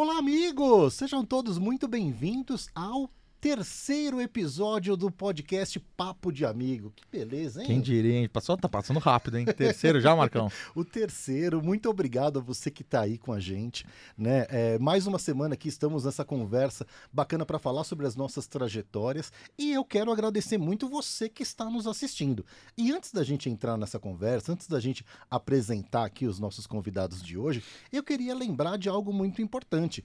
[0.00, 0.94] Olá, amigos!
[0.94, 3.10] Sejam todos muito bem-vindos ao
[3.40, 6.92] terceiro episódio do podcast Papo de Amigo.
[6.94, 7.68] Que beleza, hein?
[7.68, 8.28] Quem diria, hein?
[8.28, 9.44] Passou, tá passando rápido, hein?
[9.44, 10.50] Terceiro já, Marcão?
[10.74, 11.62] o terceiro.
[11.62, 14.46] Muito obrigado a você que está aí com a gente, né?
[14.48, 19.32] É, mais uma semana aqui estamos nessa conversa bacana para falar sobre as nossas trajetórias
[19.56, 22.44] e eu quero agradecer muito você que está nos assistindo.
[22.76, 27.22] E antes da gente entrar nessa conversa, antes da gente apresentar aqui os nossos convidados
[27.22, 27.62] de hoje,
[27.92, 30.04] eu queria lembrar de algo muito importante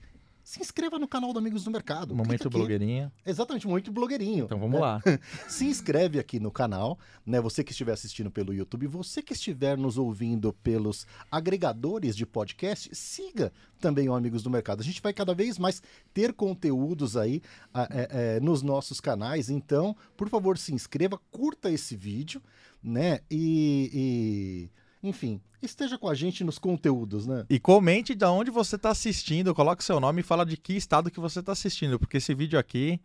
[0.54, 2.14] se inscreva no canal do Amigos do Mercado.
[2.14, 3.12] Momento blogueirinha.
[3.26, 4.44] Exatamente, momento blogueirinho.
[4.44, 4.80] Então vamos né?
[4.80, 5.02] lá.
[5.48, 7.40] se inscreve aqui no canal, né?
[7.40, 12.88] Você que estiver assistindo pelo YouTube, você que estiver nos ouvindo pelos agregadores de podcast,
[12.94, 14.80] siga também o Amigos do Mercado.
[14.80, 17.42] A gente vai cada vez mais ter conteúdos aí
[17.90, 19.50] é, é, nos nossos canais.
[19.50, 22.40] Então, por favor, se inscreva, curta esse vídeo,
[22.80, 23.18] né?
[23.28, 24.70] e...
[24.70, 27.44] e enfim, esteja com a gente nos conteúdos, né?
[27.50, 31.10] E comente de onde você está assistindo, coloque seu nome e fala de que estado
[31.10, 32.98] que você está assistindo, porque esse vídeo aqui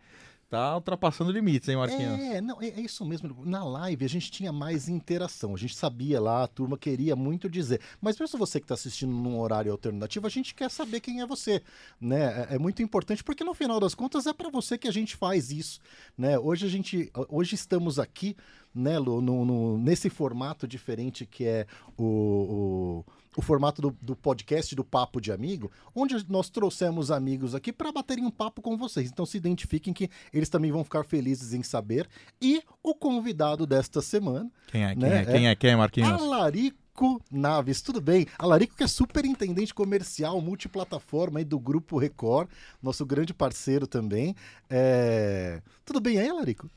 [0.49, 2.19] Tá ultrapassando limites, hein, Marquinhos?
[2.19, 3.45] É, não, é, é, isso mesmo.
[3.45, 5.53] Na live a gente tinha mais interação.
[5.53, 7.79] A gente sabia lá, a turma queria muito dizer.
[8.01, 11.25] Mas mesmo você que está assistindo num horário alternativo, a gente quer saber quem é
[11.27, 11.61] você.
[12.01, 12.47] Né?
[12.49, 15.15] É, é muito importante, porque no final das contas é para você que a gente
[15.15, 15.79] faz isso.
[16.17, 16.39] Né?
[16.39, 17.11] Hoje a gente.
[17.29, 18.35] Hoje estamos aqui,
[18.73, 23.05] né, no, no nesse formato diferente que é o, o
[23.39, 27.89] o formato do, do, podcast do Papo de Amigo, onde nós trouxemos amigos aqui para
[27.89, 29.09] baterem um papo com vocês.
[29.09, 32.07] Então se identifiquem que eles também vão ficar felizes em saber.
[32.41, 34.51] E o convidado desta semana.
[34.67, 34.89] Quem é?
[34.89, 35.25] Quem né, é?
[35.25, 35.55] Quem é?
[35.55, 36.21] Quem é, Marquinhos?
[36.21, 38.27] Alarico Naves, tudo bem?
[38.37, 42.49] Alarico que é superintendente comercial multiplataforma aí do Grupo Record,
[42.83, 44.35] nosso grande parceiro também.
[44.69, 45.61] É...
[45.85, 46.69] Tudo bem aí, Alarico?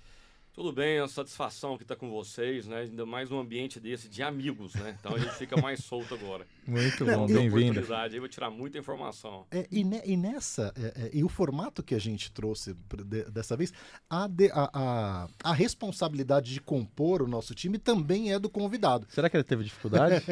[0.54, 2.80] Tudo bem, é uma satisfação que está com vocês, né?
[2.80, 4.94] Ainda mais num ambiente desse de amigos, né?
[5.00, 6.46] Então a gente fica mais solto agora.
[6.68, 7.82] Muito bom, bem-vindo.
[7.94, 9.46] Aí vou tirar muita informação.
[9.50, 13.24] É, e, ne, e, nessa, é, é, e o formato que a gente trouxe de,
[13.30, 13.72] dessa vez,
[14.10, 19.06] a, de, a, a, a, responsabilidade de compor o nosso time também é do convidado.
[19.08, 20.22] Será que ele teve dificuldade?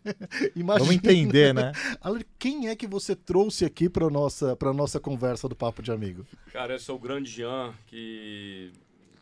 [0.56, 1.72] Imagina, Vamos entender, né?
[2.38, 6.26] Quem é que você trouxe aqui para nossa para nossa conversa do papo de amigo?
[6.50, 8.72] Cara, esse é o grande Jean que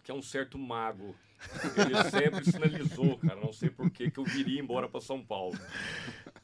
[0.05, 1.17] que é um certo mago.
[1.77, 5.59] Ele sempre sinalizou, cara, não sei por que, que eu viria embora para São Paulo.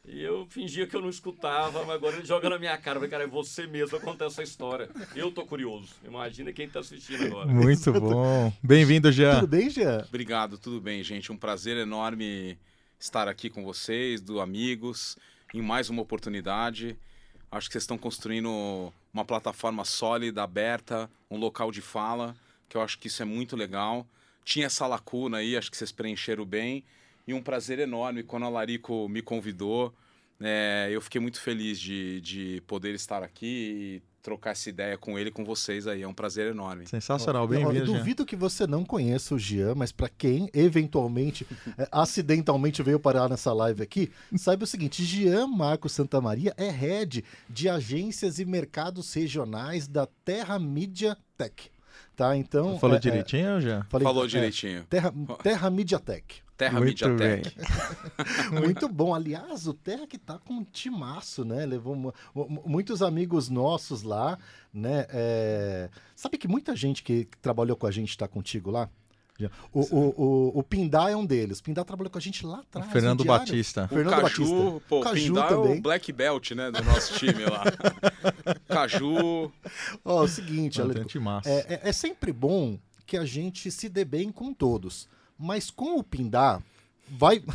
[0.04, 2.96] E eu fingia que eu não escutava, mas agora ele joga na minha cara.
[2.96, 4.90] Eu falei, cara, é você mesmo que contar essa história.
[5.14, 5.94] Eu tô curioso.
[6.04, 7.46] Imagina quem tá assistindo agora.
[7.46, 8.52] Muito bom.
[8.62, 9.40] Bem-vindo, Jean.
[9.40, 10.04] Tudo bem, Jean?
[10.08, 11.30] Obrigado, tudo bem, gente.
[11.30, 12.58] Um prazer enorme
[12.98, 15.16] estar aqui com vocês, do Amigos,
[15.54, 16.98] em mais uma oportunidade.
[17.50, 22.34] Acho que vocês estão construindo uma plataforma sólida, aberta, um local de fala
[22.70, 24.06] que eu acho que isso é muito legal.
[24.44, 26.84] Tinha essa lacuna aí, acho que vocês preencheram bem.
[27.26, 29.92] E um prazer enorme quando a Larico me convidou.
[30.40, 35.18] É, eu fiquei muito feliz de, de poder estar aqui e trocar essa ideia com
[35.18, 36.02] ele, com vocês aí.
[36.02, 36.86] É um prazer enorme.
[36.86, 37.84] Sensacional, bem-vindo.
[37.84, 41.44] Duvido que você não conheça o Jean, mas para quem eventualmente,
[41.76, 46.70] é, acidentalmente veio parar nessa live aqui, saiba o seguinte: Jean Marcos Santa Maria é
[46.70, 51.70] head de agências e mercados regionais da Terra Media Tech.
[52.16, 52.78] Tá, então.
[52.78, 53.84] Falou é, é direitinho é, já?
[53.84, 54.84] Falei, Falou é, direitinho.
[54.84, 55.12] Terra,
[55.42, 56.42] Terra Mediatek.
[56.56, 57.56] Terra Muito Mediatek.
[58.52, 59.14] Muito bom.
[59.14, 61.64] Aliás, o Terra que tá com um timaço, né?
[61.64, 62.12] Levou
[62.66, 64.38] muitos amigos nossos lá,
[64.72, 65.06] né?
[65.08, 65.88] É...
[66.14, 68.90] Sabe que muita gente que trabalhou com a gente está contigo lá?
[69.72, 71.58] O, o, o, o, Pindá é um deles.
[71.58, 72.88] O Pindá trabalhou com a gente lá atrás.
[72.88, 73.84] O Fernando Batista.
[73.84, 74.82] O Fernando Caju, Batista.
[74.88, 75.72] Pô, o Caju Pindá também.
[75.72, 77.64] é o black belt, né, do nosso time lá.
[78.68, 79.52] Caju.
[80.04, 84.30] Ó, oh, o seguinte, é, é, é sempre bom que a gente se dê bem
[84.30, 85.08] com todos.
[85.38, 86.62] Mas com o Pindá,
[87.10, 87.42] vai.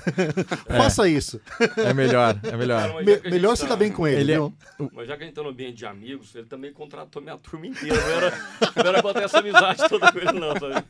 [0.67, 0.77] É.
[0.77, 1.39] Faça isso.
[1.77, 3.03] É melhor, é melhor.
[3.03, 3.55] Me, melhor tá...
[3.57, 4.21] se dar bem com ele.
[4.21, 4.51] ele é...
[4.93, 7.67] Mas já que a gente tá no ambiente de amigos, ele também contratou minha turma
[7.67, 7.95] inteira.
[7.95, 8.33] Não era,
[8.75, 10.85] não era pra ter essa amizade toda com ele, não, sabe?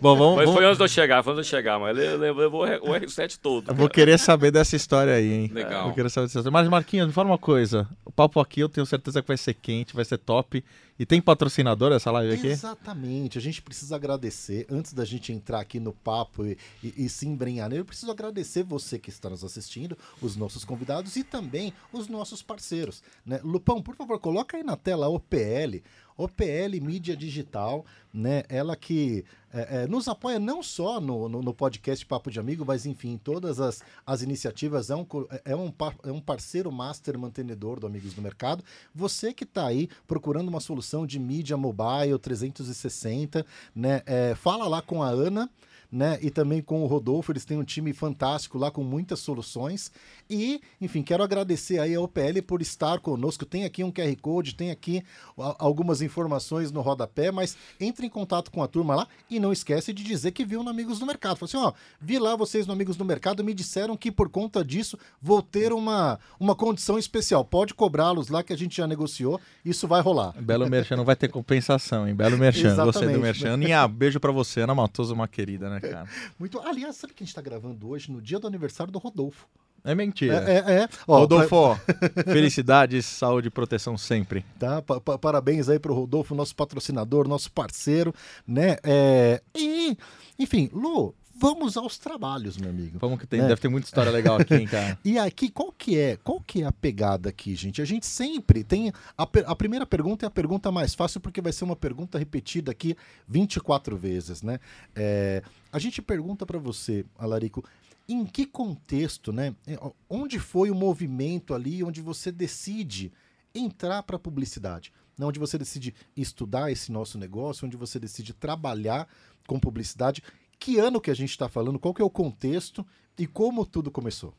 [0.00, 0.54] Bom, vamos, mas vamos...
[0.54, 3.38] foi antes de eu chegar, foi antes de eu chegar, mas ele levou o R7
[3.40, 3.70] todo.
[3.70, 5.50] Eu vou querer saber dessa história aí, hein?
[5.52, 5.84] Legal.
[5.84, 6.52] Vou querer saber dessa história.
[6.52, 7.88] Mas, Marquinhos, me fala uma coisa.
[8.04, 10.62] O papo aqui eu tenho certeza que vai ser quente, vai ser top.
[10.98, 12.46] E tem patrocinador essa live aqui?
[12.46, 13.36] Exatamente.
[13.36, 17.26] A gente precisa agradecer, antes da gente entrar aqui no papo e, e, e se
[17.26, 22.08] embrenhar eu preciso agradecer você que está nos assistindo, os nossos convidados e também os
[22.08, 23.02] nossos parceiros.
[23.26, 23.40] Né?
[23.42, 25.82] Lupão, por favor, coloca aí na tela a OPL.
[26.16, 28.44] OPL Mídia Digital, né?
[28.48, 32.64] Ela que é, é, nos apoia não só no, no, no, podcast Papo de Amigo,
[32.64, 35.06] mas enfim, todas as, as iniciativas, é um,
[35.44, 35.72] é, um,
[36.04, 38.64] é um parceiro master mantenedor do Amigos do Mercado.
[38.94, 44.02] Você que está aí procurando uma solução de mídia mobile 360, né?
[44.06, 45.48] É, fala lá com a Ana
[45.94, 46.18] né?
[46.20, 49.92] E também com o Rodolfo, eles têm um time fantástico lá com muitas soluções.
[50.28, 53.46] E, enfim, quero agradecer aí ao PL por estar conosco.
[53.46, 55.04] Tem aqui um QR Code, tem aqui
[55.36, 59.92] algumas informações no rodapé, mas entre em contato com a turma lá e não esquece
[59.92, 61.36] de dizer que viu no Amigos do Mercado.
[61.36, 64.64] Fala assim, ó, vi lá vocês no Amigos do Mercado, me disseram que por conta
[64.64, 67.44] disso vou ter uma, uma condição especial.
[67.44, 70.34] Pode cobrá-los lá que a gente já negociou, isso vai rolar.
[70.42, 72.16] Belo Merchan não vai ter compensação, hein?
[72.16, 73.54] Belo Merchan, gostei do Merchan.
[73.54, 74.62] Aninha, beijo para você.
[74.62, 76.08] Ana Matoso, uma querida, né, cara?
[76.38, 76.60] Muito.
[76.60, 79.46] Aliás, sabe que a gente tá gravando hoje, no dia do aniversário do Rodolfo?
[79.84, 80.42] É mentira.
[80.50, 80.88] É, é, é.
[81.06, 82.24] Ó, Rodolfo, pra...
[82.24, 84.42] felicidades, saúde e proteção sempre.
[84.58, 88.14] Tá, pa pa parabéns aí pro Rodolfo, nosso patrocinador, nosso parceiro,
[88.48, 88.78] né?
[88.82, 89.42] É...
[89.54, 89.94] E,
[90.38, 92.98] enfim, Lu, vamos aos trabalhos, meu amigo.
[92.98, 93.48] Vamos que tem, né?
[93.48, 94.98] deve ter muita história legal aqui, hein, cara.
[95.04, 97.82] e aqui, qual que é, qual que é a pegada aqui, gente?
[97.82, 101.52] A gente sempre tem a, a, primeira pergunta é a pergunta mais fácil porque vai
[101.52, 102.96] ser uma pergunta repetida aqui
[103.28, 104.58] 24 vezes, né?
[104.94, 105.42] É,
[105.72, 107.64] a gente pergunta para você, Alarico,
[108.08, 109.54] em que contexto, né?
[109.66, 109.78] É,
[110.08, 113.12] onde foi o movimento ali onde você decide
[113.54, 114.92] entrar para a publicidade?
[115.18, 115.26] Né?
[115.26, 119.08] Onde você decide estudar esse nosso negócio, onde você decide trabalhar
[119.46, 120.22] com publicidade.
[120.58, 121.78] Que ano que a gente está falando?
[121.78, 122.86] Qual que é o contexto
[123.18, 124.34] e como tudo começou?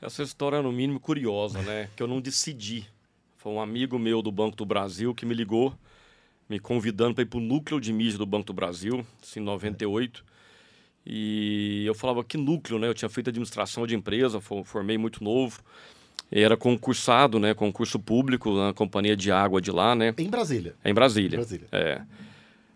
[0.00, 1.88] Essa história é no mínimo curiosa, né?
[1.96, 2.86] Que eu não decidi.
[3.36, 5.74] Foi um amigo meu do Banco do Brasil que me ligou,
[6.48, 9.42] me convidando para ir para o núcleo de mídia do Banco do Brasil, assim, em
[9.42, 10.24] 98.
[11.06, 12.88] E eu falava que núcleo, né?
[12.88, 15.60] Eu tinha feito administração de empresa, formei muito novo.
[16.30, 17.52] Era concursado, né?
[17.54, 20.14] Concurso público na companhia de água de lá, né?
[20.16, 20.74] Em Brasília.
[20.82, 21.38] É em Brasília.
[21.38, 21.68] Brasília.
[21.70, 22.02] É.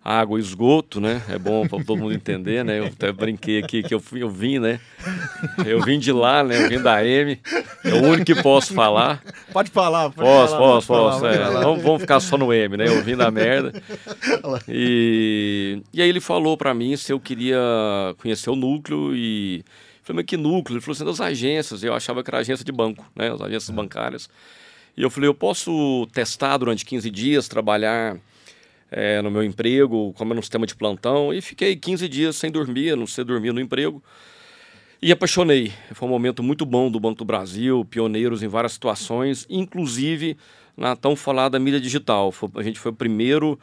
[0.09, 1.23] Água e esgoto, né?
[1.29, 2.79] É bom para todo mundo entender, né?
[2.79, 4.81] Eu até brinquei aqui que eu, fui, eu vim, né?
[5.67, 6.65] Eu vim de lá, né?
[6.65, 7.39] Eu vim da M.
[7.85, 9.23] É o único que posso falar.
[9.53, 10.63] Pode falar, pode posso, falar.
[10.63, 11.27] Posso, posso, posso.
[11.27, 11.63] É.
[11.63, 12.89] Vamos, vamos ficar só no M, né?
[12.89, 13.73] Eu vim da merda.
[14.67, 17.59] E, e aí ele falou para mim se eu queria
[18.19, 19.59] conhecer o núcleo e...
[19.59, 19.65] Eu
[20.15, 20.77] falei, mas que núcleo?
[20.77, 21.85] Ele falou assim, das agências.
[21.85, 23.31] Eu achava que era agência de banco, né?
[23.31, 23.73] As agências é.
[23.73, 24.31] bancárias.
[24.97, 28.17] E eu falei, eu posso testar durante 15 dias, trabalhar
[28.91, 31.33] é, no meu emprego, como no sistema de plantão.
[31.33, 34.03] E fiquei 15 dias sem dormir, não sei dormir no emprego.
[35.01, 35.73] E apaixonei.
[35.93, 40.37] Foi um momento muito bom do Banco do Brasil, pioneiros em várias situações, inclusive
[40.77, 42.33] na tão falada mídia digital.
[42.55, 43.59] A gente foi o primeiro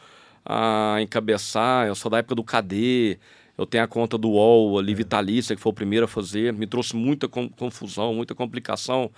[0.45, 3.17] a encabeçar, eu sou da época do KD,
[3.57, 4.95] eu tenho a conta do UOL ali, é.
[4.95, 6.53] vitalícia, que foi o primeiro a fazer.
[6.53, 9.09] Me trouxe muita confusão, muita complicação,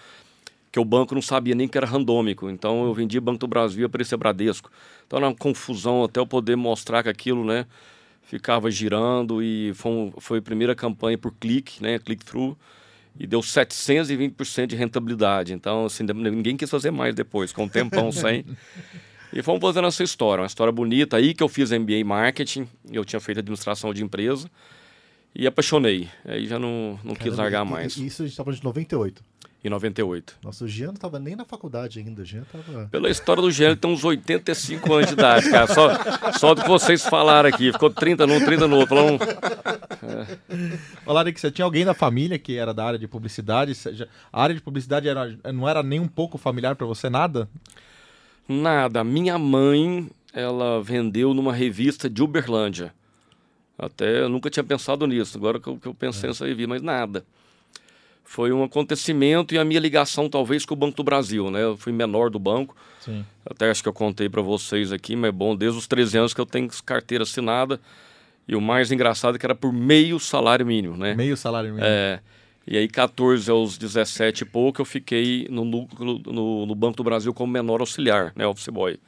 [0.78, 2.48] que o banco não sabia nem que era randômico.
[2.52, 4.70] Então eu vendi Banco do Brasil e aparecia Bradesco.
[5.08, 7.66] Então era uma confusão até eu poder mostrar que aquilo, né?
[8.22, 12.58] ficava girando e foi, foi a primeira campanha por clique, né, click-through,
[13.18, 15.54] e deu 720% de rentabilidade.
[15.54, 18.46] Então, assim, ninguém quis fazer mais depois, com um tempão sem.
[19.32, 21.16] E fomos fazendo essa história, uma história bonita.
[21.16, 24.52] Aí que eu fiz MBA Marketing, eu tinha feito administração de empresa
[25.34, 26.10] e apaixonei.
[26.26, 27.96] Aí já não, não Caramba, quis largar mais.
[27.96, 29.24] Isso a gente estava de 98
[29.68, 30.38] em 98.
[30.44, 32.22] Nossa, o Jean não estava nem na faculdade ainda.
[32.22, 32.88] O Jean tava...
[32.88, 35.68] Pela história do Jean, ele tem uns 85 anos de idade, cara.
[35.68, 35.90] Só,
[36.40, 37.72] só do que vocês falaram aqui.
[37.72, 38.96] Ficou 30 num, 30 no outro.
[38.98, 39.16] Um...
[39.16, 40.78] É.
[41.06, 43.74] Olá, Rick, você tinha alguém da família que era da área de publicidade?
[44.32, 47.48] A área de publicidade era, não era nem um pouco familiar para você, nada?
[48.48, 49.04] Nada.
[49.04, 52.94] Minha mãe, ela vendeu numa revista de Uberlândia.
[53.78, 55.38] Até eu nunca tinha pensado nisso.
[55.38, 56.28] Agora que eu, que eu pensei é.
[56.30, 57.24] nessa revista, mas nada
[58.28, 61.64] foi um acontecimento e a minha ligação talvez com o Banco do Brasil, né?
[61.64, 63.26] Eu fui menor do banco, Sim.
[63.46, 66.42] até acho que eu contei para vocês aqui, mas bom, desde os 13 anos que
[66.42, 67.80] eu tenho carteira assinada
[68.46, 71.16] e o mais engraçado é que era por meio salário mínimo, né?
[71.16, 71.88] Meio salário mínimo.
[71.88, 72.20] É,
[72.68, 77.34] e aí 14 aos 17 e pouco eu fiquei no, no, no Banco do Brasil
[77.34, 78.46] como menor auxiliar, né?
[78.46, 79.00] Office boy.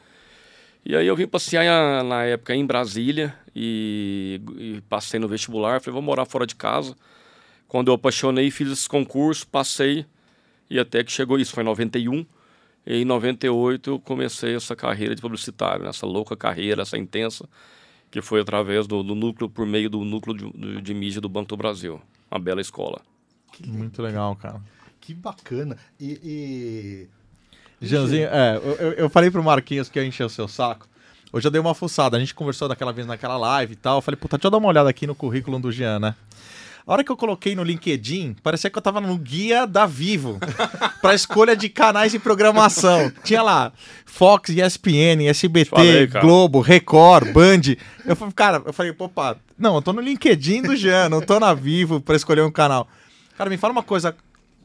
[0.86, 5.94] E aí eu vim passear na época em Brasília e, e passei no vestibular, falei,
[5.94, 6.96] vou morar fora de casa
[7.70, 10.06] quando eu apaixonei, fiz esse concurso, passei
[10.70, 12.26] e até que chegou isso, foi em 91.
[12.86, 17.48] E em 98 eu comecei essa carreira de publicitário, essa louca carreira, essa intensa,
[18.10, 21.50] que foi através do, do núcleo, por meio do núcleo de, de, mídia do Banco
[21.50, 22.02] do Brasil.
[22.32, 23.02] Uma bela escola.
[23.64, 24.60] Muito legal, cara.
[25.00, 25.78] Que bacana.
[26.00, 27.08] E.
[27.82, 27.86] e...
[27.86, 30.88] Janzinho, é, eu, eu falei pro Marquinhos que ia encher o seu saco.
[31.32, 32.18] Hoje eu dei uma fuçada.
[32.18, 34.00] A gente conversou daquela vez naquela live e tal.
[34.00, 36.16] Eu falei, puta, deixa eu dar uma olhada aqui no currículo do Jean, né?
[36.90, 40.40] A hora que eu coloquei no LinkedIn, parecia que eu tava no guia da Vivo
[41.04, 43.12] para escolha de canais de programação.
[43.24, 43.72] Tinha lá
[44.08, 47.76] Fox, ESPN, SBT, falei, Globo, Record, Band.
[48.04, 51.40] Eu falei, cara, eu falei, opa, não, eu tô no LinkedIn do Jean, não tô
[51.40, 52.88] na Vivo para escolher um canal.
[53.38, 54.18] Cara, me fala uma coisa,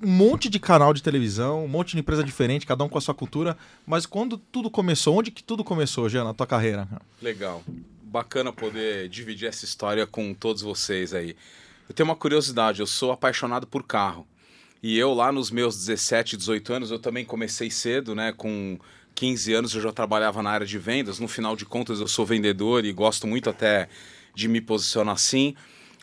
[0.02, 3.02] um monte de canal de televisão, um monte de empresa diferente, cada um com a
[3.02, 3.54] sua cultura,
[3.86, 6.88] mas quando tudo começou, onde que tudo começou, Jean, na tua carreira?
[7.20, 7.62] Legal.
[8.02, 11.36] bacana poder dividir essa história com todos vocês aí.
[11.88, 14.26] Eu tenho uma curiosidade, eu sou apaixonado por carro.
[14.82, 18.78] E eu lá nos meus 17, 18 anos, eu também comecei cedo, né, com
[19.14, 21.18] 15 anos eu já trabalhava na área de vendas.
[21.18, 23.88] No final de contas, eu sou vendedor e gosto muito até
[24.34, 25.54] de me posicionar assim.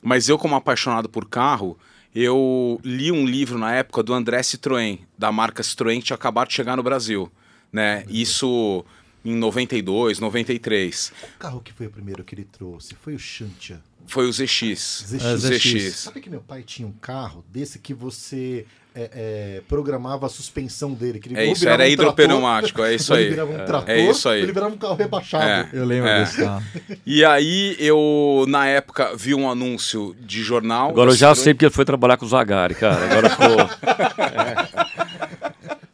[0.02, 1.78] Mas eu, como apaixonado por carro,
[2.16, 6.48] eu li um livro na época do André Citroën, da marca Citroën, que tinha acabado
[6.48, 7.32] de chegar no Brasil.
[7.72, 8.04] Né?
[8.10, 8.84] Isso
[9.24, 11.14] em 92, 93.
[11.24, 13.82] O carro que foi o primeiro que ele trouxe foi o Xantia.
[14.08, 15.06] Foi o ZX.
[15.08, 15.24] ZX.
[15.24, 15.96] É, ZX.
[15.96, 20.94] Sabe que meu pai tinha um carro desse que você é, é, programava a suspensão
[20.94, 21.20] dele?
[21.20, 23.32] Que ele É isso, era um hidropneumático, é isso ou ele aí.
[23.32, 24.42] virava um trator, É isso aí.
[24.42, 25.44] ele virava um carro rebaixado.
[25.46, 25.70] É.
[25.72, 26.20] Eu lembro É.
[26.24, 26.64] desse carro.
[27.06, 30.90] E aí eu, na época, vi um anúncio de jornal.
[30.90, 33.04] Agora eu já sei porque ele foi trabalhar com o Zagari, cara.
[33.06, 33.58] Agora ficou.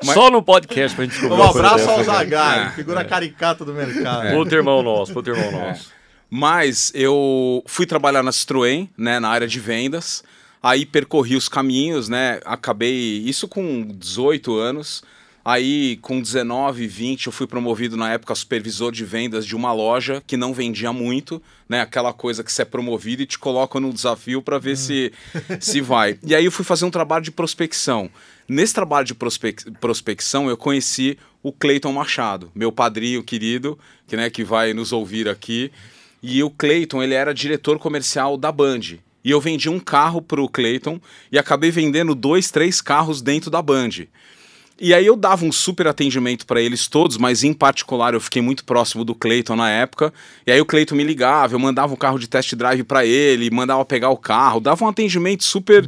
[0.03, 2.03] Mas- Só no podcast pra gente descobrir Um abraço ao cara.
[2.03, 2.69] Zagari, É.
[2.71, 4.29] figura caricata do mercado.
[4.35, 5.91] Puta irmão nosso, puta irmão nosso.
[6.29, 10.23] Mas eu fui trabalhar na Citroën, né, na área de vendas.
[10.61, 12.39] Aí percorri os caminhos, né?
[12.43, 15.03] Acabei isso com 18 anos.
[15.45, 20.21] Aí com 19, 20 eu fui promovido na época supervisor de vendas de uma loja
[20.27, 21.79] que não vendia muito, né?
[21.79, 25.13] Aquela coisa que você é promovido e te coloca no desafio para ver se
[25.61, 26.19] se vai.
[26.21, 28.09] E aí eu fui fazer um trabalho de prospecção.
[28.45, 34.29] Nesse trabalho de prospec- prospecção eu conheci o Cleiton Machado, meu padrinho querido, que né,
[34.29, 35.71] que vai nos ouvir aqui.
[36.21, 38.97] E o Clayton, ele era diretor comercial da Band.
[39.23, 40.99] E eu vendi um carro pro Clayton
[41.31, 44.07] e acabei vendendo dois, três carros dentro da Band.
[44.79, 48.43] E aí eu dava um super atendimento para eles todos, mas em particular eu fiquei
[48.43, 50.13] muito próximo do Clayton na época.
[50.45, 53.49] E aí o Clayton me ligava, eu mandava um carro de test drive para ele,
[53.49, 55.87] mandava pegar o carro, dava um atendimento super.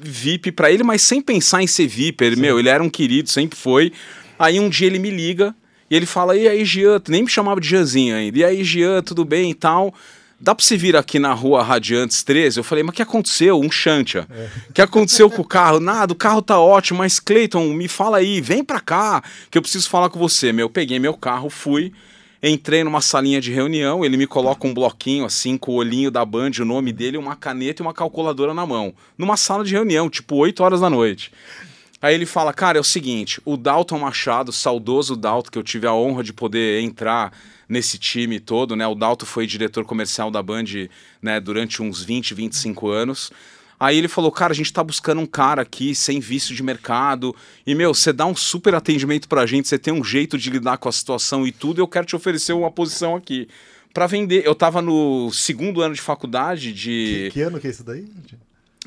[0.00, 2.24] VIP pra ele, mas sem pensar em ser VIP.
[2.24, 3.92] Ele, meu, ele era um querido, sempre foi.
[4.38, 5.54] Aí um dia ele me liga
[5.90, 7.00] e ele fala: E aí, Jean?
[7.08, 8.38] Nem me chamava de Jeanzinho ainda.
[8.38, 9.94] E aí, Jean, tudo bem e tal?
[10.38, 12.58] Dá pra você vir aqui na rua Radiantes 13?
[12.58, 13.58] Eu falei, mas o que aconteceu?
[13.58, 14.28] Um Xantia.
[14.68, 15.80] O que aconteceu com o carro?
[15.80, 19.62] Nada, o carro tá ótimo, mas Cleiton, me fala aí, vem pra cá, que eu
[19.62, 20.52] preciso falar com você.
[20.52, 21.90] Meu, eu peguei meu carro, fui,
[22.42, 26.22] entrei numa salinha de reunião, ele me coloca um bloquinho assim, com o olhinho da
[26.22, 28.92] Band, o nome dele, uma caneta e uma calculadora na mão.
[29.16, 31.32] Numa sala de reunião, tipo 8 horas da noite.
[32.00, 35.86] Aí ele fala, cara, é o seguinte, o Dalton Machado, saudoso Dalton, que eu tive
[35.86, 37.32] a honra de poder entrar
[37.68, 38.86] nesse time todo, né?
[38.86, 40.64] O Dalton foi diretor comercial da Band,
[41.20, 43.32] né, durante uns 20, 25 anos.
[43.78, 47.36] Aí ele falou, cara, a gente tá buscando um cara aqui sem vício de mercado.
[47.66, 50.78] E, meu, você dá um super atendimento pra gente, você tem um jeito de lidar
[50.78, 53.48] com a situação e tudo, eu quero te oferecer uma posição aqui.
[53.92, 54.46] Pra vender.
[54.46, 57.28] Eu tava no segundo ano de faculdade de.
[57.28, 58.06] Que, que ano que é isso daí?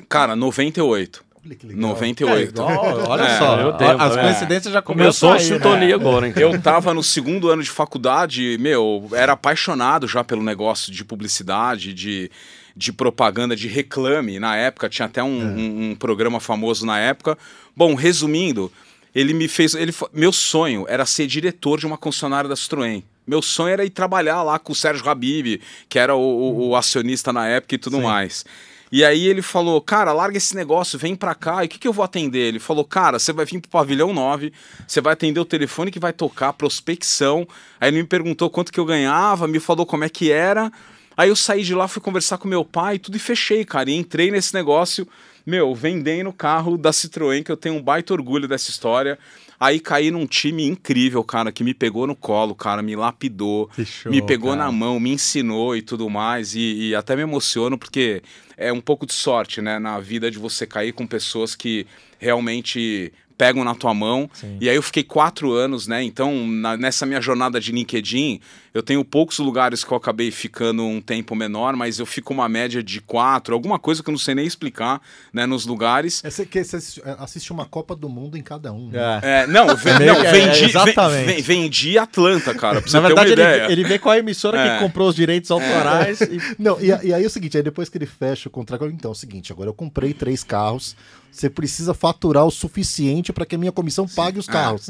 [0.08, 1.26] Cara, 98.
[1.46, 1.82] Olha que legal.
[1.92, 2.62] 98.
[2.62, 5.56] Ó, olha É, só, tempo, as coincidências já Começou começam a aí, né?
[5.56, 6.34] sintonia agora, hein?
[6.36, 11.94] Eu tava no segundo ano de faculdade, meu, era apaixonado já pelo negócio de publicidade,
[11.94, 12.30] de,
[12.76, 14.38] de propaganda, de reclame.
[14.40, 17.38] Na época, tinha até um, um- um programa famoso na época.
[17.76, 18.72] Bom, resumindo,
[19.16, 19.74] ele me fez.
[19.76, 23.02] Ele, meu sonho era ser diretor de uma concessionária da Citroën.
[23.26, 26.76] Meu sonho era ir trabalhar lá com o Sérgio Habib, que era o, o- o
[26.76, 28.44] acionista na época e tudo mais.
[28.92, 31.64] E aí ele falou, cara, larga esse negócio, vem pra cá.
[31.64, 32.48] E o que, que eu vou atender?
[32.48, 34.52] Ele falou, cara, você vai vir pro pavilhão 9,
[34.88, 37.48] você vai atender o telefone que vai tocar, prospecção.
[37.80, 40.72] Aí ele me perguntou quanto que eu ganhava, me falou como é que era.
[41.16, 43.92] Aí eu saí de lá, fui conversar com meu pai, tudo e fechei, cara.
[43.92, 45.08] E entrei nesse negócio,
[45.46, 49.20] meu, vendendo o carro da Citroën, que eu tenho um baita orgulho dessa história.
[49.60, 54.10] Aí caí num time incrível, cara, que me pegou no colo, cara, me lapidou, show,
[54.10, 54.64] me pegou cara.
[54.64, 56.56] na mão, me ensinou e tudo mais.
[56.56, 58.22] E, e até me emociono porque
[58.56, 61.86] é um pouco de sorte, né, na vida de você cair com pessoas que
[62.18, 64.30] realmente pegam na tua mão.
[64.34, 64.58] Sim.
[64.60, 66.04] E aí eu fiquei quatro anos, né?
[66.04, 68.42] Então, na- nessa minha jornada de LinkedIn,
[68.74, 72.50] eu tenho poucos lugares que eu acabei ficando um tempo menor, mas eu fico uma
[72.50, 75.02] média de quatro, alguma coisa que eu não sei nem explicar,
[75.34, 76.22] né, nos lugares.
[76.24, 78.90] É, você, que você assiste- é, assiste uma Copa do Mundo em cada um.
[78.90, 79.00] né?
[79.24, 79.42] É.
[79.44, 81.26] É, não, ve- Meio não, que é, vendi, exatamente.
[81.26, 83.72] ve- ve- vendi Atlanta, cara, pra você Na ter verdade, uma ele, ideia.
[83.72, 84.74] ele vê qual é a emissora É.
[84.78, 87.88] que comprou os direitos autorais e Não, e, e aí é o seguinte, aí depois
[87.88, 90.96] que ele fecha o contrato, então é o seguinte, agora eu comprei três carros,
[91.32, 94.90] você precisa faturar o suficiente para que a minha comissão pague os carros.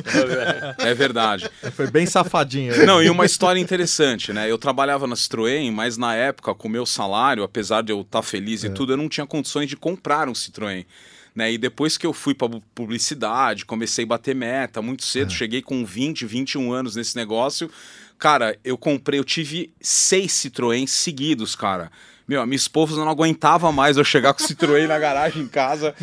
[0.79, 1.49] É verdade.
[1.73, 2.85] foi bem safadinho.
[2.85, 4.49] Não, e uma história interessante, né?
[4.49, 8.21] Eu trabalhava na Citroën, mas na época, com o meu salário, apesar de eu estar
[8.21, 10.85] feliz e tudo, eu não tinha condições de comprar um Citroën.
[11.35, 11.53] Né?
[11.53, 15.85] E depois que eu fui para publicidade, comecei a bater meta muito cedo, cheguei com
[15.85, 17.69] 20, 21 anos nesse negócio.
[18.17, 21.91] Cara, eu comprei, eu tive seis Citroën seguidos, cara.
[22.29, 25.47] Meu, a minha esposa não aguentava mais eu chegar com o Citroën na garagem em
[25.47, 25.95] casa.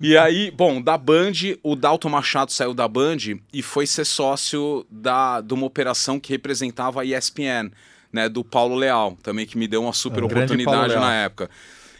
[0.00, 1.32] E aí, bom, da Band,
[1.64, 3.16] o Dalton Machado saiu da Band
[3.52, 7.72] e foi ser sócio da, de uma operação que representava a ESPN.
[8.12, 11.50] né, do Paulo Leal, também que me deu uma super grande Paulo oportunidade na época.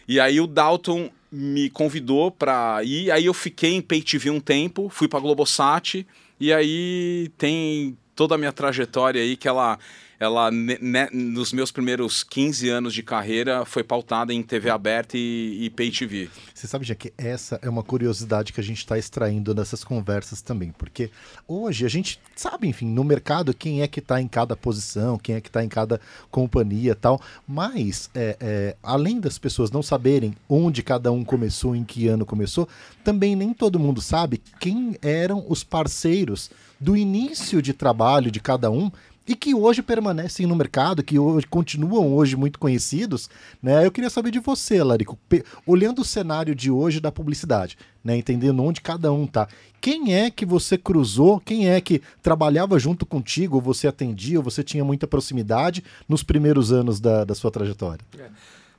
[0.07, 4.39] E aí o Dalton me convidou pra ir, aí eu fiquei em Pay TV um
[4.39, 6.07] tempo, fui pra Globosat,
[6.39, 9.77] e aí tem toda a minha trajetória aí que ela
[10.19, 10.79] ela ne-
[11.11, 15.91] nos meus primeiros 15 anos de carreira foi pautada em TV aberta e, e Pay
[15.91, 16.29] TV.
[16.53, 20.41] Você sabe, já que essa é uma curiosidade que a gente está extraindo nessas conversas
[20.41, 21.09] também, porque
[21.47, 25.35] hoje a gente sabe, enfim, no mercado quem é que está em cada posição, quem
[25.35, 25.99] é que está em cada
[26.31, 31.83] companhia tal, mas é, é, além das pessoas não saberem onde cada um começou, em
[31.83, 32.67] que ano começou,
[33.03, 38.69] também nem todo mundo sabe quem eram os parceiros do início de trabalho de cada
[38.69, 38.91] um
[39.27, 43.29] e que hoje permanecem no mercado, que hoje continuam hoje muito conhecidos,
[43.61, 43.85] né?
[43.85, 45.17] Eu queria saber de você, Larico,
[45.65, 48.15] olhando o cenário de hoje da publicidade, né?
[48.15, 49.47] Entendendo onde cada um tá.
[49.81, 51.39] Quem é que você cruzou?
[51.39, 53.55] Quem é que trabalhava junto contigo?
[53.55, 54.37] Ou você atendia?
[54.37, 58.03] Ou você tinha muita proximidade nos primeiros anos da, da sua trajetória?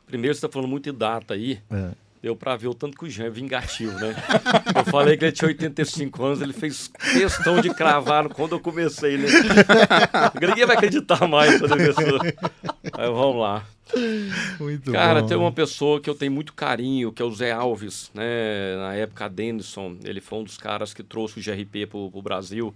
[0.06, 1.60] Primeiro, você está falando muito de data aí.
[1.70, 1.90] É.
[2.26, 4.12] Deu pra ver o tanto que o Jean é vingativo, né?
[4.75, 9.16] Eu falei que ele tinha 85 anos, ele fez questão de cravar quando eu comecei,
[9.16, 9.28] né?
[10.35, 12.21] Ninguém vai acreditar mais quando começou.
[12.95, 13.64] Aí vamos lá.
[14.59, 15.28] Muito Cara, bom.
[15.28, 18.75] tem uma pessoa que eu tenho muito carinho, que é o Zé Alves, né?
[18.75, 22.23] Na época, a Denison, ele foi um dos caras que trouxe o GRP pro, pro
[22.23, 22.75] Brasil.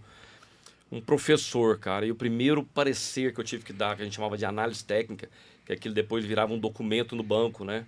[0.92, 2.06] Um professor, cara.
[2.06, 4.84] E o primeiro parecer que eu tive que dar, que a gente chamava de análise
[4.84, 5.28] técnica,
[5.66, 7.84] que aquilo depois virava um documento no banco, né?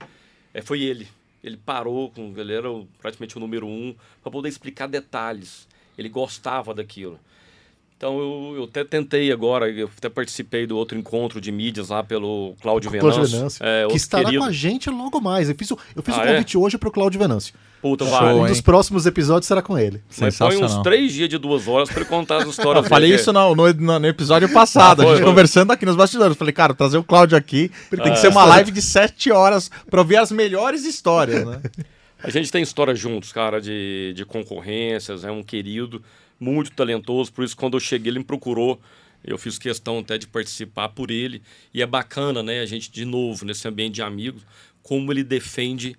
[0.52, 1.06] É, foi ele.
[1.42, 2.68] Ele parou, com, ele era
[2.98, 5.66] praticamente o número um, para poder explicar detalhes.
[5.98, 7.18] Ele gostava daquilo.
[8.02, 12.02] Então eu, eu até tentei agora, eu até participei do outro encontro de mídias lá
[12.02, 13.36] pelo Cláudio Cláudio Venâncio.
[13.38, 14.42] Venâncio, é, que estará querido.
[14.42, 15.48] com a gente logo mais.
[15.48, 16.32] Eu fiz o, eu fiz o Ah, é?
[16.32, 17.54] convite hoje pro Cláudio Venâncio.
[17.80, 18.40] Puta, Show, vale.
[18.40, 20.02] um dos próximos episódios será com ele.
[20.18, 23.10] Mas foi uns três dias de duas horas para ele contar as histórias Eu falei
[23.10, 25.30] dele, isso no, no, no- no episódio passado, a Foi, gente foi.
[25.30, 26.36] conversando aqui nos bastidores.
[26.36, 30.00] Falei, cara, trazer o Cláudio aqui tem que ser uma live de sete horas pra
[30.00, 31.60] ouvir as melhores histórias, né?
[32.20, 36.02] A gente tem história juntos, cara, de, de concorrências, é um querido,
[36.42, 38.80] muito talentoso, por isso quando eu cheguei ele me procurou,
[39.22, 41.40] eu fiz questão até de participar por ele,
[41.72, 44.42] e é bacana, né, a gente de novo, nesse ambiente de amigos,
[44.82, 45.96] como ele defende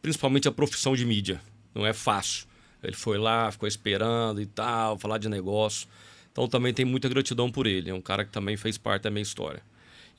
[0.00, 1.40] principalmente a profissão de mídia,
[1.74, 2.46] não é fácil.
[2.82, 5.88] Ele foi lá, ficou esperando e tal, falar de negócio,
[6.30, 9.10] então também tem muita gratidão por ele, é um cara que também fez parte da
[9.10, 9.62] minha história.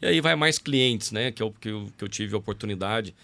[0.01, 3.15] E aí vai mais clientes, né, que eu, que eu, que eu tive a oportunidade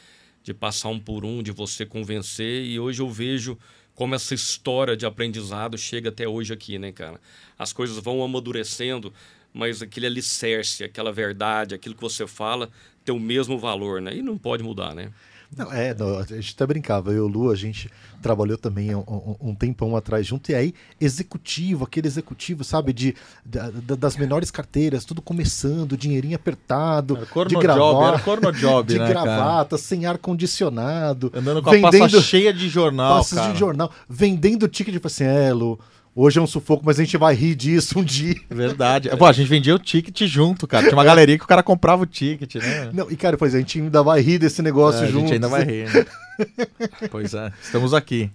[0.44, 2.64] de passar um por um, de você convencer.
[2.66, 3.58] E hoje eu vejo
[3.98, 7.20] como essa história de aprendizado chega até hoje aqui, né, cara?
[7.58, 9.12] As coisas vão amadurecendo,
[9.52, 12.70] mas aquele alicerce, aquela verdade, aquilo que você fala,
[13.04, 14.16] tem o mesmo valor, né?
[14.16, 15.12] E não pode mudar, né?
[15.56, 17.90] Não, é, não, a gente até brincava, eu e o Lu, a gente
[18.22, 23.70] trabalhou também um, um- tempão atrás junto, e aí, executivo, aquele executivo, sabe, de, da-
[23.96, 29.24] das menores carteiras, tudo começando, dinheirinho apertado, de job, gravata, corno job, de né, cara?
[29.24, 33.54] gravata, sem ar-condicionado, Andando com a pasta cheia de jornal, pastas cara.
[33.54, 35.80] de jornal, vendendo ticket, tipo assim, é, Lu,
[36.18, 38.36] hoje é um sufoco, mas a gente vai rir disso um dia.
[38.50, 39.10] Verdade.
[39.18, 40.84] Pô, a gente vendia o ticket junto, cara.
[40.84, 42.90] Tinha uma galeria que o cara comprava o ticket, né?
[42.94, 45.22] Não, e cara, pois é, a gente ainda vai rir desse negócio É, a junto.
[45.28, 45.86] gente ainda vai rir.
[45.94, 46.06] né?
[47.12, 48.30] pois é, estamos aqui.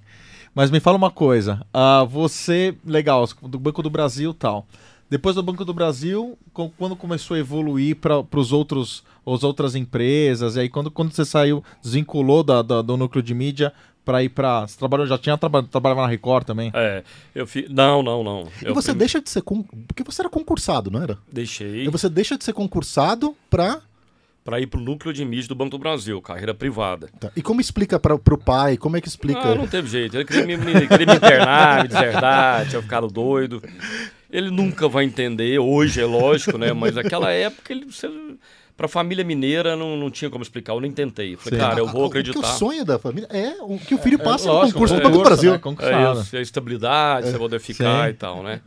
[0.54, 1.60] Mas me fala uma coisa.
[1.72, 4.66] ah, você, legal, do Banco do Brasil e tal.
[5.08, 9.74] Depois do Banco do Brasil, com- quando começou a evoluir para os outros, as outras
[9.74, 13.72] empresas, e aí quando, quando você saiu, desvinculou da, da- do núcleo de mídia
[14.04, 14.66] para ir para.
[14.66, 16.70] Você trabalhou, já tinha traba, trabalhava na Record também?
[16.74, 17.02] É,
[17.34, 17.68] eu fiz.
[17.70, 18.48] Não, não, não.
[18.62, 19.42] E Eu você prime- deixa de ser.
[19.42, 19.62] Con...
[19.86, 21.18] Porque você era concursado, não era?
[21.30, 23.80] deixei E você deixa de ser concursado pra.
[24.44, 27.08] para ir pro núcleo de mídia do Banco do Brasil, carreira privada.
[27.20, 27.30] Tá.
[27.36, 28.76] E como explica para pro pai?
[28.76, 29.40] Como é que explica?
[29.40, 30.16] Ah, não teve jeito.
[30.16, 33.62] Ele queria me, me- queria me internar, me deserdar, tinha ficado doido.
[34.30, 36.72] Ele nunca vai entender, hoje é lógico, né?
[36.72, 38.08] Mas naquela época, ele, você,
[38.76, 40.72] pra família mineira, não, não tinha como explicar.
[40.72, 41.36] Eu nem tentei.
[41.36, 42.38] Falei, cara, eu vou o- acreditar.
[42.38, 44.94] O que o sonho da família é o que o filho passa no lógico, concurso
[44.94, 45.18] do Banco do
[45.60, 46.14] concurso, Brasil.
[46.14, 46.18] né?
[46.18, 48.10] É isso, a estabilidade, você poder ficar sim.
[48.10, 48.60] e tal, né?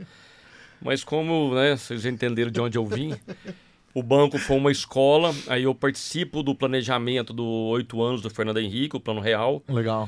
[0.81, 3.15] Mas como, né, vocês entenderam de onde eu vim,
[3.93, 8.59] o banco foi uma escola, aí eu participo do planejamento do oito anos do Fernando
[8.59, 10.07] Henrique, o Plano Real, Legal.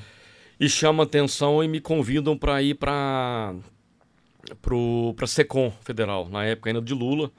[0.60, 3.55] e chama atenção e me convidam para ir para
[4.62, 7.31] para Secom Federal, na época ainda de Lula,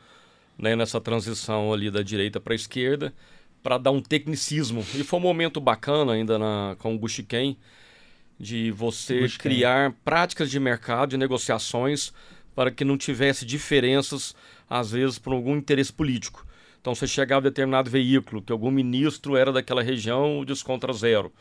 [0.59, 3.15] né, nessa transição ali da direita para a esquerda,
[3.63, 4.85] para dar um tecnicismo.
[4.95, 7.57] E foi um momento bacana ainda na, com o Guxiquem,
[8.39, 9.53] de você Guxiquem.
[9.53, 12.13] criar práticas de mercado, de negociações,
[12.55, 14.35] para que não tivesse diferenças,
[14.69, 16.45] às vezes, por algum interesse político.
[16.81, 20.93] Então, você chegava a determinado veículo, que algum ministro era daquela região, o desconto era
[20.93, 21.33] zero.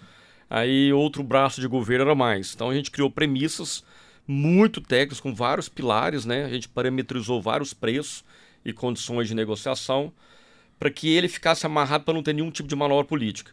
[0.50, 2.54] Aí, outro braço de governo era mais.
[2.54, 3.84] Então, a gente criou premissas
[4.28, 6.46] muito técnicas, com vários pilares, né?
[6.46, 8.24] A gente parametrizou vários preços
[8.64, 10.12] e condições de negociação
[10.80, 13.52] para que ele ficasse amarrado para não ter nenhum tipo de manobra política.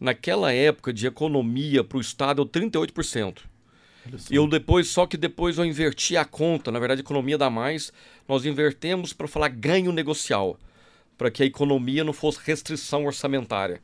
[0.00, 3.38] Naquela época de economia para o Estado, é 38%.
[4.30, 7.92] Eu depois, só que depois eu inverti a conta, na verdade economia dá mais,
[8.26, 10.58] nós invertemos para falar ganho negocial,
[11.18, 13.80] para que a economia não fosse restrição orçamentária.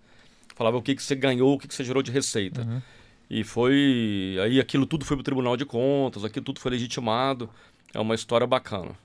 [0.55, 2.63] Falava o que, que você ganhou, o que, que você gerou de receita.
[2.63, 2.81] Uhum.
[3.29, 4.39] E foi.
[4.43, 7.51] Aí aquilo tudo foi para o Tribunal de Contas, aquilo tudo foi legitimado.
[7.93, 8.97] É uma história bacana.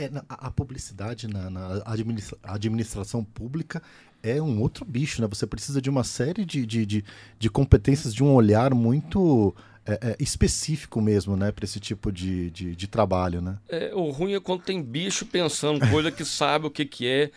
[0.00, 3.82] É, a publicidade na, na administra- administração pública
[4.22, 5.26] é um outro bicho, né?
[5.28, 7.04] Você precisa de uma série de, de, de,
[7.36, 9.52] de competências, de um olhar muito
[9.84, 11.50] é, é, específico mesmo, né?
[11.50, 13.58] Para esse tipo de, de, de trabalho, né?
[13.68, 17.30] É, o ruim é quando tem bicho pensando coisa que sabe o que, que é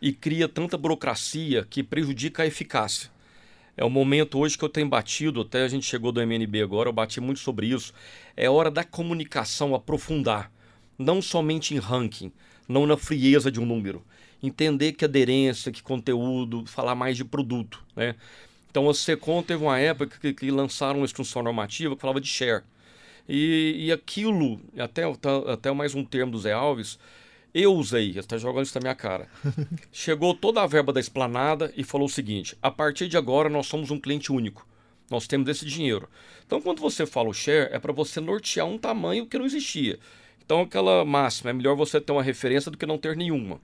[0.00, 3.10] e cria tanta burocracia que prejudica a eficácia.
[3.76, 6.88] É o momento hoje que eu tenho batido, até a gente chegou do MNB agora,
[6.88, 7.92] eu bati muito sobre isso.
[8.36, 10.50] É hora da comunicação aprofundar,
[10.98, 12.32] não somente em ranking,
[12.68, 14.04] não na frieza de um número.
[14.42, 18.14] Entender que aderência, que conteúdo, falar mais de produto, né?
[18.70, 22.28] Então a Secom teve uma época que, que lançaram uma instrução normativa que falava de
[22.28, 22.62] share.
[23.28, 26.98] E, e aquilo, até, até, até mais um termo do Zé Alves,
[27.54, 29.28] eu usei, está jogando isso na minha cara.
[29.90, 33.66] Chegou toda a verba da esplanada e falou o seguinte: a partir de agora nós
[33.66, 34.66] somos um cliente único.
[35.10, 36.08] Nós temos esse dinheiro.
[36.46, 39.98] Então, quando você fala o share, é para você nortear um tamanho que não existia.
[40.48, 43.60] Então, aquela máxima, é melhor você ter uma referência do que não ter nenhuma.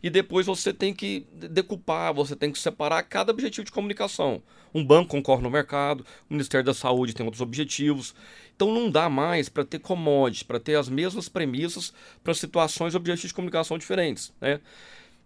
[0.00, 4.40] E depois você tem que de- decupar, você tem que separar cada objetivo de comunicação.
[4.72, 8.14] Um banco concorre no mercado, o Ministério da Saúde tem outros objetivos.
[8.54, 12.96] Então não dá mais para ter commodity, para ter as mesmas premissas para situações e
[12.96, 14.32] objetivos de comunicação diferentes.
[14.40, 14.60] Né?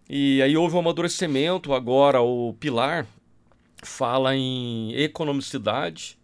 [0.09, 3.05] E aí houve um amadurecimento, agora o Pilar
[3.83, 6.17] fala em economicidade.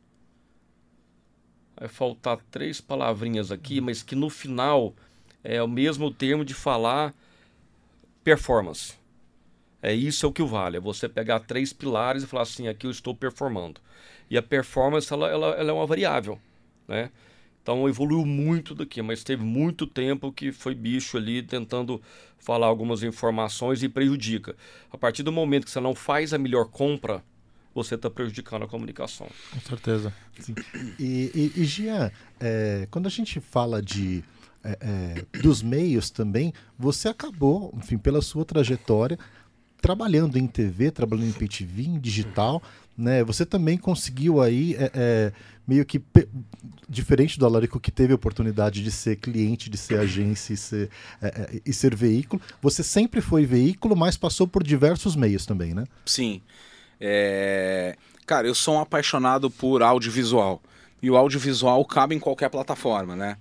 [1.80, 4.94] Vai faltar três palavrinhas aqui, mas que no final
[5.42, 7.14] é o mesmo termo de falar
[8.22, 8.96] performance.
[9.82, 10.76] É isso é o que vale.
[10.76, 13.80] É você pegar três pilares e falar assim, aqui eu estou performando.
[14.30, 16.38] E a performance ela, ela, ela é uma variável,
[16.86, 17.10] né?
[17.64, 22.02] Então evoluiu muito daqui, mas teve muito tempo que foi bicho ali tentando
[22.38, 24.56] falar algumas informações e prejudica.
[24.92, 27.24] A partir do momento que você não faz a melhor compra,
[27.74, 29.28] você está prejudicando a comunicação.
[29.52, 30.14] Com certeza.
[31.00, 34.24] E, e, e Jean, é, quando a gente fala de
[34.64, 39.18] é, é, dos meios também, você acabou, enfim, pela sua trajetória,
[39.82, 42.62] trabalhando em TV, trabalhando em PTV, em digital,
[42.98, 43.24] né?
[43.24, 45.34] Você também conseguiu aí é, é,
[45.66, 46.02] meio que
[46.88, 50.90] diferente do Alarico que teve a oportunidade de ser cliente, de ser agência e ser,
[51.22, 55.74] é, é, e ser veículo, você sempre foi veículo, mas passou por diversos meios também,
[55.74, 55.86] né?
[56.06, 56.42] Sim.
[57.00, 57.96] É,
[58.30, 60.62] Cara, eu sou um apaixonado por audiovisual.
[61.02, 63.38] E o audiovisual cabe em qualquer plataforma, né?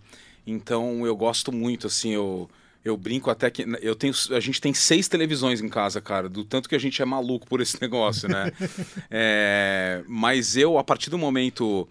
[0.46, 2.48] Então eu gosto muito, assim, eu,
[2.82, 3.66] eu brinco até que.
[3.82, 7.02] Eu tenho, a gente tem seis televisões em casa, cara, do tanto que a gente
[7.02, 8.50] é maluco por esse negócio, né?
[9.10, 11.86] É, mas eu, a partir do momento.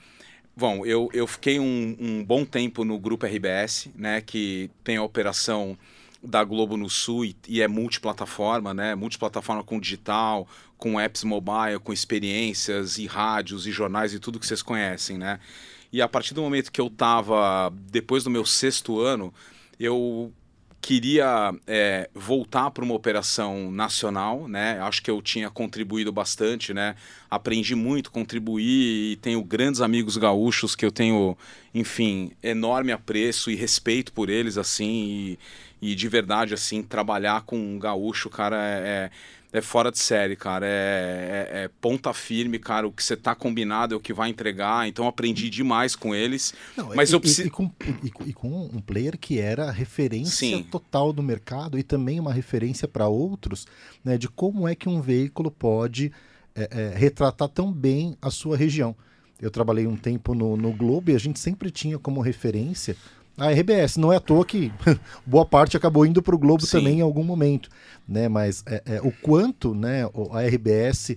[0.55, 4.21] Bom, eu, eu fiquei um, um bom tempo no grupo RBS, né?
[4.21, 5.77] Que tem a operação
[6.27, 8.95] da Globo no Sul e, e é multiplataforma, né?
[8.95, 14.45] Multiplataforma com digital, com apps mobile, com experiências e rádios e jornais e tudo que
[14.45, 15.39] vocês conhecem, né?
[15.91, 19.33] E a partir do momento que eu estava depois do meu sexto ano,
[19.79, 20.33] eu
[20.87, 24.79] queria é, voltar para uma operação nacional, né?
[24.79, 26.95] Acho que eu tinha contribuído bastante, né?
[27.29, 31.37] Aprendi muito, contribuí e tenho grandes amigos gaúchos que eu tenho,
[31.75, 35.37] enfim, enorme apreço e respeito por eles, assim,
[35.81, 39.11] e, e de verdade, assim, trabalhar com um gaúcho, cara, é, é
[39.61, 40.65] fora de série, cara.
[40.65, 42.87] É, é, é ponta firme, cara.
[42.87, 44.87] O que você tá combinado é o que vai entregar.
[44.87, 46.53] Então aprendi demais com eles.
[46.75, 47.47] Não, Mas e, eu preciso.
[47.47, 47.71] e, com,
[48.03, 50.63] e e com um player que era referência Sim.
[50.63, 53.65] total do mercado e também uma referência para outros,
[54.03, 56.11] né, de como é que um veículo pode
[56.55, 58.95] é, é, retratar tão bem a sua região.
[59.39, 62.97] Eu trabalhei um tempo no, no Globo e a gente sempre tinha como referência
[63.37, 63.97] a RBS.
[63.97, 64.71] Não é à toa que
[65.25, 66.77] boa parte acabou indo para o Globo Sim.
[66.77, 67.69] também em algum momento,
[68.07, 68.27] né?
[68.27, 71.15] Mas é, é, o quanto, né, a RBS é,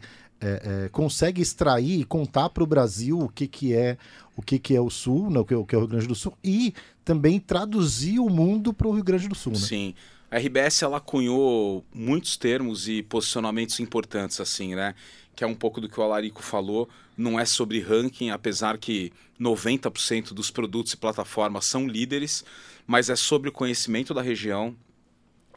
[0.84, 3.96] é, consegue extrair e contar para o Brasil o que, que é
[4.36, 6.06] o que, que é o Sul, né, o, que, o que é o Rio Grande
[6.06, 6.72] do Sul, e
[7.04, 9.52] também traduzir o mundo para o Rio Grande do Sul.
[9.52, 9.58] Né?
[9.58, 9.94] Sim.
[10.30, 14.94] A RBS ela cunhou muitos termos e posicionamentos importantes, assim, né?
[15.40, 16.86] Que é um pouco do que o Alarico falou.
[17.16, 22.44] Não é sobre ranking, apesar que 90% dos produtos e plataformas são líderes,
[22.86, 24.76] mas é sobre o conhecimento da região,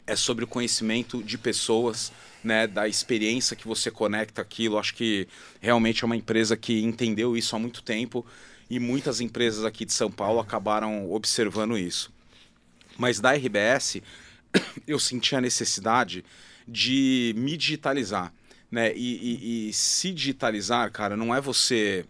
[0.06, 2.10] é sobre o conhecimento de pessoas,
[2.42, 4.78] né, da experiência que você conecta aquilo.
[4.78, 5.28] Acho que
[5.60, 8.24] realmente é uma empresa que entendeu isso há muito tempo
[8.70, 12.10] e muitas empresas aqui de São Paulo acabaram observando isso.
[12.96, 14.00] Mas da RBS,
[14.88, 16.24] eu senti a necessidade
[16.66, 18.32] de me digitalizar.
[18.74, 18.92] Né?
[18.96, 22.04] E, e- e se digitalizar, cara, não é você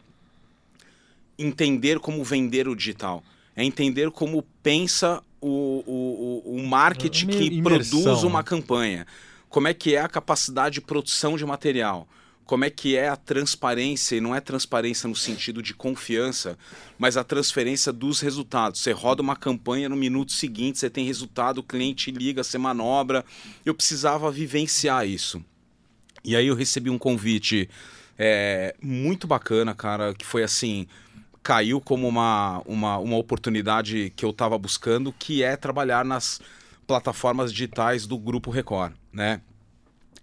[1.38, 3.22] entender como vender o digital.
[3.54, 8.44] É entender como pensa o, o, o, marketing Uma que imersão, produz uma né?
[8.44, 9.06] campanha.
[9.50, 12.08] Como é que é a capacidade de produção de material.
[12.46, 16.58] Como é que é a transparência, e não é transparência no sentido de confiança,
[16.98, 18.80] mas a transferência dos resultados.
[18.80, 23.22] Você roda uma campanha no minuto seguinte, você tem resultado, o cliente liga, você manobra.
[23.66, 25.44] Eu precisava vivenciar isso.
[26.24, 27.68] E aí eu recebi um convite
[28.18, 30.86] é, muito bacana, cara, que foi assim,
[31.42, 36.40] caiu como uma, uma, uma oportunidade que eu estava buscando, que é trabalhar nas
[36.86, 39.40] plataformas digitais do Grupo Record, né?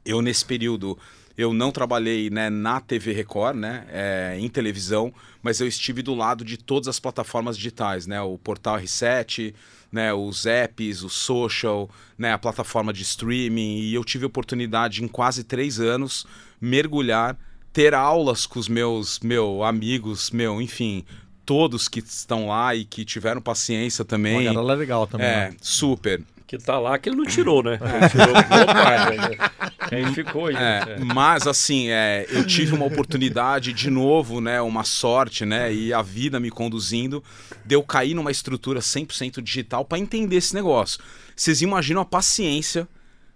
[0.04, 0.98] Eu, nesse período,
[1.38, 6.14] eu não trabalhei né, na TV Record, né, é, em televisão, mas eu estive do
[6.14, 9.54] lado de todas as plataformas digitais, né, o Portal R7,
[9.92, 15.04] né, os apps, o social, né, a plataforma de streaming, e eu tive a oportunidade
[15.04, 16.26] em quase três anos
[16.60, 17.38] mergulhar,
[17.74, 21.06] ter aulas com os meus meu, amigos, meu, enfim,
[21.46, 24.44] todos que estão lá e que tiveram paciência Uma também.
[24.54, 25.28] galera legal também.
[25.28, 25.56] É, né?
[25.62, 26.22] super.
[26.52, 27.80] Que tá lá, que ele não tirou, né?
[27.82, 29.50] Ele tirou boa parte, né?
[29.88, 30.56] Quem ficou aí.
[30.58, 30.98] É, né?
[31.00, 36.02] mas assim, é, eu tive uma oportunidade de novo, né, uma sorte, né, e a
[36.02, 37.24] vida me conduzindo,
[37.66, 41.00] de eu cair numa estrutura 100% digital para entender esse negócio.
[41.34, 42.86] Vocês imaginam a paciência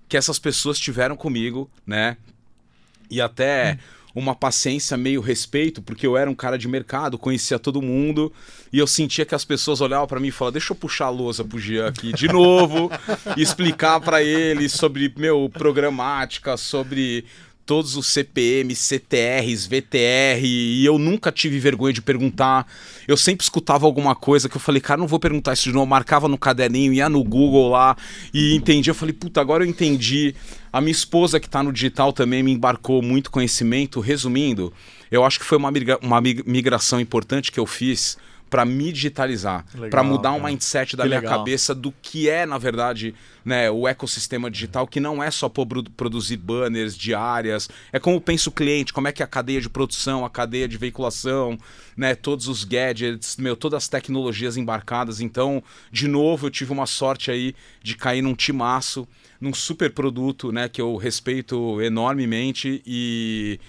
[0.10, 2.18] que essas pessoas tiveram comigo, né?
[3.10, 3.80] E até
[4.16, 8.32] uma paciência meio respeito, porque eu era um cara de mercado, conhecia todo mundo,
[8.72, 11.10] e eu sentia que as pessoas olhavam para mim e falavam: "Deixa eu puxar a
[11.10, 12.90] lousa pro Jean aqui de novo
[13.36, 17.26] e explicar para ele sobre meu programática, sobre
[17.66, 22.68] todos os CPM, CTRs, VTR, e eu nunca tive vergonha de perguntar.
[23.08, 25.84] Eu sempre escutava alguma coisa que eu falei, cara, não vou perguntar isso de novo.
[25.84, 27.98] Eu marcava no caderninho, ia no Google lá
[28.34, 28.92] e entendia.
[28.92, 30.36] Eu falei, puta, agora eu entendi.
[30.72, 34.00] A minha esposa, que tá no digital, também me embarcou muito conhecimento.
[34.00, 34.72] Resumindo,
[35.10, 38.18] eu acho que foi uma, migra- uma mig- migração importante que eu fiz
[38.50, 40.50] para me digitalizar, para mudar o cara.
[40.50, 41.40] mindset da Que minha legal.
[41.40, 45.84] cabeça do que é, na verdade, né, o ecossistema digital, que não é só pro-
[45.92, 49.70] produzir banners diárias, é como pensa o cliente, como é que é a cadeia de
[49.70, 51.58] produção, a cadeia de veiculação,
[51.98, 55.20] né, todos os gadgets, meu, todas as tecnologias embarcadas.
[55.20, 59.08] Então, de novo, eu tive uma sorte aí de cair num timaço,
[59.42, 63.60] num super produto, né, que eu respeito enormemente e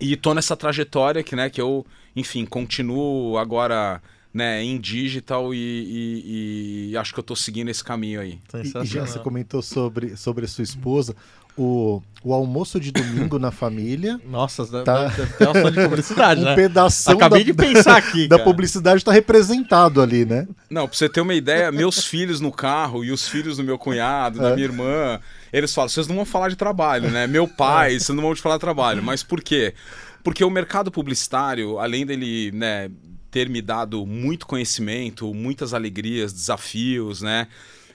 [0.00, 4.00] e tô nessa trajetória que, né, que eu, enfim, continuo agora,
[4.32, 8.38] né, em digital e, e- e acho que eu tô seguindo esse caminho aí.
[8.54, 11.14] E, e já você comentou sobre, sobre a sua esposa.
[11.58, 15.10] O, o almoço de domingo na família, Nossa, Tá.
[15.36, 16.54] ter uma de publicidade, um né?
[16.54, 18.48] pedaço Acabei da, de pensar aqui, da cara.
[18.48, 20.46] publicidade está representado ali, né?
[20.70, 23.76] Não, pra você ter uma ideia, meus filhos no carro e os filhos do meu
[23.76, 24.54] cunhado, da É.
[24.54, 25.20] minha irmã,
[25.52, 27.26] eles falam, vocês não vão falar de trabalho, né?
[27.26, 29.02] Meu pai, vocês não vão te falar de trabalho.
[29.02, 29.74] Mas por quê?
[30.22, 32.90] Porque o mercado publicitário, além dele, né,
[33.30, 37.46] ter me dado muito conhecimento, muitas alegrias, desafios, né?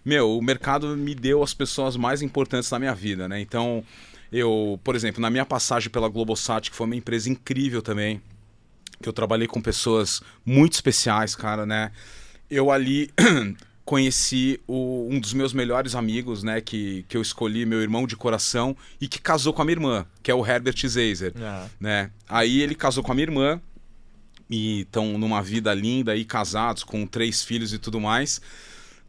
[0.04, 3.42] Meu, o mercado me deu as pessoas mais importantes da minha vida, né?
[3.42, 3.84] Então,
[4.32, 8.22] eu, por exemplo, na minha passagem pela Globosat, que foi uma empresa incrível também,
[9.02, 11.92] que eu trabalhei com pessoas muito especiais, cara, né?
[12.50, 13.12] Eu ali
[13.86, 16.60] conheci o- um dos meus melhores amigos, né?
[16.60, 20.06] Que, que eu escolhi, meu irmão de coração, e que casou com a minha irmã,
[20.24, 22.10] que é o Herbert Zeiser, Ah, né?
[22.28, 23.62] Aí ele casou com a minha irmã,
[24.50, 28.42] e estão numa vida linda aí, casados, com três filhos e tudo mais.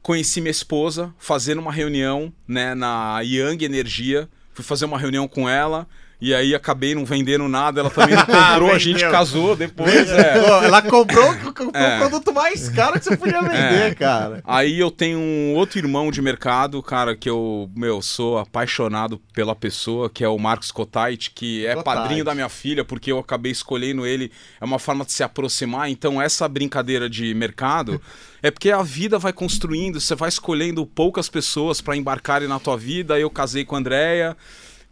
[0.02, 4.28] Conheci minha esposa fazendo uma reunião né, na Young Energia.
[4.54, 5.86] Fui fazer uma reunião com ela.
[6.18, 10.08] E aí acabei não vendendo nada, ela também não comprou, a gente casou depois.
[10.10, 10.40] é.
[10.40, 11.96] Pô, ela comprou, comprou É.
[11.96, 14.40] o produto mais caro que você podia vender, cara.
[14.46, 19.54] Aí eu tenho um outro irmão de mercado, cara, que eu, meu, sou apaixonado pela
[19.54, 21.84] pessoa, que é o Marcos Cotait, que é Cotait.
[22.00, 24.32] padrinho da minha filha, porque eu acabei escolhendo ele.
[24.58, 25.90] É uma forma de se aproximar.
[25.90, 28.00] Então, essa brincadeira de mercado
[28.42, 32.76] é porque a vida vai construindo, você vai escolhendo poucas pessoas para embarcarem na tua
[32.78, 33.18] vida.
[33.18, 34.34] Eu casei com a Andrea.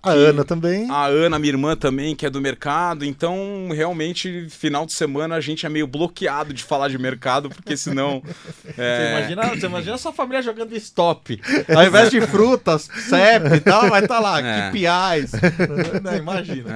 [0.04, 0.90] A que- Ana também.
[0.90, 3.04] A Ana, minha irmã também, que é do mercado.
[3.04, 7.76] Então, realmente, final de semana a gente é meio bloqueado de falar de mercado, porque
[7.76, 8.22] senão.
[8.64, 11.40] Você é, imagina, você imagina a sua família jogando stop.
[11.74, 14.70] Ao invés de frutas, CEP e tal, vai estar lá, É.
[14.70, 15.32] KPIs.
[16.02, 16.70] Não, imagina.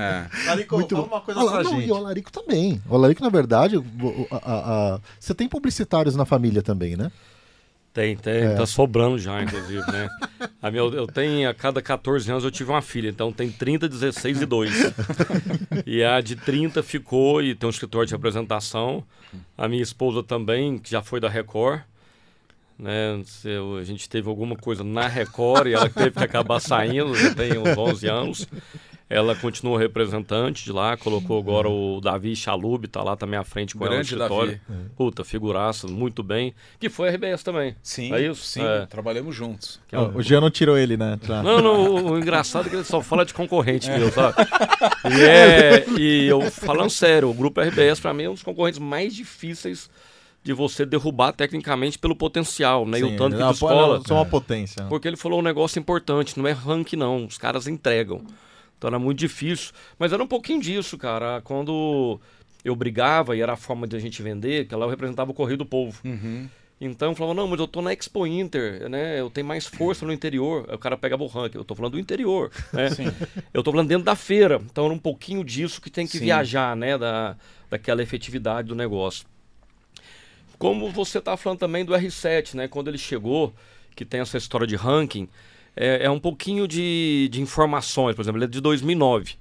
[0.45, 0.47] É.
[0.47, 1.89] Larico, Muito fala uma coisa Ah, pra não, gente.
[1.89, 2.81] E o Alarico também.
[2.89, 7.11] O Alarico, na verdade, a- a- a- você tem publicitários na família também, né?
[7.99, 8.55] Tem, tem.
[8.55, 10.09] Tá sobrando já, inclusive, né?
[10.63, 13.89] A minha, eu tenho, a cada 14 anos eu tive uma filha, então tem 30,
[13.89, 14.95] 16 e 2.
[15.85, 19.03] e a de 30 ficou e tem um escritório de representação.
[19.57, 21.81] A minha esposa também, que já foi da Record.
[22.79, 23.21] Né?
[23.25, 27.15] Se eu- a gente teve alguma coisa na Record e ela teve que acabar saindo,
[27.15, 28.47] já tem uns 11 anos.
[29.11, 33.75] Ela continua representante de lá, colocou agora o Davi Chalub, tá lá também à frente
[33.75, 34.61] com ela no Grande escritório.
[34.69, 34.81] Davi.
[34.95, 36.53] Puta, figuraça, muito bem.
[36.79, 37.75] Que foi a RBS também.
[37.83, 38.45] Sim, É isso?
[38.45, 38.85] sim, É.
[38.85, 39.81] trabalhamos juntos.
[39.89, 41.19] Que é um- O Jean não tirou ele, né?
[41.23, 41.43] Já.
[41.43, 44.37] Não, não, o, o engraçado é que ele só fala de concorrente meu, sabe?
[45.11, 48.79] E, é, e eu, falando sério, o grupo RBS pra mim é um dos concorrentes
[48.79, 49.89] mais difíceis
[50.43, 52.99] de você derrubar tecnicamente pelo potencial, né?
[52.99, 53.99] e Sim, o tanto que não, tu pô, escola.
[53.99, 54.83] não, São uma potência.
[54.85, 54.89] né?
[54.89, 58.25] Porque ele falou um negócio importante, não é ranking não, os caras entregam.
[58.79, 59.73] Então era muito difícil.
[59.99, 61.41] Mas era um pouquinho disso, cara.
[61.43, 62.21] Quando
[62.65, 65.35] eu brigava e era a forma de a gente vender, que lá eu representava o
[65.35, 66.01] Correio do Povo.
[66.05, 66.49] Uhum.
[66.81, 69.19] Então eu falava, não, mas eu tô na Expo Inter, né?
[69.19, 70.65] Eu tenho mais força no interior.
[70.69, 71.59] Aí o cara pegava o ranking.
[71.59, 72.89] Eu tô falando do interior, né?
[73.53, 74.61] Eu tô falando dentro da feira.
[74.65, 76.25] Então era um pouquinho disso que tem que Sim.
[76.27, 76.97] viajar, né?
[76.97, 77.35] Da,
[77.69, 79.27] daquela efetividade do negócio.
[80.59, 82.67] Como você tá falando também do R7, né?
[82.67, 83.55] Quando ele chegou,
[83.95, 85.29] que tem essa história de ranking,
[85.77, 88.17] é, é um pouquinho de, de informações.
[88.17, 89.37] Por exemplo, ele é de 2009.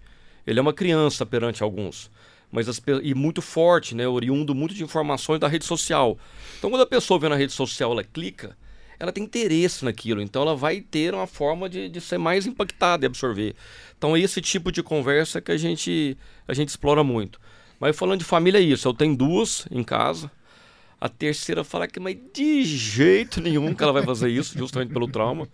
[0.45, 2.11] Ele é uma criança perante alguns.
[2.51, 4.07] Mas as e muito forte, né?
[4.07, 6.17] Oriundo muito de informações da rede social.
[6.57, 8.55] Então, quando a pessoa vê na rede social, ela clica,
[8.99, 10.21] ela tem interesse naquilo.
[10.21, 13.55] Então, ela vai ter uma forma de, de ser mais impactada e absorver.
[13.97, 16.15] Então, é esse tipo de conversa que a gente,
[16.47, 17.39] a gente explora muito.
[17.79, 18.87] Mas falando de família, é isso.
[18.87, 20.31] Eu tenho duas em casa.
[20.99, 25.07] A terceira fala que, mas de jeito nenhum que ela vai fazer isso, justamente pelo
[25.07, 25.47] trauma.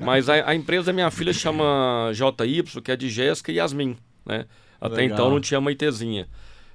[0.00, 3.96] Mas a, a empresa da minha filha chama JY, que é de Jéssica e Yasmin,
[4.26, 4.46] né?
[4.80, 5.14] Até Legal.
[5.18, 6.26] então não tinha Maitezinha.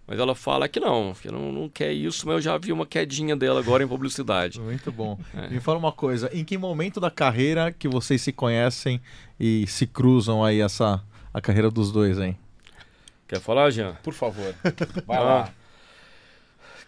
[0.07, 2.85] Mas ela fala que não, que não, não quer isso, mas eu já vi uma
[2.85, 4.61] quedinha dela agora em publicidade.
[4.61, 5.19] Muito bom.
[5.33, 5.49] É.
[5.49, 9.01] Me fala uma coisa, em que momento da carreira que vocês se conhecem
[9.39, 12.37] e se cruzam aí essa a carreira dos dois, hein?
[13.27, 13.95] Quer falar, Jean?
[14.03, 14.53] Por favor,
[15.07, 15.21] vai Ah.
[15.23, 15.49] lá.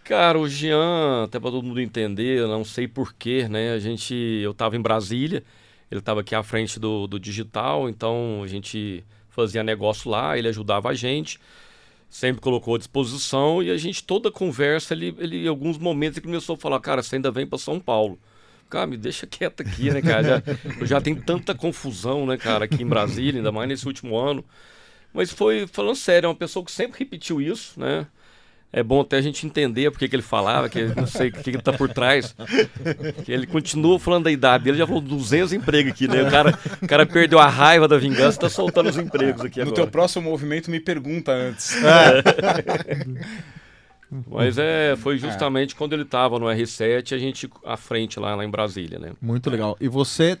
[0.08, 3.72] Cara, o Jean, até para todo mundo entender, eu não sei porquê, né?
[3.72, 5.44] A gente, eu tava em Brasília,
[5.90, 10.48] ele tava aqui à frente do, do digital, então a gente fazia negócio lá, ele
[10.48, 11.38] ajudava a gente,
[12.08, 16.24] sempre colocou à disposição e a gente, toda conversa, ele, ele em alguns momentos ele
[16.24, 18.18] começou a falar, cara, você ainda vem para São Paulo.
[18.70, 20.22] Cara, me deixa quieto aqui, né, cara?
[20.22, 20.42] Já,
[20.80, 24.42] eu já tenho tanta confusão, né, cara, aqui em Brasília, ainda mais nesse último ano.
[25.12, 28.06] Mas foi, falando sério, é uma pessoa que sempre repetiu isso, né?
[28.70, 31.52] É bom até a gente entender porque que ele falava, que não sei o que,
[31.52, 32.36] que tá por trás.
[33.24, 36.22] Que ele continua falando da idade dele, já falou 200 empregos aqui, né?
[36.22, 39.58] O cara, o cara perdeu a raiva da vingança e tá soltando os empregos aqui
[39.60, 39.74] No agora.
[39.76, 41.74] teu próximo movimento, me pergunta antes.
[44.26, 48.44] Mas é, foi justamente quando ele tava no R7, a gente à frente lá, lá
[48.44, 49.12] em Brasília, né?
[49.20, 49.76] Muito legal.
[49.80, 50.38] E você,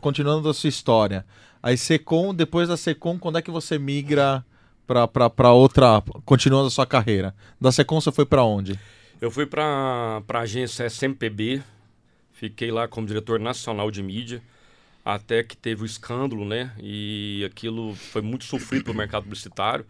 [0.00, 1.24] continuando a sua história,
[1.62, 4.44] aí Secom, depois da Secom, quando é que você migra
[5.34, 7.34] pra outra, continuando a sua carreira?
[7.60, 8.78] Da Secom você foi pra onde?
[9.20, 11.62] Eu fui para a agência SMPB,
[12.32, 14.42] fiquei lá como diretor nacional de mídia,
[15.04, 16.72] até que teve o escândalo, né?
[16.78, 19.86] E aquilo foi muito sofrido para o mercado publicitário.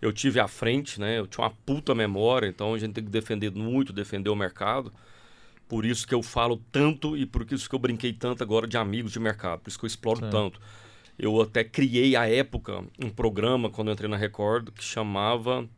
[0.00, 1.18] Eu tive à frente, né?
[1.18, 4.92] Eu tinha uma puta memória, então a gente tem que defender muito, defender o mercado.
[5.68, 8.76] Por isso que eu falo tanto e por isso que eu brinquei tanto agora de
[8.76, 10.32] amigos de mercado, por isso que eu exploro Certo.
[10.32, 10.60] tanto.
[11.20, 15.68] Eu até criei à época um programa quando eu entrei na Record que chamava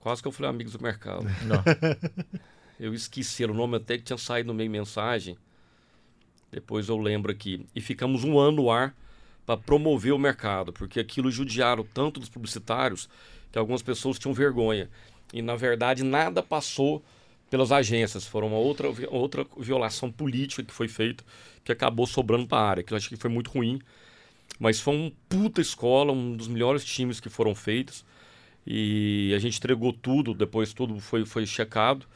[0.00, 1.26] Quase que eu falei amigos do mercado.
[2.80, 5.38] Eu esqueci o nome até que tinha saído no meio mensagem.
[6.50, 7.64] Depois eu lembro aqui.
[7.74, 8.96] E ficamos um ano no ar
[9.46, 13.08] para promover o mercado, porque aquilo judiaram tanto dos publicitários
[13.52, 14.90] que algumas pessoas tinham vergonha.
[15.32, 17.02] E na verdade nada passou
[17.50, 18.26] pelas agências.
[18.26, 21.24] Foram uma outra, outra violação política que foi feita
[21.64, 23.80] que acabou sobrando para a área, que eu acho que foi muito ruim.
[24.58, 28.04] Mas foi um puta escola, um dos melhores times que foram feitos.
[28.66, 32.06] E a gente entregou tudo, depois tudo foi, foi checado,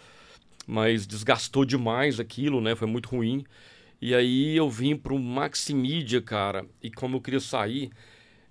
[0.66, 2.74] mas desgastou demais aquilo, né?
[2.74, 3.44] Foi muito ruim.
[4.00, 7.90] E aí eu vim para o Maximídia, cara, e como eu queria sair,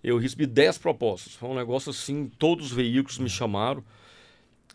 [0.04, 1.34] eu recebi 10 propostas.
[1.34, 3.84] Foi um negócio assim, todos os veículos me chamaram.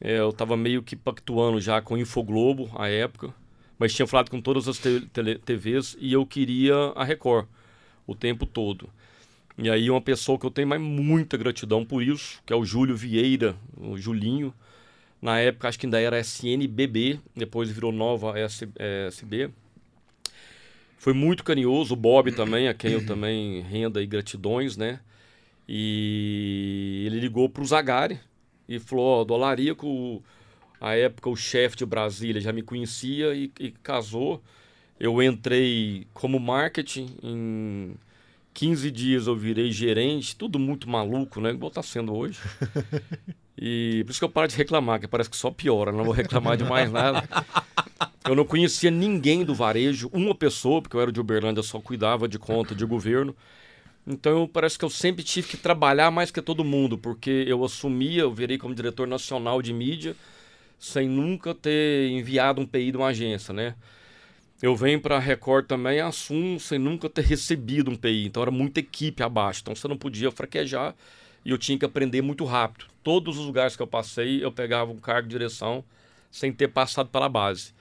[0.05, 3.33] É, eu estava meio que pactuando já com o Infoglobo à época,
[3.79, 5.09] mas tinha falado com todas as te-
[5.45, 7.47] TVs e eu queria a Record
[8.05, 8.91] o tempo todo.
[9.57, 12.65] E aí uma pessoa que eu tenho mais muita gratidão por isso, que é o
[12.65, 14.53] Júlio Vieira, o Julinho.
[15.21, 19.51] Na época acho que ainda era SNBB, depois virou Nova SB.
[20.99, 24.99] Foi muito carinhoso, o Bob também, a quem eu também renda e gratidões, né?
[25.69, 28.19] E ele ligou para o Zagari
[28.77, 30.23] e falou, ó, Dolarico,
[30.81, 34.43] a época o chefe de Brasília já me conhecia e, e casou.
[34.99, 37.95] Eu entrei como marketing, em
[38.55, 41.51] 15 dias eu virei gerente, tudo muito maluco, né?
[41.51, 42.39] Igual tá sendo hoje.
[43.65, 46.13] E por isso que eu paro de reclamar, que parece que só piora, não vou
[46.13, 47.23] reclamar de mais nada.
[48.29, 52.27] Eu não conhecia ninguém do varejo, uma pessoa, porque eu era de Uberlândia, só cuidava
[52.27, 53.37] de conta de governo.
[54.07, 57.65] Então eu- parece que eu sempre tive que trabalhar mais que todo mundo, porque eu
[57.65, 60.17] assumia, eu virei como diretor nacional de mídia,
[60.79, 63.75] sem nunca ter enviado um PI de uma agência, né?
[64.63, 68.27] Eu venho para a Record também, assumo sem nunca ter recebido um PI.
[68.27, 69.61] Então era muita equipe abaixo.
[69.63, 70.95] Então você não podia fraquejar
[71.45, 72.87] e eu tinha que aprender muito rápido.
[73.03, 75.85] Todos os lugares que eu passei, eu pegava um cargo de direção
[76.31, 77.73] sem ter passado pela base.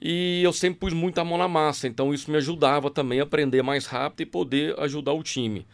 [0.00, 3.62] E eu sempre pus muita mão na massa, então isso me ajudava também a aprender
[3.62, 5.66] mais rápido e poder ajudar o time.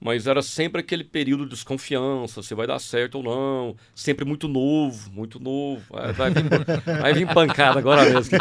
[0.00, 3.76] Mas era sempre aquele período de desconfiança, se vai dar certo ou não.
[3.94, 5.82] Sempre muito novo, muito novo.
[5.90, 6.44] Vai, vai vir,
[7.00, 8.38] vai vir pancada agora mesmo.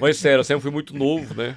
[0.00, 1.56] Mas sério, eu sempre fui muito novo, né?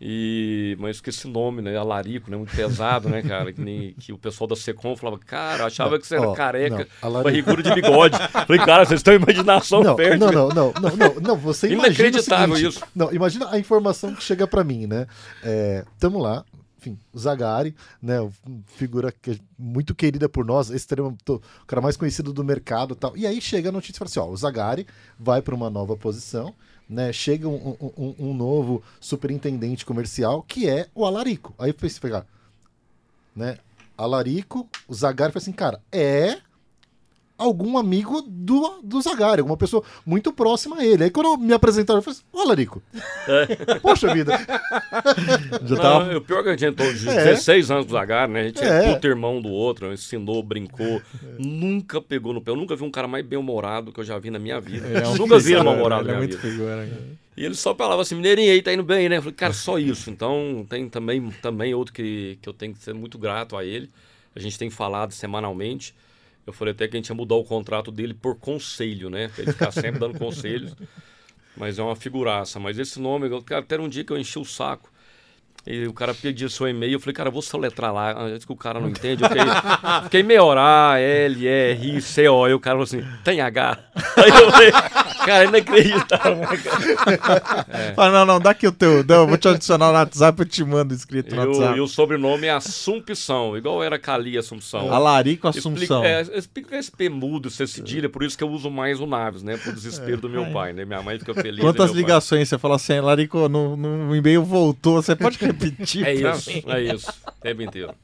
[0.00, 1.76] E, mas que esse nome, né?
[1.76, 2.36] Alarico, né?
[2.36, 3.52] Muito pesado, né, cara?
[3.52, 7.22] Que, nem, que o pessoal da Secom falava, cara, achava que você era careca, não,
[7.22, 8.16] barrigudo de bigode.
[8.46, 10.18] Falei, cara, vocês têm imaginação Não, fértil.
[10.18, 12.84] não, não, não, não, não, não, você imagina Inacreditável seguinte, isso.
[12.94, 15.06] Não, imagina a informação que chega pra mim, né?
[15.42, 16.44] É, tamo lá,
[16.78, 18.16] enfim, Zagari, né,
[18.66, 22.96] figura que é muito querida por nós, extremo, o cara mais conhecido do mercado e
[22.96, 23.16] tal.
[23.16, 24.86] E aí chega a notícia e fala assim, ó, o Zagari
[25.18, 26.54] vai pra uma nova posição,
[26.88, 27.12] né?
[27.12, 31.54] Chega um, um- um- novo superintendente comercial, que é o Alarico.
[31.58, 32.26] Aí pensei, pegar,
[33.34, 33.58] né?
[33.96, 36.38] Alarico, o Zagari falou assim, cara, é
[37.36, 41.04] algum amigo do, do Zagari, alguma pessoa muito próxima a ele.
[41.04, 42.82] Aí quando me apresentaram, eu falei assim, ô Larico,
[43.82, 44.38] poxa vida.
[45.64, 46.16] Já Não, tava...
[46.16, 47.24] o pior é que a gente entrou de É.
[47.24, 48.40] 16 anos do Zagar, né?
[48.40, 48.94] A gente é, É.
[48.94, 51.02] puto irmão do outro, ensinou, brincou,
[51.38, 52.50] nunca pegou no pé.
[52.50, 54.86] Eu nunca vi um cara mais bem-humorado que eu já vi na minha vida.
[54.86, 56.40] Ele é um nunca vi mal-humorado Ele na é minha vida.
[56.40, 56.76] figura.
[56.88, 57.02] cara.
[57.36, 59.16] E ele só falava assim, mineirinho aí, tá indo bem, né?
[59.16, 60.08] Eu falei, cara, só isso.
[60.08, 63.90] Então tem também, também outro que, que eu tenho que ser muito grato a ele.
[64.36, 65.92] A gente tem falado semanalmente.
[66.46, 69.28] Eu falei até que a gente ia mudar o contrato dele por conselho, né?
[69.28, 70.74] Pra ele ficar sempre dando conselhos.
[71.56, 72.58] Mas é uma figuraça.
[72.58, 74.92] Mas esse nome, cara, até um dia que eu enchi o saco.
[75.66, 78.12] E o cara pedia seu e-mail, eu falei, cara, eu vou soletrar lá.
[78.22, 79.44] Antes que o cara não entende, eu fiquei,
[80.04, 82.46] fiquei meia hora, L, R, I, C, O.
[82.46, 83.78] E o cara falou assim, tem H.
[84.16, 84.72] Aí eu falei,
[85.24, 86.46] cara, inacreditável, né,
[87.16, 87.94] cara?
[87.94, 89.02] Fala, não, não, dá aqui o teu.
[89.04, 91.78] Não, eu vou te adicionar no WhatsApp, eu te mando escrito E no o, WhatsApp.
[91.78, 94.92] e o sobrenome é Assumpção, igual era Cali Assumpção.
[94.92, 96.04] Alarico Assunção.
[96.04, 99.42] Explica, é, explica SP mudo, ser cedilha, por isso que eu uso mais o Naves,
[99.42, 99.56] né?
[99.56, 100.84] Pro desespero do meu pai, né?
[100.84, 101.60] Minha mãe fica feliz.
[101.60, 105.38] Quantas e meu pai- ligações você fala assim, Larico, no, no e-mail voltou, você pode
[105.54, 106.62] repetir É isso, mim?
[106.66, 107.10] é isso.
[107.26, 107.94] O tempo inteiro.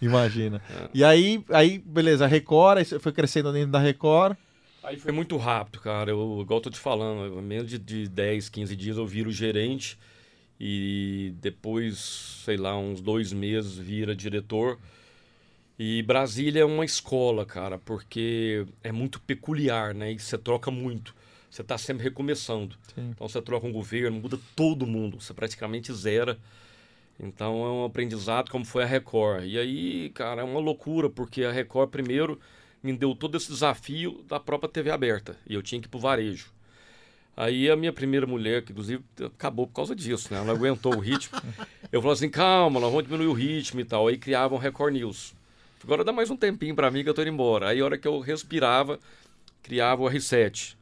[0.00, 0.60] Imagina.
[0.70, 0.88] É.
[0.92, 4.36] E aí, aí, beleza, Record, aí você foi crescendo dentro da Record.
[4.82, 6.10] Aí foi muito rápido, cara.
[6.10, 9.98] Eu, igual eu tô te falando, menos de, de 10, 15 dias eu viro gerente
[10.60, 11.98] e depois,
[12.44, 14.78] sei lá, uns dois meses vira diretor.
[15.78, 20.12] E Brasília é uma escola, cara, porque é muito peculiar, né?
[20.12, 21.14] E você troca muito.
[21.50, 22.76] Você tá sempre recomeçando.
[22.94, 23.10] Sim.
[23.10, 25.20] Então você troca um governo, muda todo mundo.
[25.20, 26.38] Você praticamente zera.
[27.18, 29.44] Então é um aprendizado como foi a Record.
[29.44, 32.38] E aí, cara, é uma loucura, porque a Record primeiro
[32.82, 35.36] me deu todo esse desafio da própria TV aberta.
[35.46, 36.52] E eu tinha que ir pro varejo.
[37.36, 40.40] Aí a minha primeira mulher, que inclusive acabou por causa disso, né?
[40.40, 41.38] Ela aguentou o ritmo.
[41.92, 44.08] Eu falei assim, calma, nós vamos diminuir o ritmo e tal.
[44.08, 45.34] Aí criavam Record News.
[45.84, 47.68] Agora dá mais um tempinho pra mim que eu tô indo embora.
[47.68, 48.98] Aí a hora que eu respirava,
[49.62, 50.74] criava o R7.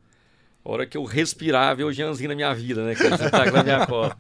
[0.65, 2.95] A hora que eu respirava, eu o Jeanzinho na minha vida, né?
[2.95, 3.19] cara?
[3.19, 4.17] Você tá na minha cola.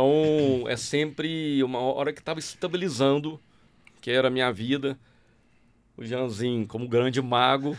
[0.00, 3.40] Então, é sempre uma hora que estava estabilizando,
[4.02, 4.98] que era a minha vida.
[5.96, 7.74] O Jeanzinho, como grande mago,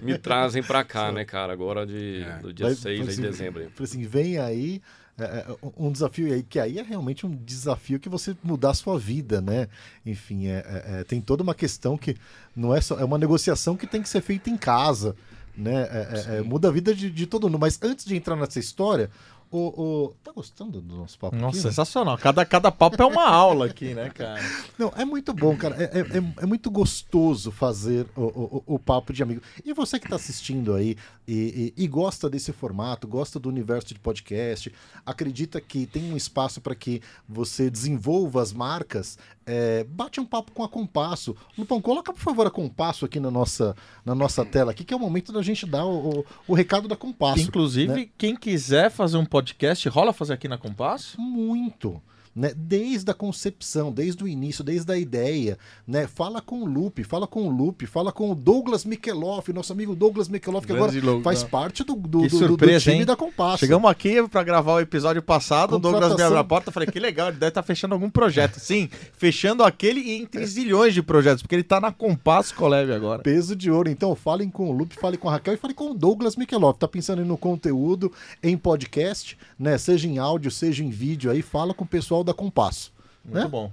[0.00, 1.52] me trazem pra cá, né, cara?
[1.52, 2.38] Agora de, É.
[2.38, 3.60] do dia Vai- 6 vai de dezembro.
[3.74, 4.80] Falei assim, vem aí
[5.18, 5.46] é, é,
[5.76, 9.40] um desafio aí, que aí é realmente um desafio que você mudar a sua vida,
[9.40, 9.66] né?
[10.04, 12.14] Enfim, é, é- é, tem toda uma questão que
[12.54, 12.96] não é só.
[13.00, 15.16] É uma negociação que tem que ser feita em casa,
[15.56, 15.82] né?
[15.90, 17.58] É- é- é, muda a vida de, de todo mundo.
[17.58, 19.10] Mas antes de entrar nessa história,
[19.50, 19.58] o.
[19.58, 21.36] o- Tá gostando do nosso papo?
[21.36, 21.62] Nossa, aqui, né?
[21.70, 22.18] sensacional.
[22.18, 24.40] Cada, cada papo é uma aula aqui, né, cara?
[24.78, 25.76] Não, é muito bom, cara.
[25.82, 29.40] É, é- é- é muito gostoso fazer o, o- o- papo de amigo.
[29.64, 30.96] E você que está assistindo aí
[31.26, 34.72] e, e- e gosta desse formato, gosta do universo de podcast,
[35.04, 40.52] acredita que tem um espaço para que você desenvolva as marcas, é, bate um papo
[40.52, 41.36] com a Compasso.
[41.56, 43.74] Lupão, coloca por favor a Compasso aqui na nossa,
[44.04, 46.88] na nossa tela, aqui, que é o momento da gente dar o, o- o recado
[46.88, 47.42] da Compasso.
[47.42, 48.08] Inclusive, né?
[48.16, 51.20] quem quiser fazer um podcast, rola fazer aqui na Compasso?
[51.20, 52.00] Muito.
[52.36, 52.52] Né?
[52.54, 55.56] Desde a concepção, desde o início, desde a ideia,
[55.86, 56.06] né?
[56.06, 59.96] Fala com o Lupe, fala com o Lupe, fala com o Douglas Mikeloff, nosso amigo
[59.96, 63.04] Douglas Mikeloff, que agora faz parte do, do, Que do- do surpresa, time hein?
[63.06, 63.60] da Compasso.
[63.60, 67.00] Chegamos aqui pra gravar o episódio passado, o Douglas me abriu a porta, falei, que
[67.00, 68.60] legal, ele deve estar fechando algum projeto.
[68.60, 73.22] Sim, fechando aquele e entre zilhões de projetos, porque ele tá na Compasso Colab agora.
[73.22, 73.88] Peso de ouro.
[73.88, 76.76] Então, falem com o Lupe, falem com a Raquel e falem com o Douglas Mikelov.
[76.76, 78.12] Tá pensando no conteúdo,
[78.42, 79.78] em podcast, né?
[79.78, 82.92] Seja em áudio, seja em vídeo aí, fala com o pessoal da Compasso.
[83.24, 83.48] Muito Né?
[83.48, 83.70] bom.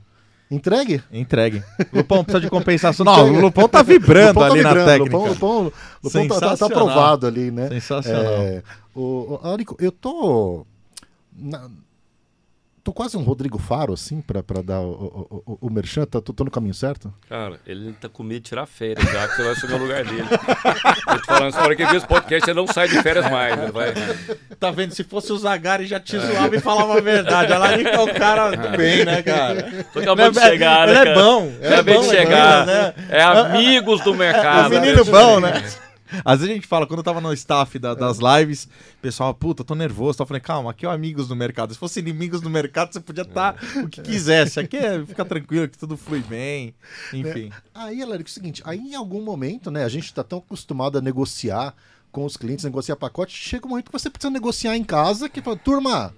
[0.52, 1.02] Entregue?
[1.12, 1.64] Entregue.
[1.92, 3.04] Lupão precisa de compensação.
[3.06, 5.18] Não, o Lupão tá vibrando Lupão tá ali na vibrando, técnica.
[5.18, 5.34] Lupão,
[5.64, 5.74] Lupão,
[6.04, 7.70] Lupão tá, tá- tá aprovado ali, né?
[7.70, 8.24] Sensacional.
[8.24, 10.66] É, o, o, Érico, eu tô.
[11.36, 11.70] na-
[12.84, 14.92] tô quase um Rodrigo Faro, assim, pra, pra dar o,
[15.30, 16.06] o, o, o merchan.
[16.06, 17.14] Tá, tô, tô no caminho certo?
[17.30, 20.04] Cara, ele tá com medo de tirar férias já, que você vai assumir o lugar
[20.04, 20.28] dele.
[21.08, 23.30] Eu tô falando, essa hora que ele vê esse podcast, ele não sai de férias
[23.32, 23.58] mais.
[23.58, 23.94] Ele vai...
[24.60, 24.94] Tá vendo?
[24.94, 27.52] Se fosse o Zagari, já te zoava e falava a verdade.
[27.54, 29.86] Ela ali é o cara do bem, né, cara?
[29.94, 31.20] Tô acabando de chegar, ele né, é cara?
[31.22, 31.46] bom.
[31.46, 32.66] Ele é Acabei bom, de né, chegar.
[32.66, 32.94] né?
[33.10, 34.70] É amigos do O mercado.
[34.70, 35.64] menino bom, né?
[36.24, 39.34] Às vezes a gente fala, quando eu tava no staff da- das lives, o pessoal,
[39.34, 40.22] puta, tô nervoso.
[40.22, 41.74] Eu falei, calma, aqui é o amigos do mercado.
[41.74, 44.60] Se fosse inimigos do mercado, você podia estar o que quisesse.
[44.60, 46.74] Aqui é fica tranquilo, que tudo flui bem.
[47.14, 47.52] Enfim.
[47.74, 50.98] Aí, Érico, é o seguinte: aí em algum momento, né, a gente tá tão acostumado
[50.98, 51.74] a negociar
[52.12, 55.42] com os clientes, negociar pacote, chega um momento que você precisa negociar em casa, que
[55.42, 56.14] fala, turma,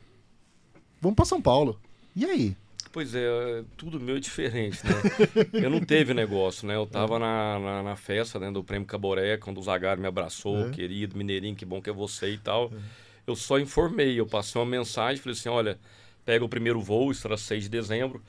[1.01, 1.79] vamos pra São Paulo.
[2.15, 2.57] E aí?
[2.95, 4.93] Pois é, tudo meu é diferente, né?
[5.51, 6.77] Eu não teve negócio, né?
[6.77, 10.69] Eu tava na, na, na festa né, do Prêmio Caboré, quando o Zagar me abraçou,
[10.71, 12.71] querido, mineirinho, que bom que é você e tal.
[13.27, 15.77] Eu só informei, eu passei uma mensagem, falei assim, olha,
[16.23, 18.23] pega o primeiro voo, isso era 6 de dezembro,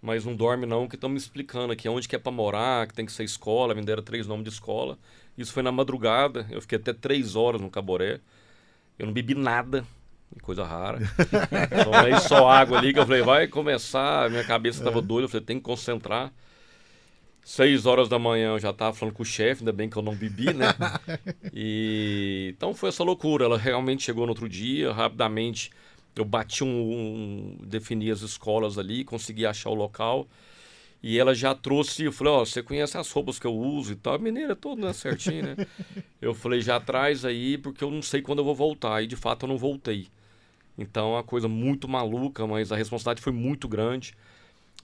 [0.00, 2.94] mas não dorme não, que estão me explicando aqui onde que é pra morar, que
[2.94, 4.96] tem que ser escola, me deram três nomes de escola.
[5.36, 8.20] Isso foi na madrugada, eu fiquei até três horas no Caboré.
[8.96, 9.84] Eu não bebi nada,
[10.40, 10.98] coisa rara.
[11.84, 14.30] Tomei só água ali, que eu falei, vai começar.
[14.30, 16.32] Minha cabeça estava doida, eu falei, tem que concentrar.
[17.44, 20.02] Seis horas da manhã eu já estava falando com o chefe, ainda bem que eu
[20.02, 20.66] não bebi, né?
[21.52, 23.44] E então foi essa loucura.
[23.44, 25.70] Ela realmente chegou no outro dia, rapidamente
[26.16, 30.28] eu bati um, um defini as escolas ali, consegui achar o local.
[31.02, 33.96] E ela já trouxe, eu falei, ó, você conhece as roupas que eu uso e
[33.96, 34.14] tal.
[34.14, 35.66] A mineira toda, né, certinho, né?
[36.20, 39.02] eu falei, já traz aí, porque eu não sei quando eu vou voltar.
[39.02, 40.08] E de fato eu não voltei.
[40.78, 44.14] Então é uma coisa muito maluca, mas a responsabilidade foi muito grande.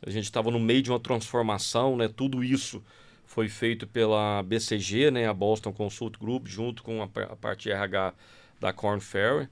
[0.07, 2.09] A gente estava no meio de uma transformação, né?
[2.09, 2.83] Tudo isso
[3.27, 5.29] foi feito pela BCG, né?
[5.29, 8.15] A Boston Consult Group, junto com a, par- a parte RH
[8.61, 9.49] da Corn Ferry.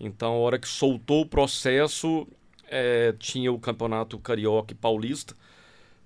[0.00, 2.26] Então, a hora que soltou o processo,
[2.68, 5.34] eh, tinha o campeonato carioca e paulista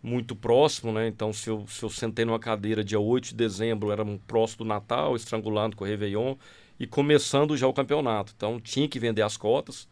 [0.03, 1.07] muito próximo, né?
[1.09, 4.65] Então, se eu, se eu sentei numa cadeira dia 8 de dezembro, era um próximo
[4.65, 6.37] do Natal, estrangulando com o Réveillon
[6.81, 8.33] e começando já o campeonato.
[8.37, 9.87] Então, tinha que vender as cotas.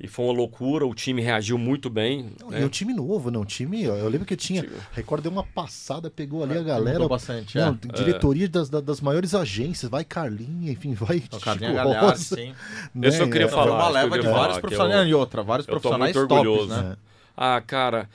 [0.00, 2.32] E foi uma loucura, o time reagiu muito bem.
[2.40, 2.62] Não, né?
[2.62, 6.10] E o time novo, não, o time, eu lembro que tinha, Record deu uma passada,
[6.10, 7.92] pegou ali a galera, bastante, não, é.
[8.02, 12.52] diretoria das, da- das maiores agências, vai Carlinha, enfim, vai Chico Galhardo, Rosa, sim.
[12.92, 13.70] né, Esse eu queria é, Foi falar.
[13.76, 15.00] uma isso eu leva de vários falar, profissionais.
[15.02, 16.82] eu- E outra, vários eu tô profissionais muito tops, orgulhoso.
[16.82, 16.96] né?
[17.36, 18.10] Ah, cara,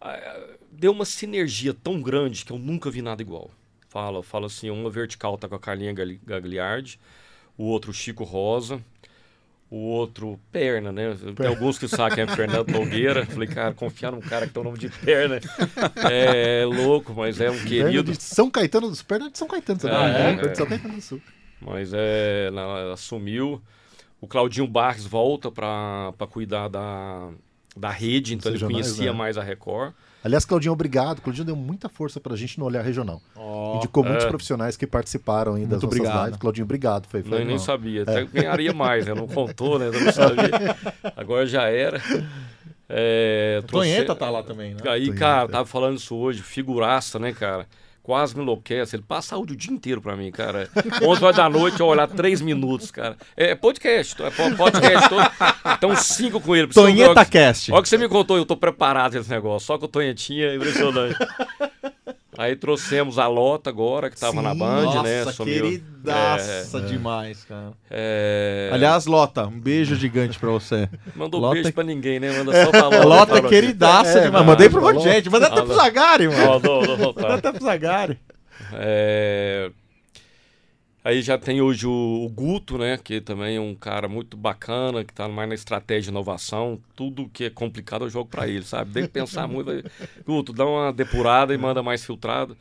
[0.00, 0.40] ah,
[0.72, 3.48] deu uma sinergia tão grande que eu nunca vi nada igual.
[3.92, 5.92] Fala, fala assim, uma vertical tá com a Carlinha
[6.24, 6.98] Gagliardi,
[7.58, 8.80] o outro Chico Rosa,
[9.70, 11.14] o outro Perna, né?
[11.36, 13.26] Tem alguns que sabem quem é Fernando Nogueira.
[13.26, 15.38] Falei, cara, confiar num cara que tem o nome de Perna
[16.10, 18.12] é louco, mas é um Perna querido.
[18.12, 20.30] de São Caetano dos Perna de São Caetano também, Ah, né?
[20.30, 20.34] é?
[20.36, 21.20] Perna de São Caetano do Sul.
[21.60, 23.60] Mas é, na- ela assumiu.
[24.22, 27.30] O Claudinho Barres volta para cuidar da,
[27.76, 29.18] da rede, então ele regionais, conhecia né?
[29.18, 29.92] mais a Record.
[30.24, 31.20] Aliás, Claudinho, obrigado.
[31.20, 33.20] Claudinho deu muita força pra gente no Olhar Regional.
[33.34, 34.28] Ó, Indicou muitos é.
[34.28, 36.24] profissionais que participaram aí das nossas obrigado.
[36.26, 36.38] lives.
[36.38, 37.06] Claudinho, obrigado.
[37.08, 39.14] Foi, foi Nem, nem sabia, até ganharia mais, né?
[39.14, 39.88] Não contou, né?
[39.88, 40.76] Eu não sabia.
[41.16, 42.00] Agora já era.
[42.88, 44.80] É, o trouxe- Tonheta tá lá também, né?
[44.86, 45.14] Aí, Tonheta.
[45.18, 47.66] cara, tava falando isso hoje, figuraça, né, cara?
[48.02, 48.96] Quase me enlouquece.
[48.96, 50.68] Ele passa áudio o dia inteiro pra mim, cara.
[51.02, 53.16] 11 horas da noite, eu olhar 3 minutos, cara.
[53.36, 55.22] É podcast, é po- podcast todo.
[55.76, 56.66] Então, cinco com ele.
[56.66, 57.70] pra você ver Tonheta Cast.
[57.70, 59.66] Olha o que você me contou, eu tô preparado esse negócio.
[59.66, 61.16] Só que o Tonhetinha é impressionante.
[62.42, 65.24] Aí trouxemos a Lota agora, que tava na Band, Nossa, né?
[65.32, 65.62] Sumiu.
[65.62, 67.72] queridaça demais, cara.
[67.88, 70.88] É, é, Aliás, Lota, um beijo gigante pra você.
[71.14, 72.36] Mandou Lota- beijo pra ninguém, né?
[72.36, 73.34] Manda só pra Lota.
[73.34, 74.44] Lota, queridaça É, demais.
[74.44, 75.12] Mandei pro monte de Lota.
[75.12, 75.30] gente.
[75.30, 75.74] Mandei até pro.
[75.74, 76.60] Zagari, mano.
[77.14, 78.18] Mandei até pro Zagari.
[78.72, 79.70] É,
[81.04, 82.96] Aí já tem hoje o, o Guto, né?
[82.96, 86.80] Que também é um cara muito bacana, que tá mais na estratégia de inovação.
[86.94, 88.92] Tudo que é complicado eu jogo pra ele, sabe?
[88.92, 89.70] Tem que pensar muito.
[90.24, 92.56] Guto, dá uma depurada e manda mais filtrado.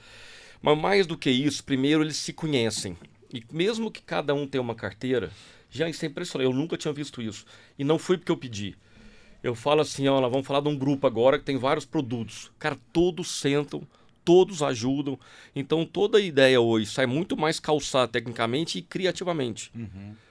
[0.59, 2.97] Mas mais do que isso, primeiro eles se conhecem.
[3.31, 5.29] E mesmo que cada um tenha uma carteira,
[5.69, 6.51] já isso é impressionante.
[6.51, 7.45] Eu nunca tinha visto isso.
[7.77, 8.75] E não foi porque eu pedi.
[9.43, 12.51] Eu falo assim, olha, vamos falar de um grupo agora que tem vários produtos.
[12.59, 13.81] Cara, todos sentam,
[14.23, 15.17] todos ajudam.
[15.55, 19.71] Então toda a ideia hoje sai muito mais calçada tecnicamente e criativamente.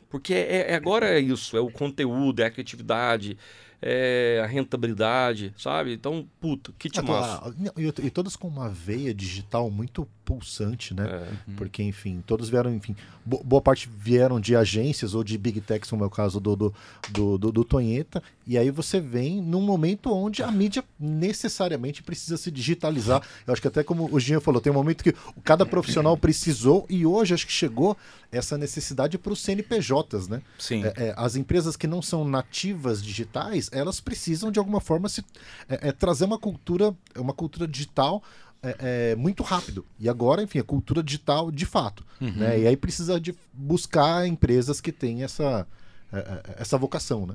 [0.09, 3.39] Porque é, é- agora é isso, é o conteúdo, é a criatividade,
[3.83, 5.93] é, a rentabilidade, sabe?
[5.95, 7.41] Então, puta, que Ah, timaço.
[7.41, 7.53] tá.
[7.77, 11.07] E, e todas com uma veia digital muito pulsante, né?
[11.09, 11.53] É.
[11.57, 15.91] Porque, enfim, todos vieram, enfim, bo- boa parte vieram de agências ou de big techs,
[15.91, 16.75] como é o caso do, do,
[17.11, 22.37] do, do, do Tonheta, e aí você vem num momento onde a mídia necessariamente precisa
[22.37, 23.23] se digitalizar.
[23.47, 25.15] Eu acho que até como o Jean falou, tem um momento que
[25.45, 27.97] cada profissional precisou e hoje acho que chegou
[28.33, 30.43] essa necessidade para os CNPJs, né?
[30.59, 30.85] Sim.
[30.85, 35.25] É, é, as empresas que não são nativas digitais, elas precisam de alguma forma se,
[35.69, 38.23] é, é, trazer uma cultura, uma cultura digital
[38.63, 38.77] é,
[39.13, 39.85] é, muito rápido.
[39.99, 42.05] E agora, enfim, a cultura digital de fato.
[42.21, 42.61] Né?
[42.61, 45.67] E aí precisa de buscar empresas que têm essa,
[46.13, 47.35] é, é, essa vocação, né?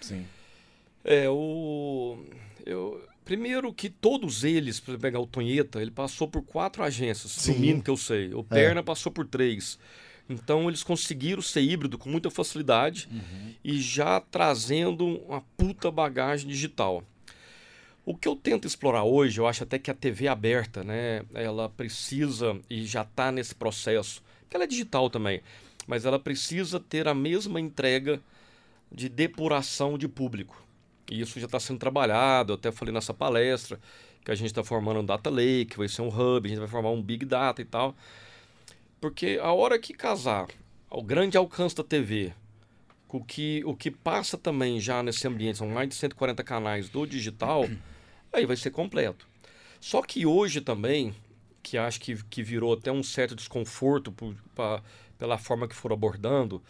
[0.00, 0.26] Sim.
[1.04, 2.18] É, o.
[2.64, 7.52] Eu, primeiro que todos eles, para pegar o Tonheta, ele passou por quatro agências, Sim.
[7.52, 8.34] no mínimo que eu sei.
[8.34, 9.78] O Perna passou por três.
[10.28, 13.08] Então eles conseguiram ser híbrido com muita facilidade
[13.64, 17.02] e já trazendo uma puta bagagem digital.
[18.04, 21.68] O que eu tento explorar hoje, eu acho até que a TV aberta, né, ela
[21.68, 25.42] precisa e já está nesse processo, que ela é digital também,
[25.88, 28.20] mas ela precisa ter a mesma entrega
[28.92, 30.64] de depuração de público.
[31.10, 33.80] E isso já está sendo trabalhado, eu até falei nessa palestra,
[34.24, 36.68] que a gente está formando um Data Lake, vai ser um hub, a gente vai
[36.68, 37.96] formar um Big Data e tal.
[39.00, 40.46] Porque a hora que casar
[40.90, 42.32] o grande alcance da TV
[43.06, 46.88] com o que, o que passa também já nesse ambiente, são mais de 140 canais
[46.88, 47.68] do digital,
[48.32, 49.26] aí vai ser completo.
[49.80, 51.14] Só que hoje também,
[51.62, 54.82] que acho que, que virou até um certo desconforto por, pa-
[55.18, 56.60] pela forma que foram abordando,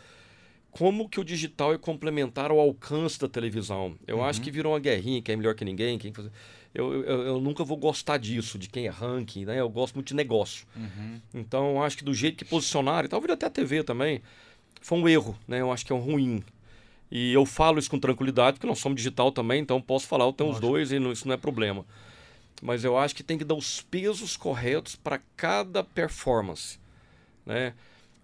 [0.70, 3.96] como que o digital é complementar ao alcance da televisão.
[4.06, 6.28] Eu acho que virou uma guerrinha, quem é melhor que ninguém, quem faz...
[6.76, 9.60] eu, eu, eu nunca vou gostar disso, de quem é ranking, né?
[9.60, 10.66] Eu gosto muito de negócio.
[11.34, 14.22] Então, eu acho que do jeito que posicionaram, e talvez até a TV também,
[14.80, 15.60] foi um erro, né?
[15.60, 16.42] Eu acho que é um ruim.
[17.10, 20.32] E eu falo isso com tranquilidade, porque nós somos digital também, então posso falar, eu
[20.32, 21.84] tenho os dois e não- isso não é problema.
[22.62, 26.78] Mas eu acho que tem que dar os pesos corretos para cada performance,
[27.44, 27.74] né?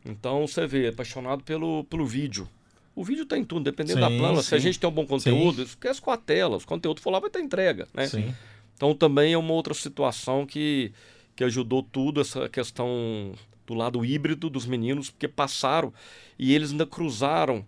[0.05, 2.48] Então você vê, apaixonado pelo, pelo vídeo.
[2.95, 4.43] O vídeo tá em tudo, dependendo da Sim, plana.
[4.43, 4.64] Se a sim.
[4.64, 6.59] gente tem um bom conteúdo, esquece com a tela.
[6.59, 8.07] Se o conteúdo for lá, vai ter entrega, né?
[8.07, 8.34] Sim.
[8.76, 10.93] Então também é uma outra situação que,
[11.34, 13.32] que ajudou tudo, essa questão
[13.66, 15.93] do lado híbrido dos meninos, porque passaram
[16.38, 17.64] e eles ainda cruzaram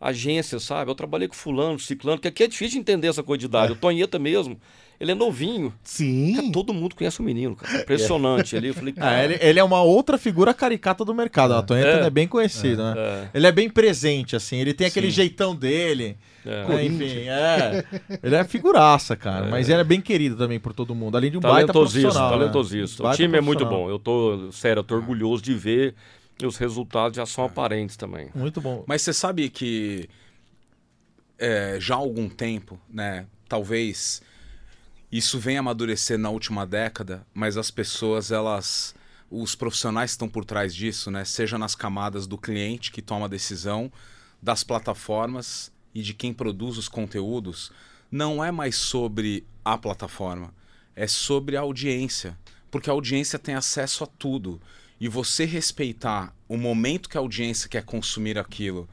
[0.00, 0.90] agências, sabe?
[0.90, 3.72] Eu trabalhei com fulano, ciclano, que aqui é difícil de entender essa coisa de idade.
[3.72, 4.60] O Tonheta mesmo,
[5.00, 5.70] ele é novinho.
[5.70, 6.50] Cara, Sim.
[6.52, 7.80] todo mundo conhece o menino, cara.
[7.82, 8.68] Impressionante ali.
[8.68, 11.54] Eu falei, Ah, cara, ele, ele é uma outra figura caricata do mercado.
[11.54, 11.96] A Tonheta É.
[11.98, 12.94] ele é bem conhecido, né?
[12.96, 14.56] é, Ele é bem presente, assim.
[14.58, 15.14] Ele tem aquele Sim.
[15.16, 16.16] jeitão dele.
[16.46, 16.66] é.
[16.68, 16.84] né?
[16.84, 17.84] Enfim, é.
[18.22, 19.46] Ele é figuraça, cara.
[19.48, 21.16] Mas ele é bem querido também por todo mundo.
[21.16, 22.38] Além de um baita Talentosíssimo, profissional.
[22.38, 23.12] né?
[23.12, 23.88] O time é muito bom.
[23.90, 25.94] Eu tô, sério, eu tô orgulhoso de ver
[26.42, 28.28] e os resultados já são aparentes também.
[28.34, 28.84] Muito bom.
[28.86, 30.08] Mas você sabe que
[31.38, 33.26] é, já há algum tempo, né?
[33.48, 34.22] Talvez
[35.16, 38.96] isso venha amadurecer na última década, mas as pessoas, elas.
[39.30, 41.24] Os profissionais estão por trás disso, né?
[41.24, 43.92] Seja nas camadas do cliente que toma a decisão,
[44.42, 47.70] das plataformas e de quem produz os conteúdos,
[48.10, 50.52] não é mais sobre a plataforma,
[50.96, 52.36] é sobre a audiência.
[52.68, 54.60] Porque a audiência tem acesso a tudo.
[55.00, 58.88] E você respeitar o momento que a audiência quer consumir aquilo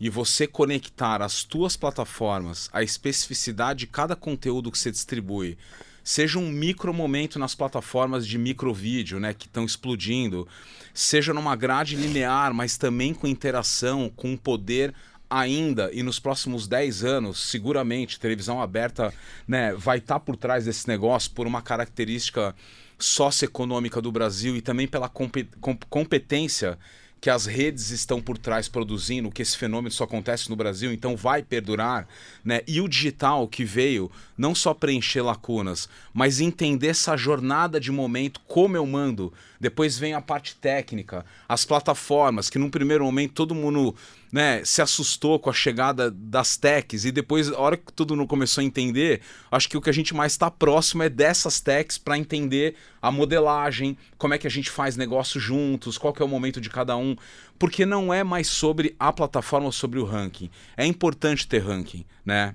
[0.00, 5.56] e você conectar as tuas plataformas à especificidade de cada conteúdo que você distribui,
[6.02, 10.46] seja um micro momento nas plataformas de microvídeo, né, que estão explodindo,
[10.92, 14.92] seja numa grade linear, mas também com interação, com poder
[15.30, 19.12] ainda e nos próximos 10 anos, seguramente, televisão aberta
[19.48, 22.54] né, vai estar por trás desse negócio por uma característica
[22.98, 26.78] socioeconômica do Brasil e também pela compe- com- competência
[27.24, 31.16] que as redes estão por trás produzindo, que esse fenômeno só acontece no Brasil, então
[31.16, 32.06] vai perdurar,
[32.44, 32.60] né?
[32.66, 38.40] E o digital que veio não só preencher lacunas, mas entender essa jornada de momento,
[38.46, 39.32] como eu mando.
[39.58, 43.96] Depois vem a parte técnica, as plataformas, que num primeiro momento todo mundo
[44.32, 48.28] né, se assustou com a chegada das techs e depois, a hora que todo mundo
[48.28, 51.98] começou a entender, acho que o que a gente mais está próximo é dessas techs
[51.98, 56.24] para entender a modelagem, como é que a gente faz negócio juntos, qual que é
[56.24, 57.16] o momento de cada um,
[57.58, 60.48] porque não é mais sobre a plataforma ou sobre o ranking.
[60.76, 62.54] É importante ter ranking, né?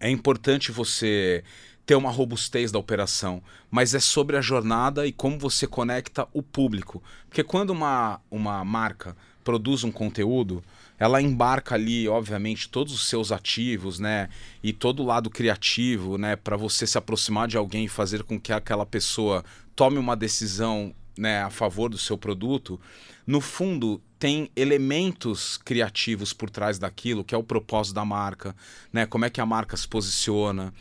[0.00, 1.44] É importante você
[1.86, 6.42] ter uma robustez da operação, mas é sobre a jornada e como você conecta o
[6.42, 7.02] público.
[7.28, 10.64] Porque quando uma, uma marca produz um conteúdo,
[10.98, 14.28] ela embarca ali, obviamente, todos os seus ativos, né?
[14.62, 16.36] E todo o lado criativo, né?
[16.36, 19.44] Para você se aproximar de alguém e fazer com que aquela pessoa
[19.76, 22.80] tome uma decisão né, a favor do seu produto.
[23.26, 28.54] No fundo, tem elementos criativos por trás daquilo, que é o propósito da marca,
[28.92, 29.04] né?
[29.04, 30.72] Como é que a marca se posiciona.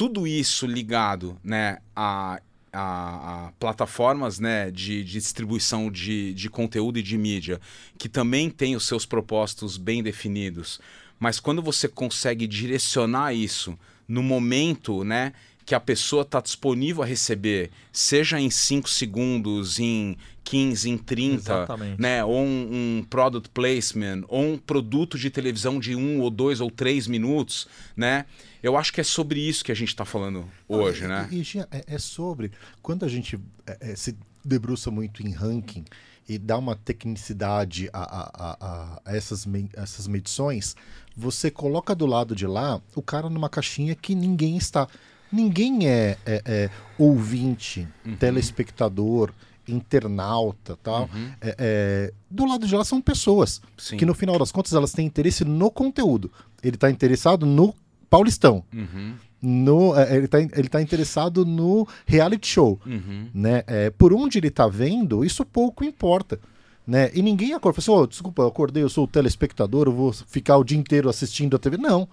[0.00, 2.40] Tudo isso ligado, né, a,
[2.72, 7.60] a, a plataformas né, de, de distribuição de, de conteúdo e de mídia,
[7.98, 10.80] que também têm os seus propósitos bem definidos.
[11.18, 13.78] Mas quando você consegue direcionar isso
[14.08, 15.34] no momento, né,
[15.66, 21.34] que a pessoa está disponível a receber, seja em 5 segundos, em 15, em 30,
[21.52, 22.00] Exatamente.
[22.00, 22.24] né?
[22.24, 26.70] Ou um, um product placement, ou um produto de televisão de um ou dois ou
[26.70, 28.24] três minutos, né?
[28.62, 31.28] Eu acho que é sobre isso que a gente está falando hoje, e, né?
[31.30, 32.50] E, Gia, é, é sobre.
[32.82, 35.84] Quando a gente é, é, se debruça muito em ranking
[36.28, 40.74] e dá uma tecnicidade a, a, a, a essas, me- essas medições,
[41.16, 44.86] você coloca do lado de lá o cara numa caixinha que ninguém está.
[45.32, 47.86] Ninguém é, é- é ouvinte,
[48.18, 49.32] telespectador,
[49.70, 51.08] internauta tal.
[51.40, 53.96] É- é, do lado de lá são pessoas Sim.
[53.96, 56.30] que no final das contas elas têm interesse no conteúdo.
[56.62, 57.74] Ele está interessado no
[58.08, 58.64] Paulistão.
[58.74, 62.78] Uhum, No, é, ele, está ele tá interessado no reality show.
[62.84, 63.28] uhum.
[63.32, 63.62] Né?
[63.66, 66.38] É, por onde ele está vendo, isso pouco importa.
[66.86, 67.10] Né?
[67.14, 67.80] E ninguém acorda.
[67.80, 70.76] Fala assim, "Ô, desculpa, eu acordei, eu sou o telespectador, eu vou ficar o dia
[70.78, 71.76] inteiro assistindo a TV.
[71.76, 72.08] Não.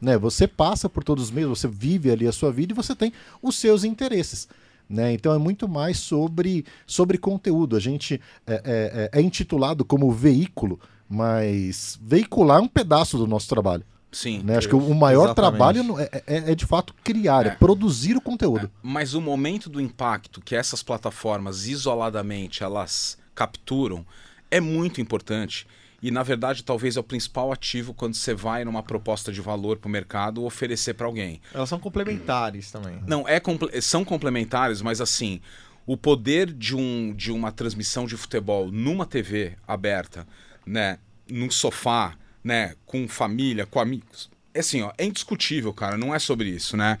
[0.00, 0.16] Né?
[0.16, 3.12] Você passa por todos os meios, você vive ali a sua vida e você tem
[3.42, 4.48] os seus interesses.
[4.90, 5.12] Né?
[5.12, 7.76] Então é muito mais sobre, sobre conteúdo.
[7.76, 13.24] A gente é, é- é- é intitulado como veículo, mas veicular é um pedaço do
[13.26, 13.84] nosso trabalho.
[14.10, 14.42] Sim.
[14.42, 14.56] Né?
[14.56, 15.34] Acho que o maior Exatamente.
[15.56, 17.54] trabalho é, é- é de fato criar, é, É.
[17.54, 18.68] produzir o conteúdo.
[18.82, 24.04] Mas o momento do impacto que essas plataformas isoladamente elas capturam
[24.50, 25.68] é muito importante.
[26.02, 29.76] E na verdade, talvez é o principal ativo quando você vai numa proposta de valor
[29.78, 31.40] para o mercado oferecer para alguém.
[31.52, 33.02] Elas são complementares também.
[33.06, 33.40] Não, é
[33.80, 35.40] são complementares, mas assim,
[35.86, 40.26] o poder de, um, de uma transmissão de futebol numa TV aberta,
[40.64, 40.98] né,
[41.28, 46.18] num sofá, né, com família, com amigos, é assim, ó, é indiscutível, cara, não é
[46.18, 46.98] sobre isso, né?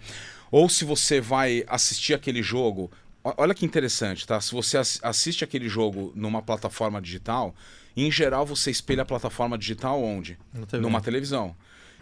[0.50, 2.90] Ou se você vai assistir aquele jogo,
[3.22, 4.40] olha que interessante, tá?
[4.40, 7.54] Se você ass- assiste aquele jogo numa plataforma digital,
[7.96, 10.38] em geral você espelha a plataforma digital onde?
[10.66, 10.78] TV.
[10.82, 11.54] Numa televisão.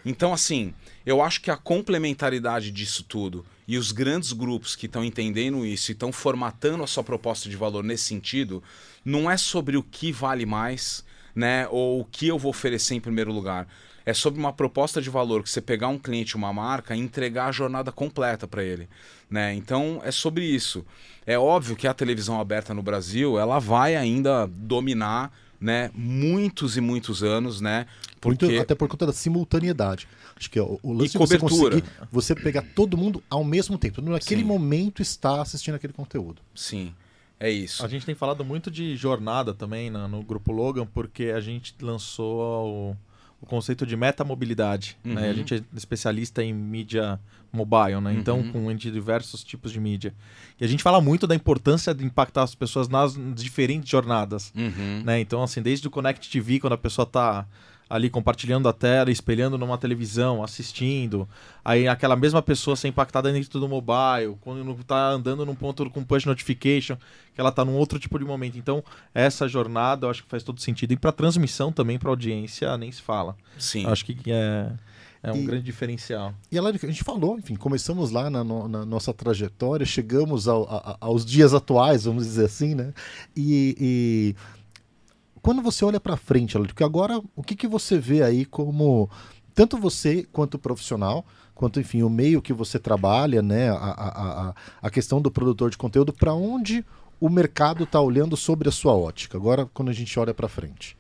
[0.05, 0.73] Então, assim,
[1.05, 5.91] eu acho que a complementaridade disso tudo e os grandes grupos que estão entendendo isso
[5.91, 8.63] e estão formatando a sua proposta de valor nesse sentido,
[9.05, 11.05] não é sobre o que vale mais,
[11.35, 11.67] né?
[11.69, 13.67] Ou o que eu vou oferecer em primeiro lugar.
[14.09, 17.47] É sobre uma proposta de valor que você pegar um cliente, uma marca, e entregar
[17.49, 18.89] a jornada completa para ele,
[19.29, 19.53] né?
[19.55, 20.85] Então é sobre isso.
[21.27, 25.31] É óbvio que a televisão aberta no Brasil, ela vai ainda dominar,
[25.61, 25.91] né?
[25.95, 27.87] Muitos e muitos anos, né?
[28.25, 30.09] Muito- Porque até por conta da simultaneidade.
[30.37, 31.81] Acho que é o, lance E de você cobertura.
[31.83, 34.01] conseguir você pegar todo mundo ao mesmo tempo.
[34.01, 34.47] Naquele Sim.
[34.47, 36.41] momento está assistindo aquele conteúdo.
[36.55, 36.95] sim,
[37.39, 37.85] é isso.
[37.85, 41.75] A gente tem falado muito de jornada também na- no Grupo Logan, porque a gente
[41.81, 42.97] lançou o,
[43.41, 44.97] o conceito de metamobilidade.
[45.05, 45.23] Né?
[45.23, 45.31] Uhum.
[45.31, 47.21] A gente é especialista em mídia
[47.53, 48.13] mobile, né?
[48.13, 48.53] Então, Uhum.
[48.53, 50.13] com diversos tipos de mídia.
[50.61, 54.53] E a gente fala muito da importância de impactar as pessoas nas diferentes jornadas.
[54.55, 55.03] Uhum.
[55.05, 55.21] né?
[55.21, 57.47] Então, assim, desde o Connect TV, quando a pessoa tá
[57.91, 61.29] ali compartilhando a tela, espelhando numa televisão, assistindo,
[61.65, 65.89] aí aquela mesma pessoa ser impactada dentro do mobile, quando não tá andando num ponto
[65.91, 66.97] com push notification,
[67.35, 68.59] que ela tá num outro tipo de momento.
[68.59, 68.85] Então,
[69.15, 70.93] essa jornada eu acho que faz todo sentido.
[70.93, 73.37] E para transmissão também, para audiência, nem se fala.
[73.59, 73.85] Sim.
[73.85, 74.71] Eu acho que é,
[75.23, 76.35] é um E- grande diferencial.
[76.53, 80.97] E a gente falou, enfim, começamos lá na, no- na nossa trajetória, chegamos ao- a-
[81.01, 82.93] aos dias atuais, vamos dizer assim, né?
[83.37, 84.37] E, e
[85.49, 89.09] quando você olha para frente, porque agora o que, que você vê aí como
[89.55, 91.25] tanto você quanto o profissional,
[91.55, 93.71] quanto enfim o meio que você trabalha, né?
[93.71, 96.85] A, a, a, a questão do produtor de conteúdo, para onde
[97.19, 99.39] o mercado está olhando sobre a sua ótica?
[99.39, 100.95] Agora, quando a gente olha para frente.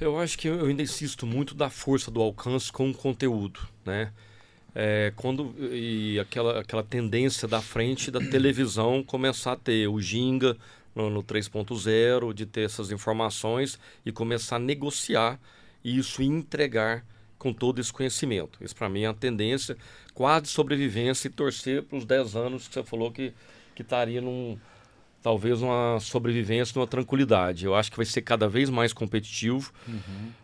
[0.00, 4.12] Eu acho que eu ainda insisto muito da força do alcance com o conteúdo, né?
[4.76, 10.56] É, quando e aquela, aquela tendência da frente da televisão começar a ter o ginga
[10.94, 15.40] no, no 3.0, de ter essas informações e começar a negociar
[15.84, 17.04] isso e entregar
[17.38, 18.58] com todo esse conhecimento.
[18.62, 19.76] Isso para mim é uma tendência
[20.14, 23.32] quase sobrevivência e torcer para os 10 anos que você falou que,
[23.74, 24.56] que estaria num,
[25.22, 27.64] talvez uma sobrevivência, uma tranquilidade.
[27.64, 29.72] Eu acho que vai ser cada vez mais competitivo.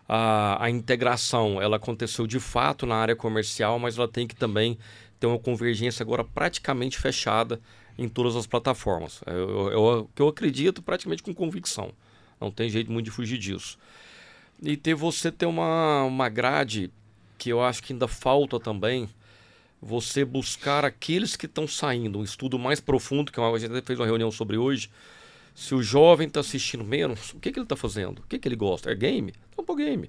[0.09, 4.79] A, a integração, ela aconteceu de fato na área comercial, mas ela tem que também
[5.19, 7.61] ter uma convergência agora praticamente fechada
[7.99, 9.21] em todas as plataformas.
[9.27, 11.93] Eu, eu, que eu acredito praticamente com convicção.
[12.41, 13.77] Não tem jeito muito de fugir disso.
[14.63, 16.93] E ter você ter uma, uma grade
[17.37, 19.09] que eu acho que ainda falta também,
[19.81, 24.07] você buscar aqueles que estão saindo, um estudo mais profundo, que a gente fez uma
[24.07, 24.91] reunião sobre hoje,
[25.55, 28.21] Se o jovem está assistindo menos, o que, que ele está fazendo?
[28.21, 28.91] O que, que ele gosta?
[28.91, 29.35] É game?
[29.53, 30.09] Então pô game.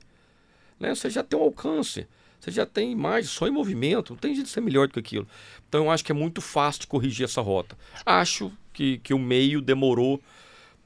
[0.80, 0.94] Né?
[0.94, 2.08] Você já tem um alcance,
[2.40, 5.00] você já tem imagem, só em movimento, não tem jeito de ser melhor do que
[5.00, 5.28] aquilo.
[5.68, 7.78] Então eu acho que é muito fácil de corrigir essa rota.
[8.06, 10.22] Acho que, que o meio demorou,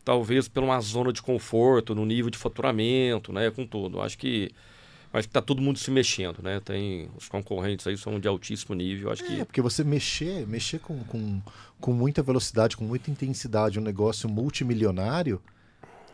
[0.03, 3.51] talvez, por uma zona de conforto, no nível de faturamento, né?
[3.51, 4.01] Com tudo.
[4.01, 4.51] Acho que
[5.13, 6.59] mas está todo mundo se mexendo, né?
[6.59, 10.79] Tem os concorrentes aí são de altíssimo nível, acho que É, porque você mexer, mexer
[10.79, 11.39] com, com,
[11.79, 15.39] com muita velocidade, com muita intensidade, um negócio multimilionário,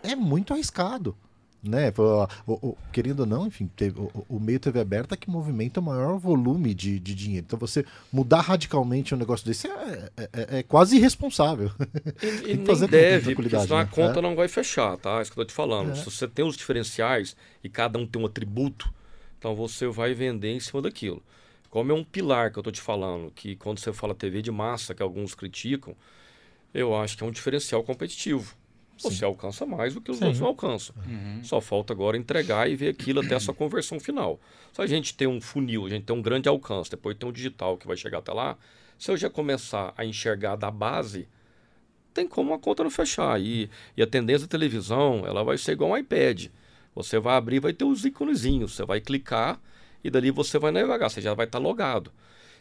[0.04, 1.16] é muito arriscado.
[1.62, 1.92] Né?
[2.48, 5.84] O- o- querendo ou não, enfim, teve- o, o meio TV aberta que movimenta o
[5.84, 7.46] maior volume de, de dinheiro.
[7.46, 11.70] Então você mudar radicalmente um negócio desse é, é- é- é quase irresponsável.
[12.24, 13.90] E, e que nem deve, porque senão a né?
[13.92, 14.22] conta É.
[14.22, 15.22] não vai fechar, tá?
[15.22, 15.92] Isso que eu tô te falando.
[15.92, 15.96] É.
[15.96, 18.90] Se você tem os diferenciais e cada um tem um atributo,
[19.38, 21.22] então você vai vender em cima daquilo.
[21.70, 24.50] Como é um pilar que eu tô te falando, que quando você fala TV de
[24.50, 25.94] massa, que alguns criticam,
[26.74, 28.56] eu acho que é um diferencial competitivo.
[29.00, 30.26] Você alcança mais do que os Sim.
[30.26, 30.96] outros não alcançam.
[31.42, 34.40] Só falta agora entregar e ver aquilo até a sua conversão final.
[34.74, 37.32] Se a gente tem um funil, a gente tem um grande alcance, depois tem um
[37.32, 38.58] digital que vai chegar até lá,
[38.98, 41.28] se eu já começar a enxergar da base,
[42.14, 43.40] tem como a conta não fechar.
[43.40, 46.48] E, e a tendência da televisão, ela vai ser igual um iPad.
[46.94, 49.60] Você vai abrir, vai ter os íconezinhos, você vai clicar
[50.04, 52.12] e dali você vai navegar, você já vai estar logado.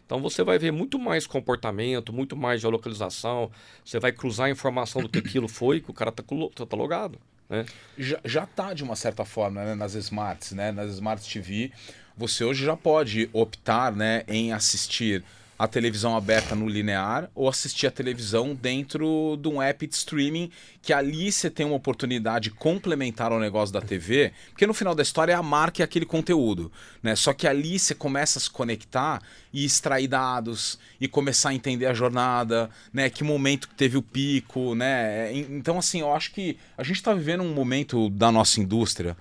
[0.09, 3.51] Então você vai ver muito mais comportamento, muito mais geolocalização,
[3.85, 6.25] você vai cruzar a informação do que aquilo foi, que o cara está
[6.67, 7.19] tá logado.
[7.47, 7.67] Né?
[7.97, 10.73] já, já tá de uma certa forma né, nas smarts, né?
[10.73, 11.71] Nas smart TV,
[12.17, 15.23] você hoje já pode optar, né, em assistir
[15.59, 20.51] a televisão aberta no linear ou assistir a televisão dentro de um app de streaming
[20.81, 25.03] que ali você tem uma oportunidade complementar ao negócio da TV, porque no final da
[25.03, 26.71] história é a marca e aquele conteúdo,
[27.03, 27.17] né?
[27.17, 29.21] Só que ali você começa a se conectar
[29.53, 33.11] e extrair dados e começar a entender a jornada, né?
[33.11, 35.33] Que momento que teve o pico, né?
[35.33, 39.17] En- Então assim, eu acho que a gente está vivendo um momento da nossa indústria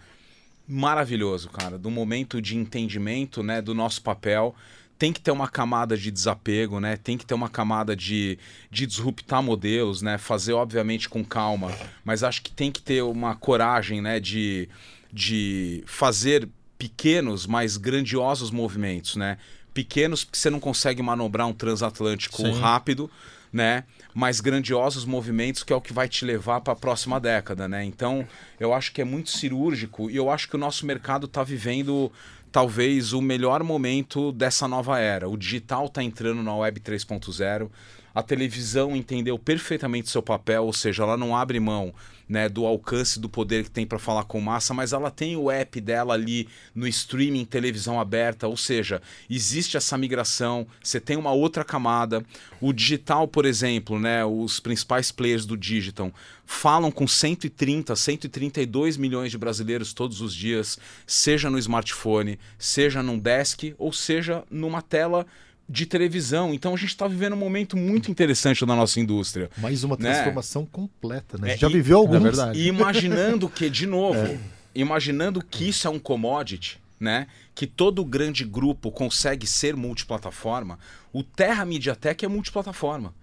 [0.67, 4.53] maravilhoso, cara, do momento de entendimento, né, do nosso papel.
[4.97, 6.97] Tem que ter uma camada de desapego, né?
[6.97, 8.39] Tem que ter uma camada de,
[8.71, 10.17] de disruptar modelos, né?
[10.17, 11.71] Fazer, obviamente, com calma,
[12.03, 14.19] mas acho que tem que ter uma coragem, né?
[14.19, 14.67] De,
[15.13, 19.37] de fazer pequenos, mas grandiosos movimentos, né?
[19.73, 22.59] Pequenos porque você não consegue manobrar um transatlântico Sim.
[22.59, 23.09] rápido,
[23.51, 23.83] né?
[24.13, 27.83] Mas grandiosos movimentos que é o que vai te levar para a próxima década, né?
[27.83, 28.27] Então,
[28.59, 32.11] eu acho que é muito cirúrgico e eu acho que o nosso mercado está vivendo
[32.51, 35.29] talvez o melhor momento dessa nova era.
[35.29, 37.69] O digital está entrando na web 3.0.
[38.13, 41.93] A televisão entendeu perfeitamente seu papel, ou seja, ela não abre mão
[42.27, 45.49] né, do alcance do poder que tem para falar com massa, mas ela tem o
[45.49, 51.31] app dela ali no streaming, televisão aberta, ou seja, existe essa migração, você tem uma
[51.31, 52.25] outra camada.
[52.59, 56.11] O digital, por exemplo, né, os principais players do digital
[56.45, 63.19] falam com 130, 132 milhões de brasileiros todos os dias, seja no smartphone, seja num
[63.19, 65.25] desk, ou seja numa tela
[65.69, 66.53] de televisão.
[66.53, 69.49] Então a gente está vivendo um momento muito interessante na nossa indústria.
[69.57, 70.11] Mais uma Né?
[70.13, 71.47] transformação completa, né?
[71.47, 72.15] A É, gente já e- viveu alguns.
[72.17, 72.59] É verdade.
[72.59, 74.37] E imaginando que, de novo,
[74.73, 77.27] imaginando que isso é um commodity, né?
[77.53, 80.79] Que todo grande grupo consegue ser multiplataforma,
[81.11, 83.13] o Terra Mediatek é multiplataforma.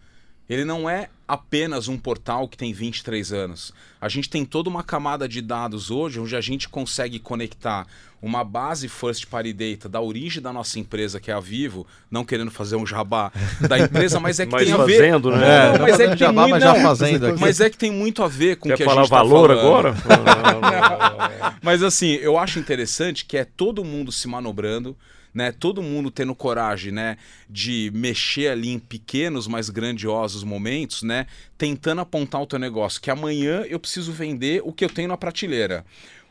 [0.49, 3.73] Ele não é apenas um portal que tem 23 anos.
[4.01, 7.87] A gente tem toda uma camada de dados hoje onde a gente consegue conectar
[8.21, 12.25] uma base first party data da origem da nossa empresa, que é a Vivo, não
[12.25, 13.31] querendo fazer um jabá
[13.69, 14.97] da empresa, mas é que Mas tem a ver.
[14.99, 15.39] fazendo, né?
[15.39, 17.41] Não, É, mas tá é que fazendo tem jabá, muito, mas já não, fazendo aqui.
[17.41, 19.17] mas é que tem muito a ver com o Quer que a falar gente tá
[19.17, 19.61] valor falando.
[19.67, 19.95] agora?
[21.63, 24.97] Mas assim, eu acho interessante que é todo mundo se manobrando,
[25.35, 25.51] né?
[25.51, 27.19] Todo mundo tendo coragem, né,
[27.51, 31.27] de mexer ali em pequenos, mas grandiosos momentos, né?
[31.59, 35.17] Tentando apontar o teu negócio, que amanhã eu preciso vender o que eu tenho na
[35.17, 35.85] prateleira.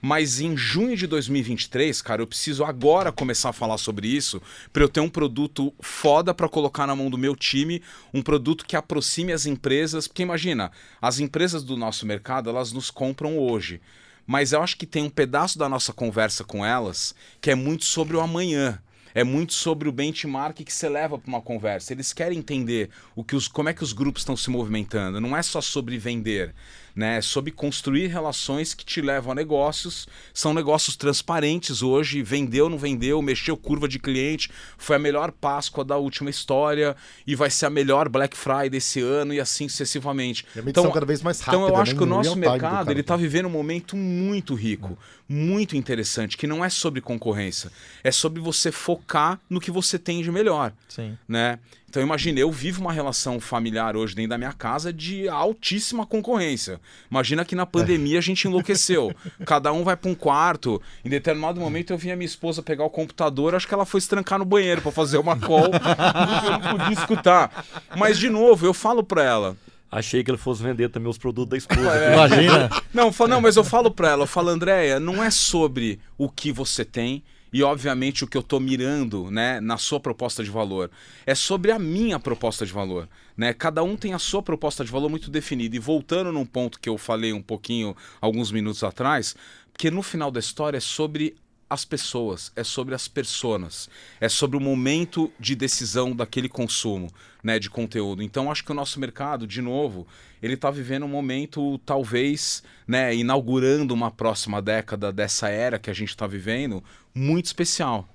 [0.06, 4.42] Mas em junho de 2023, cara, eu preciso agora começar a falar sobre isso
[4.74, 7.82] para eu ter um produto foda para colocar na mão do meu time,
[8.14, 12.92] um produto que aproxime as empresas, porque imagina, as empresas do nosso mercado, elas nos
[12.92, 13.80] compram hoje.
[14.28, 17.86] Mas eu acho que tem um pedaço da nossa conversa com elas que é muito
[17.86, 18.82] sobre o amanhã.
[19.14, 21.94] É muito sobre o benchmark que você leva para uma conversa.
[21.94, 25.22] Eles querem entender o que os, como é que os grupos estão se movimentando.
[25.22, 26.54] Não é só sobre vender,
[26.96, 27.18] né?
[27.18, 30.08] É sobre construir relações que te levam a negócios.
[30.34, 32.22] São negócios transparentes hoje.
[32.22, 34.50] Vendeu, não vendeu, mexeu curva de cliente.
[34.78, 39.02] Foi a melhor Páscoa da última história e vai ser a melhor Black Friday desse
[39.02, 40.46] ano e assim sucessivamente.
[40.56, 41.64] É uma edição cada vez mais rápida.
[41.64, 41.98] Então eu acho né?
[41.98, 46.48] que o nosso do mercado ele está vivendo um momento muito rico, muito interessante, que
[46.48, 47.72] não é sobre concorrência,
[48.04, 51.18] é sobre você focar focar no que você tem de melhor Sim.
[51.28, 51.60] né?
[51.94, 56.82] Então imagina, eu vivo uma relação familiar hoje dentro da minha casa de altíssima concorrência.
[57.08, 59.14] Imagina que na pandemia a gente enlouqueceu.
[59.46, 60.82] Cada um vai para um quarto.
[61.06, 64.02] Em determinado momento eu vi a minha esposa pegar o computador, acho que ela foi
[64.02, 67.64] se trancar no banheiro para fazer uma call, porque eu não podia escutar.
[67.96, 69.56] Mas de novo, eu falo para ela,
[69.92, 72.12] Achei que ele fosse vender também os produtos da esposa.
[72.12, 72.70] Imagina.
[72.92, 76.52] Não, não, mas eu falo pra ela, eu falo, Andréia, não é sobre o que
[76.52, 77.24] você tem
[77.54, 80.90] e, obviamente, o que eu tô mirando, né, na sua proposta de valor.
[81.26, 83.54] É sobre a minha proposta de valor, né?
[83.54, 85.76] Cada um tem a sua proposta de valor muito definida.
[85.76, 89.36] E voltando num ponto que eu falei um pouquinho alguns minutos atrás,
[89.72, 91.36] porque no final da história é sobre
[91.74, 93.90] as pessoas, é sobre as personas,
[94.22, 97.12] é sobre o momento de decisão daquele consumo,
[97.44, 98.22] né, de conteúdo.
[98.22, 100.08] Então acho que o nosso mercado, de novo,
[100.42, 105.94] ele está vivendo um momento talvez, né, inaugurando uma próxima década dessa era que a
[105.94, 108.08] gente está vivendo, muito especial.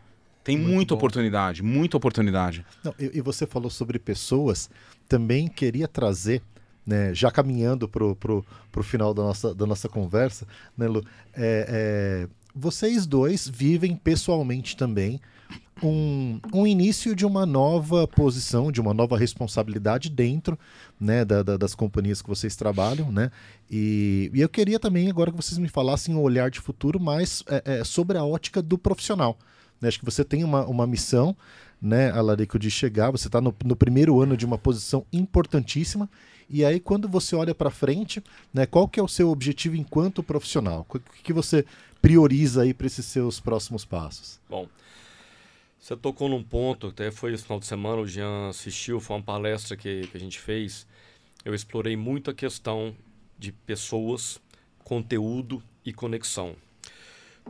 [0.44, 0.98] Tem muita bom.
[0.98, 2.64] oportunidade, muita oportunidade.
[2.82, 4.70] Não, e, e você falou sobre pessoas,
[5.06, 6.40] também queria trazer,
[6.86, 10.46] né, já caminhando pro, pro final da nossa, da nossa conversa,
[10.76, 11.04] né, Lu?
[11.34, 15.20] É, é, vocês dois vivem pessoalmente também
[15.82, 20.58] um, um início de uma nova posição, de uma nova responsabilidade dentro
[21.00, 23.30] né, da- da- das companhias que vocês trabalham, né?
[23.70, 27.44] E, e eu queria também agora que vocês me falassem um olhar de futuro mais
[27.48, 29.38] é, é, sobre a ótica do profissional.
[29.80, 29.86] né?
[29.88, 31.36] Acho que você tem uma, uma missão,
[31.80, 36.10] né, Alarico, de chegar, você está no, no primeiro ano de uma posição importantíssima,
[36.50, 38.20] e aí quando você olha para frente,
[38.52, 40.84] né, qual que é o seu objetivo enquanto profissional?
[40.88, 41.64] O que, que você
[42.00, 44.40] prioriza aí para esses seus próximos passos?
[44.48, 44.68] Bom,
[45.78, 49.22] você tocou num ponto, até foi esse final de semana, o Jean assistiu, foi uma
[49.22, 50.86] palestra que, que a gente fez.
[51.44, 52.94] Eu explorei muito a questão
[53.38, 54.40] de pessoas,
[54.84, 56.56] conteúdo e conexão.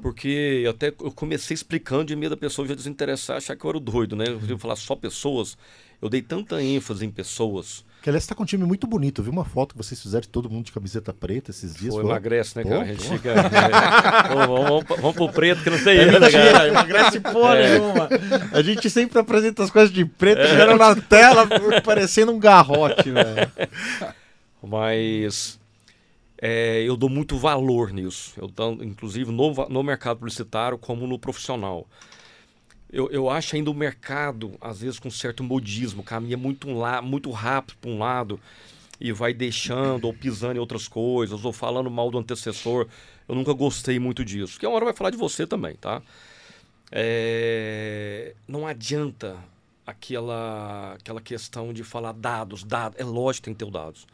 [0.01, 3.78] Porque até eu comecei explicando de medo da pessoa já desinteressar, achar que eu era
[3.78, 4.26] o doido, né?
[4.28, 5.59] Eu ia falar só pessoas.
[6.01, 7.84] Eu dei tanta ênfase em pessoas.
[8.01, 9.20] Que aliás está com um time muito bonito.
[9.20, 11.92] Eu vi uma foto que vocês fizeram de todo mundo de camiseta preta esses dias.
[11.92, 12.82] Pô, Foi- emagrece, né, Pô, cara?
[12.82, 13.30] A gente fica.
[13.30, 16.68] é, pô, vamos, vamos, vamos pro preto, que não tem É erro, né, cara?
[16.68, 17.78] emagrece porra É.
[17.78, 18.09] nenhuma.
[18.53, 20.74] A gente sempre apresenta as coisas de preto, é.
[20.76, 21.49] na tela,
[21.84, 23.51] parecendo um garrote, velho.
[24.62, 25.59] Mas
[26.40, 28.32] é, eu dou muito valor nisso.
[28.36, 31.86] Eu dou, inclusive no, no mercado publicitário como no profissional.
[32.91, 37.03] Eu, eu acho ainda o mercado, às vezes, com certo modismo, caminha muito, um la,
[37.03, 38.41] muito rápido para um lado
[39.01, 42.86] e vai deixando ou pisando em outras coisas, ou falando mal do antecessor.
[43.28, 44.55] Eu nunca gostei muito disso.
[44.55, 46.03] Porque uma hora vai falar de você também, tá?
[46.91, 49.36] É, não adianta
[49.86, 52.99] aquela, aquela questão de falar dados, dados.
[52.99, 54.07] É lógico que tem que ter os dados.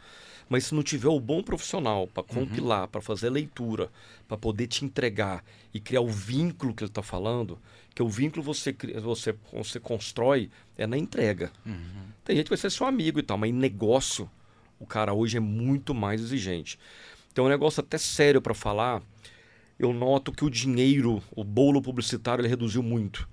[0.49, 3.91] Mas se não tiver o bom profissional para compilar, para fazer leitura,
[4.29, 7.59] para poder te entregar e criar o vínculo que ele está falando,
[7.95, 11.53] que o vínculo você, você, você constrói é na entrega.
[12.25, 14.29] Tem gente que vai ser seu amigo e tal, mas em negócio,
[14.81, 16.79] o cara hoje é muito mais exigente.
[17.33, 19.03] Então é um negócio até sério para falar.
[19.79, 23.29] Eu noto que o dinheiro, o bolo publicitário, ele reduziu muito.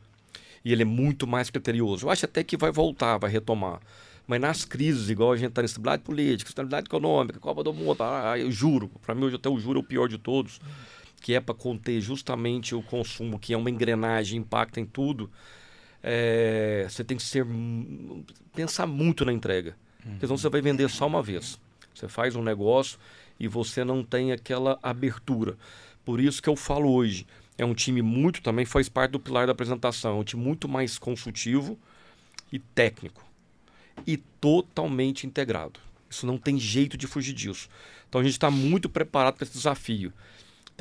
[0.64, 2.06] E ele é muito mais criterioso.
[2.06, 3.80] Eu acho até que vai voltar, vai retomar.
[4.28, 8.02] Mas nas crises, igual a gente está na estabilidade política, estabilidade econômica, Copa do Mundo,
[8.02, 10.60] ah, eu juro, para mim hoje até o juro é o pior de todos,
[11.22, 15.30] que é para conter justamente o consumo, que é uma engrenagem, impacta em tudo.
[16.04, 17.46] É, você tem que ser
[18.54, 19.78] pensar muito na entrega.
[20.02, 21.60] Porque senão você vai vender só uma vez.
[21.94, 23.00] Você faz um negócio
[23.40, 25.56] e você não tem aquela abertura.
[26.04, 29.46] Por isso que eu falo hoje, é um time muito também faz parte do pilar
[29.46, 31.78] da apresentação, é um time muito mais consultivo
[32.52, 33.24] e técnico
[34.08, 35.80] e totalmente integrado.
[36.10, 37.70] Isso não tem jeito de fugir disso.
[38.10, 40.12] Então a gente está muito preparado para esse desafio.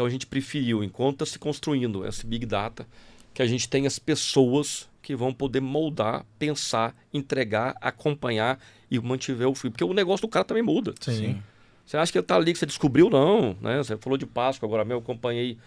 [0.01, 2.87] Então a gente preferiu, enquanto está se construindo esse Big Data,
[3.35, 8.59] que a gente tenha as pessoas que vão poder moldar, pensar, entregar, acompanhar
[8.91, 9.71] e mantiver o fio.
[9.71, 10.95] Porque o negócio do cara também muda.
[11.01, 11.43] Sim.
[11.85, 13.11] Você acha que ele tá ali, que você descobriu?
[13.11, 13.77] Não, né?
[13.77, 15.59] Você falou de Páscoa agora mesmo, eu acompanhei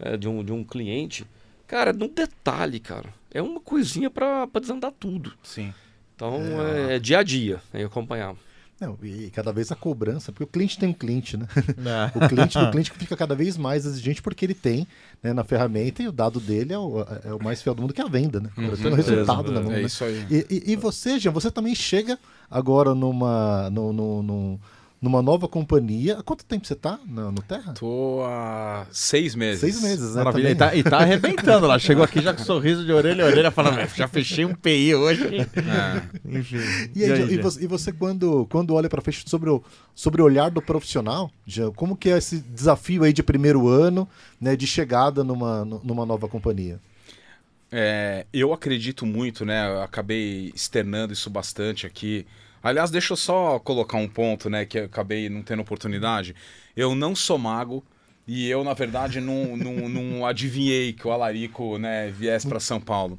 [0.00, 1.24] é, de, um, de um cliente.
[1.68, 3.14] Cara, num detalhe, cara.
[3.32, 5.32] É uma coisinha para desandar tudo.
[5.44, 5.72] Sim.
[6.16, 6.40] Então,
[6.90, 8.34] é, dia a dia, né, acompanhar.
[8.78, 11.46] Não, e cada vez a cobrança, porque o cliente tem um cliente, né?
[12.14, 12.24] É.
[12.24, 14.86] O cliente do cliente fica cada vez mais exigente porque ele tem
[15.22, 17.94] né, na ferramenta e o dado dele é o, é o mais fiel do mundo
[17.94, 18.50] que é a venda, né?
[18.56, 19.72] Agora tem o resultado na mão.
[19.72, 19.82] É né?
[19.82, 20.26] isso aí.
[20.30, 22.18] E, e- e você, Jean, você também chega
[22.50, 24.60] agora numa, no, no- no-
[25.00, 26.18] numa nova companhia.
[26.18, 27.74] Há quanto tempo você tá no, no Terra?
[27.74, 29.60] Tô há seis meses.
[29.60, 30.24] Seis meses, né?
[30.24, 30.50] Maravilha.
[30.50, 31.78] E tá, e tá arrebentando lá.
[31.78, 34.94] Chegou aqui já com sorriso de orelha a orelha, falando, "É, já fechei um PI
[34.94, 35.22] hoje.
[35.36, 36.38] É.
[36.38, 36.56] Enfim.
[36.94, 39.62] E, aí, aí, Jean, e você, e você quando, quando olha para frente sobre o,
[39.94, 44.08] sobre o olhar do profissional, Jean, como que é esse desafio aí de primeiro ano,
[44.40, 46.80] né, de chegada numa, nu- numa nova companhia?
[47.70, 49.68] É, eu acredito muito, né?
[49.68, 52.24] Eu acabei externando isso bastante aqui.
[52.66, 54.64] Aliás, deixa eu só colocar um ponto, né?
[54.66, 56.34] Que acabei não tendo oportunidade.
[56.76, 57.84] Eu não sou mago
[58.26, 62.80] e eu, na verdade, não, não, não adivinhei que o Alarico né, viesse para São
[62.80, 63.16] Paulo.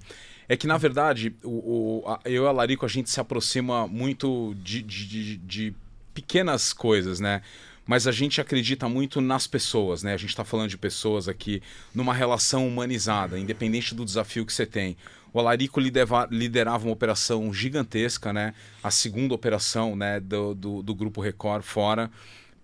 [0.50, 3.88] É que, na verdade, o, o a- eu e o Alarico, a gente se aproxima
[3.88, 5.76] muito de, de, de- de
[6.14, 7.42] pequenas coisas, né?
[7.86, 10.14] Mas a gente acredita muito nas pessoas, né?
[10.14, 11.62] A gente está falando de pessoas aqui
[11.96, 14.98] numa relação humanizada, independente do desafio que você tem.
[15.38, 18.56] O Alarico lideva- liderava uma operação gigantesca, né?
[18.84, 22.10] A segunda operação né, do, do, do Grupo Record fora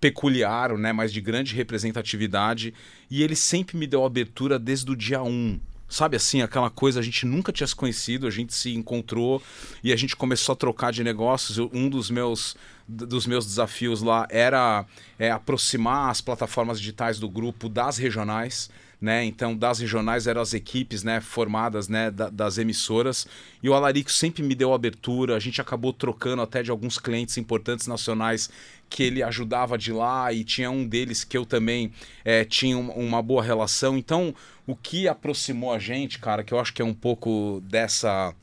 [0.01, 2.73] peculiar, né, mas de grande representatividade,
[3.09, 5.59] e ele sempre me deu abertura desde o dia 1.
[5.87, 9.41] Sabe assim, aquela coisa, a gente nunca tinha se conhecido, a gente se encontrou
[9.83, 11.59] e a gente começou a trocar de negócios.
[11.71, 12.57] Um dos meus,
[12.87, 14.83] dos meus desafios lá era
[15.19, 18.71] é, aproximar as plataformas digitais do grupo das regionais.
[19.03, 19.25] Né?
[19.25, 23.27] Então, das regionais eram as equipes né, formadas né, da- das emissoras.
[23.61, 25.35] E o Alarico sempre me deu abertura.
[25.35, 28.49] A gente acabou trocando até de alguns clientes importantes nacionais
[28.89, 30.31] que ele ajudava de lá.
[30.31, 31.91] E tinha um deles que eu também
[32.23, 33.97] eh, tinha um- uma boa relação.
[33.97, 34.33] Então,
[34.65, 38.33] o que aproximou a gente, cara, que eu acho que é um pouco dessa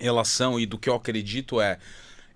[0.00, 1.78] relação e do que eu acredito é.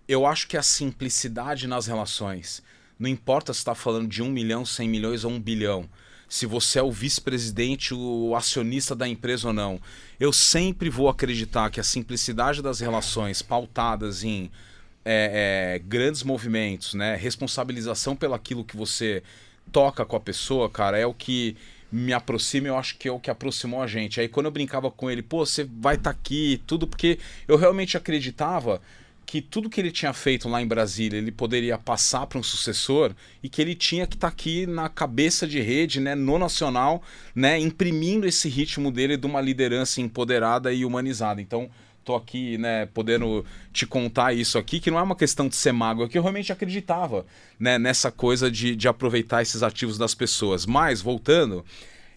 [0.06, 2.62] Eu acho que a simplicidade nas relações.
[2.96, 5.88] Não importa se está falando de um milhão, cem milhões ou um bilhão
[6.30, 9.80] se você é o vice-presidente, o acionista da empresa ou não.
[10.18, 14.48] Eu sempre vou acreditar que a simplicidade das relações pautadas em
[15.04, 19.24] é, é, grandes movimentos, né, responsabilização pelaquilo que você
[19.72, 21.56] toca com a pessoa, cara, é o que
[21.90, 24.20] me aproxima, eu acho que é o que aproximou a gente.
[24.20, 27.18] Aí quando eu brincava com ele, pô, você vai estar aqui, tudo, porque
[27.48, 28.80] eu realmente acreditava
[29.30, 33.14] que tudo que ele tinha feito lá em Brasília ele poderia passar para um sucessor
[33.40, 37.00] e que ele tinha que estar aqui na cabeça de rede, né, no nacional,
[37.32, 41.40] né, imprimindo esse ritmo dele de uma liderança empoderada e humanizada.
[41.40, 41.70] Então,
[42.04, 45.70] tô aqui, né, podendo te contar isso aqui, que não é uma questão de ser
[45.70, 47.24] mago, é que eu realmente acreditava,
[47.56, 50.66] né, nessa coisa de, de aproveitar esses ativos das pessoas.
[50.66, 51.64] Mas, voltando,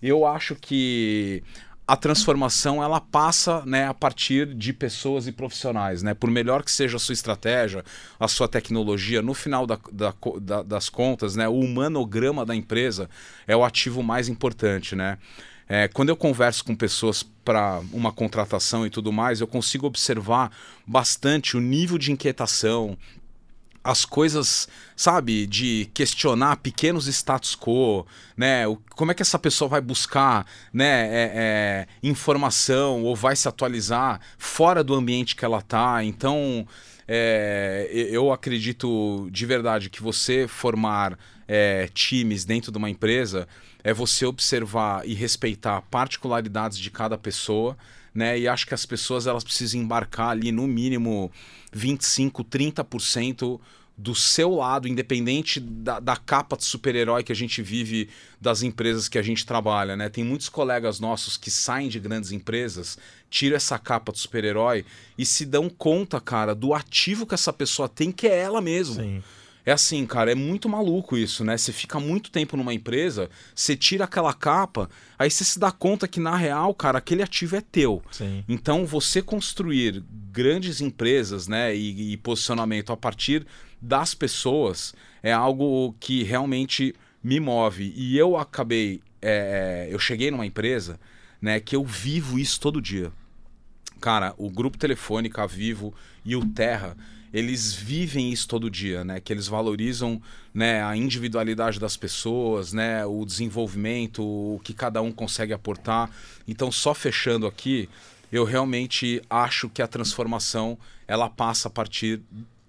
[0.02, 1.44] eu acho que
[1.86, 6.02] a transformação ela passa né, a partir de pessoas e profissionais.
[6.02, 6.14] Né?
[6.14, 7.84] Por melhor que seja a sua estratégia,
[8.20, 13.10] a sua tecnologia, no final da, da, da, das contas, né, o humanograma da empresa
[13.46, 14.96] é o ativo mais importante.
[14.96, 15.18] Né?
[15.68, 20.52] É, quando eu converso com pessoas para uma contratação e tudo mais, eu consigo observar
[20.88, 22.98] bastante o nível de inquietação,
[23.84, 28.06] as coisas, sabe, de questionar pequenos status quo,
[28.38, 28.66] né?
[28.68, 33.48] O, como é que essa pessoa vai buscar, né, é, é, informação ou vai se
[33.48, 36.04] atualizar fora do ambiente que ela tá?
[36.04, 36.66] Então,
[37.08, 41.18] é, eu acredito de verdade que você formar
[41.48, 43.48] é, times dentro de uma empresa
[43.84, 47.78] é você observar e respeitar particularidades de cada pessoa,
[48.16, 48.40] né?
[48.40, 51.30] E acho que as pessoas elas precisam embarcar ali no mínimo
[51.74, 53.60] 25, 30%
[53.96, 58.10] do seu lado, independente da, da capa de super-herói que a gente vive
[58.42, 60.10] das empresas que a gente trabalha, né?
[60.10, 62.98] Tem muitos colegas nossos que saem de grandes empresas,
[63.30, 64.84] tiram essa capa de super-herói
[65.18, 68.96] e se dão conta, cara, do ativo que essa pessoa tem, que é ela mesmo.
[68.96, 69.24] Sim.
[69.66, 71.58] É assim, cara, é muito maluco isso, né?
[71.58, 76.08] Você fica muito tempo numa empresa, você tira aquela capa, aí você se dá conta
[76.08, 78.04] que, na real, cara, aquele ativo é teu.
[78.12, 78.44] Sim.
[78.48, 83.46] Então, você construir grandes empresas, né, e, e posicionamento a partir
[83.82, 86.94] das pessoas é algo que realmente
[87.24, 87.94] me move.
[87.96, 91.00] E eu acabei, é, eu cheguei numa empresa,
[91.42, 93.12] né, que eu vivo isso todo dia.
[94.02, 95.94] Cara, o grupo Telefônica, Vivo
[96.26, 96.98] e o Terra,
[97.34, 99.20] eles vivem isso todo dia, né?
[99.20, 100.22] Que eles valorizam
[100.54, 103.04] né, a individualidade das pessoas, né?
[103.06, 106.12] O desenvolvimento, o que cada um consegue aportar.
[106.48, 107.90] Então, só fechando aqui,
[108.32, 110.78] eu realmente acho que a transformação
[111.08, 112.22] ela passa a partir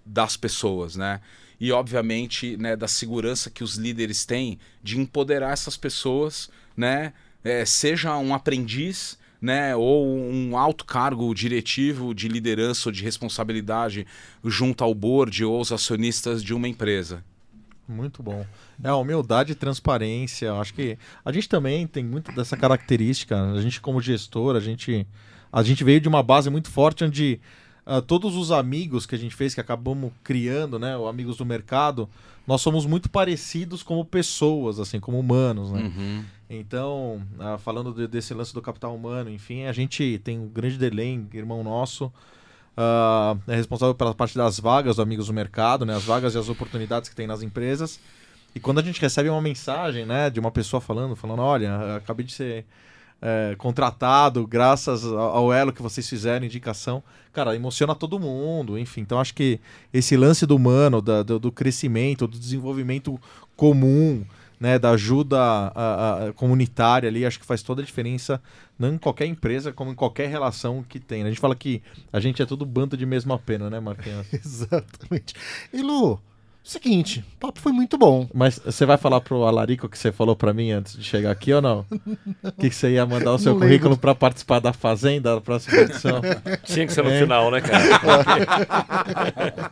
[0.04, 1.20] das pessoas, né?
[1.60, 7.12] E obviamente, né, da segurança que os líderes têm de empoderar essas pessoas, né?
[7.42, 14.06] É, seja um aprendiz, né, ou um alto cargo diretivo de liderança ou de responsabilidade
[14.42, 17.22] junto ao board ou aos acionistas de uma empresa.
[17.86, 18.46] Muito bom.
[18.82, 20.46] É, humildade e transparência.
[20.46, 23.38] eu Acho que a gente também tem muito dessa característica.
[23.52, 25.06] A gente, como gestor, a gente,
[25.52, 27.38] a gente veio de uma base muito forte onde
[27.84, 31.44] ah, todos os amigos que a gente fez, que acabamos criando, né, os amigos do
[31.44, 32.08] mercado,
[32.46, 35.82] nós somos muito parecidos como pessoas, assim, como humanos, né?
[35.82, 36.24] Uhum.
[36.60, 40.76] Então, ah, falando de- desse lance do capital humano, enfim, a gente tem um grande
[40.78, 42.12] Delém, irmão nosso,
[42.76, 46.38] ah, é responsável pela parte das vagas do Amigos do Mercado, né, as vagas e
[46.38, 48.00] as oportunidades que tem nas empresas.
[48.54, 52.24] E quando a gente recebe uma mensagem, né, de uma pessoa falando, falando, olha, acabei
[52.24, 52.64] de ser
[53.22, 57.02] é, contratado, graças ao elo que vocês fizeram, indicação.
[57.32, 59.00] Cara, emociona todo mundo, enfim.
[59.00, 59.58] Então acho que
[59.92, 63.18] esse lance do humano, da- do, do crescimento, do desenvolvimento
[63.56, 64.24] comum,
[64.64, 68.40] né, da ajuda a- a- comunitária ali, acho que faz toda a diferença,
[68.78, 71.22] não em qualquer empresa, como em qualquer relação que tem.
[71.22, 71.28] né?
[71.28, 74.26] A gente fala que a gente é tudo bando de mesma pena, né, Marquinhos?
[74.32, 75.34] Exatamente.
[75.70, 76.18] E Lu,
[76.70, 78.26] seguinte, o papo foi muito bom.
[78.32, 81.52] Mas você vai falar pro Alarico que você falou pra mim antes de chegar aqui
[81.52, 81.84] ou não?
[82.58, 85.82] Que, que você ia mandar o seu Não currículo pra participar da Fazenda da próxima
[85.82, 86.22] edição?
[86.64, 87.20] Tinha que ser no É.
[87.20, 87.84] final, né, cara?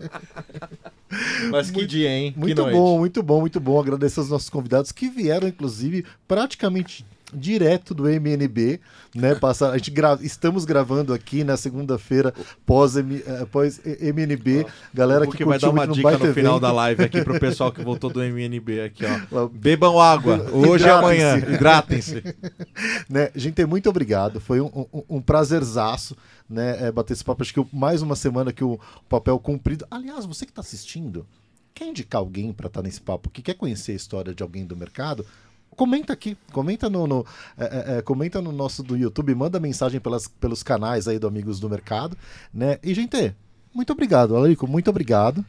[1.51, 2.33] Mas que dia, hein?
[2.33, 2.75] que Muito noite.
[2.75, 3.81] bom, muito bom, muito bom.
[3.81, 7.05] Agradecer aos nossos convidados que vieram, inclusive, praticamente
[7.35, 8.81] direto do MNB,
[9.15, 9.35] né?
[9.35, 12.33] Passar, a gente gra- estamos gravando aqui na segunda-feira
[12.67, 14.67] pós, M- eh, pós MNB.
[14.93, 17.83] Galera que, que vai dar uma dica no final da live aqui pro pessoal que
[17.83, 19.49] voltou do MNB aqui, ó.
[19.49, 21.39] Bebam água, hoje e amanhã.
[21.39, 22.23] Hidratem-se.
[23.09, 23.31] Né?
[23.35, 24.41] Gente, muito obrigado.
[24.41, 26.17] Foi um, um, um prazerzaço,
[26.49, 26.87] né?
[26.87, 27.43] é, bater esse papo.
[27.43, 28.79] Acho que o- mais uma semana que o
[29.09, 29.87] papel cumprido.
[29.91, 31.27] Aliás, você que está assistindo,
[31.75, 34.77] quer indicar alguém para estar nesse papo, que quer conhecer a história de alguém do
[34.77, 35.25] mercado?
[35.77, 37.27] Comenta aqui, comenta no, no-
[37.59, 41.27] é, é, é, comenta no nosso do YouTube, manda mensagem pelas, pelos canais aí do
[41.27, 42.17] Amigos do Mercado,
[42.53, 42.79] né?
[42.83, 43.35] E gente,
[43.75, 45.45] muito obrigado, Alarico, muito obrigado.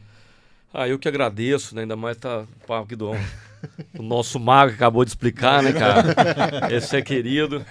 [0.72, 1.82] Ah, eu que agradeço, né?
[1.82, 3.12] Ainda mais tá o papo aqui do,
[3.94, 6.14] do nosso mago que acabou de explicar, né, cara?
[6.74, 7.64] Esse é querido.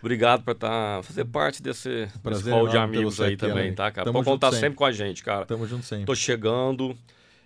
[0.00, 3.90] Obrigado por tá, fazer parte desse, desse Prazer hall de amigos aí aqui, também, tá,
[3.90, 4.04] cara?
[4.04, 4.60] Tamo Pode contar sempre.
[4.60, 5.46] sempre com a gente, cara.
[5.46, 6.04] Tamo junto sempre.
[6.06, 6.96] Tô chegando.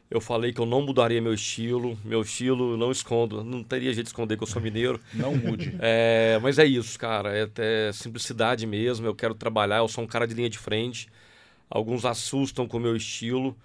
[0.09, 1.99] Eu falei que eu não mudaria meu estilo.
[2.05, 3.43] Meu estilo, eu não escondo.
[3.43, 5.01] Não teria jeito de esconder que eu sou mineiro.
[5.13, 5.75] Não mude.
[5.81, 6.35] É.
[6.37, 7.37] É, mas é isso, cara.
[7.37, 9.05] É até simplicidade mesmo.
[9.07, 9.79] Eu quero trabalhar.
[9.79, 11.09] Eu sou um cara de linha de frente.
[11.69, 13.57] Alguns assustam com o meu estilo,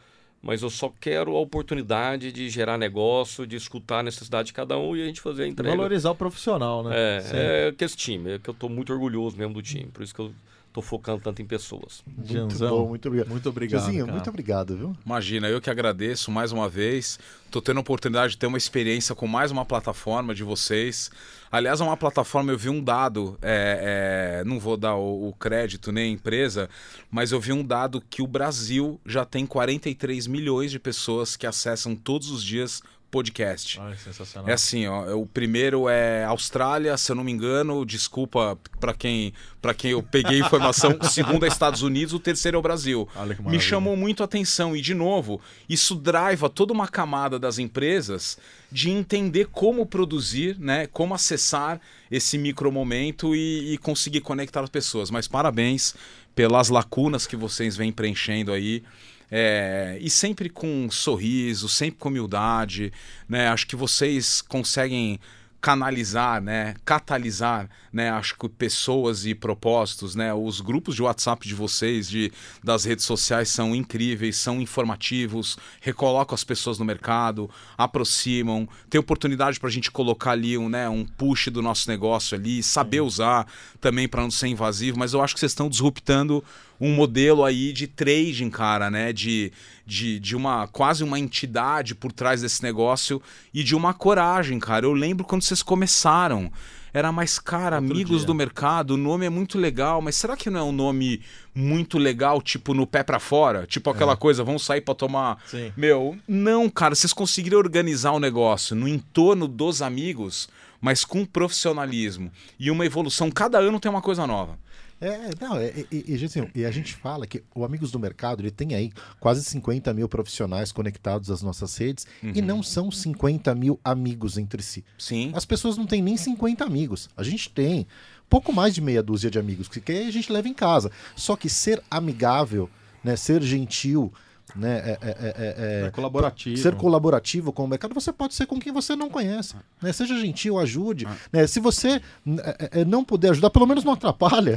[0.41, 4.77] mas eu só quero a oportunidade de gerar negócio, de escutar a necessidade de cada
[4.77, 5.75] um e a gente fazer a entrega.
[5.75, 7.17] Valorizar o profissional, né?
[7.17, 7.39] É, Sempre.
[7.39, 9.85] é que esse time, é que eu tô muito orgulhoso mesmo do time.
[9.85, 10.33] Por isso que eu
[10.71, 12.03] tô focando tanto em pessoas.
[12.05, 13.29] Muito Janzão, bom, muito obrigado.
[13.29, 13.91] Muito obrigado.
[13.91, 14.95] Muito obrigado, viu?
[15.05, 17.19] Imagina, eu que agradeço mais uma vez.
[17.49, 21.11] Tô tendo a oportunidade de ter uma experiência com mais uma plataforma de vocês.
[21.51, 25.33] Aliás, é uma plataforma, eu vi um dado, é, é, não vou dar o, o
[25.33, 26.69] crédito nem a empresa,
[27.09, 31.45] mas eu vi um dado que o Brasil já tem 43 milhões de pessoas que
[31.45, 32.81] acessam todos os dias
[33.11, 33.79] podcast.
[33.79, 34.49] Ai, sensacional.
[34.49, 39.33] É assim, ó, o primeiro é Austrália, se eu não me engano, desculpa para quem
[39.61, 43.07] para quem eu peguei informação, o segundo é Estados Unidos, o terceiro é o Brasil.
[43.41, 45.39] Me chamou muito a atenção e de novo,
[45.69, 48.39] isso driva toda uma camada das empresas
[48.71, 51.79] de entender como produzir, né, como acessar
[52.09, 55.11] esse micromomento e, e conseguir conectar as pessoas.
[55.11, 55.93] Mas parabéns
[56.33, 58.83] pelas lacunas que vocês vêm preenchendo aí.
[59.31, 62.91] É, e sempre com um sorriso, sempre com humildade,
[63.29, 63.47] né?
[63.47, 65.19] Acho que vocês conseguem
[65.61, 71.53] canalizar, né, catalisar, né, acho que pessoas e propósitos, né, os grupos de WhatsApp de
[71.53, 72.31] vocês, de
[72.63, 77.47] das redes sociais são incríveis, são informativos, recolocam as pessoas no mercado,
[77.77, 82.35] aproximam, tem oportunidade para a gente colocar ali um, né, um push do nosso negócio
[82.35, 83.45] ali, saber usar
[83.79, 86.43] também para não ser invasivo, mas eu acho que vocês estão disruptando
[86.81, 89.13] um modelo aí de trading, cara, né?
[89.13, 89.53] De,
[89.85, 93.21] de, de uma quase uma entidade por trás desse negócio
[93.53, 94.87] e de uma coragem, cara.
[94.87, 96.51] Eu lembro quando vocês começaram.
[96.93, 98.27] Era mais, cara, Outro amigos dia.
[98.27, 101.21] do mercado, o nome é muito legal, mas será que não é um nome
[101.55, 103.65] muito legal, tipo no pé pra fora?
[103.65, 105.37] Tipo aquela coisa, vamos sair pra tomar.
[105.45, 105.71] Sim.
[105.77, 110.49] Meu, não, cara, vocês conseguiram organizar o negócio no entorno dos amigos,
[110.81, 112.29] mas com profissionalismo
[112.59, 113.31] e uma evolução.
[113.31, 114.59] Cada ano tem uma coisa nova.
[115.01, 117.97] É, não, é, e, e, e, assim, e a gente fala que o Amigos do
[117.97, 122.91] Mercado ele tem aí quase 50 mil profissionais conectados às nossas redes e não são
[122.91, 124.85] 50 mil amigos entre si.
[124.99, 125.31] Sim.
[125.33, 127.09] As pessoas não têm nem 50 amigos.
[127.17, 127.87] A gente tem
[128.29, 130.91] pouco mais de meia dúzia de amigos que que a gente leva em casa.
[131.15, 132.69] Só que ser amigável,
[133.03, 134.13] né, ser gentil,
[134.55, 136.57] né, é- é- é- é- É colaborativo.
[136.57, 139.55] ser colaborativo com o mercado, você pode ser com quem você não conhece.
[139.81, 139.91] Né?
[139.93, 141.07] Seja gentil, ajude.
[141.31, 141.47] né?
[141.47, 144.55] Se você é- é, não puder ajudar, pelo menos não atrapalha.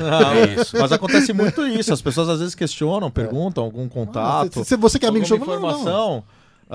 [0.57, 0.77] É isso.
[0.79, 1.93] Mas acontece muito isso.
[1.93, 4.61] As pessoas às vezes questionam, perguntam algum contato.
[4.65, 6.25] se, se você que é amigo, chama, não, não.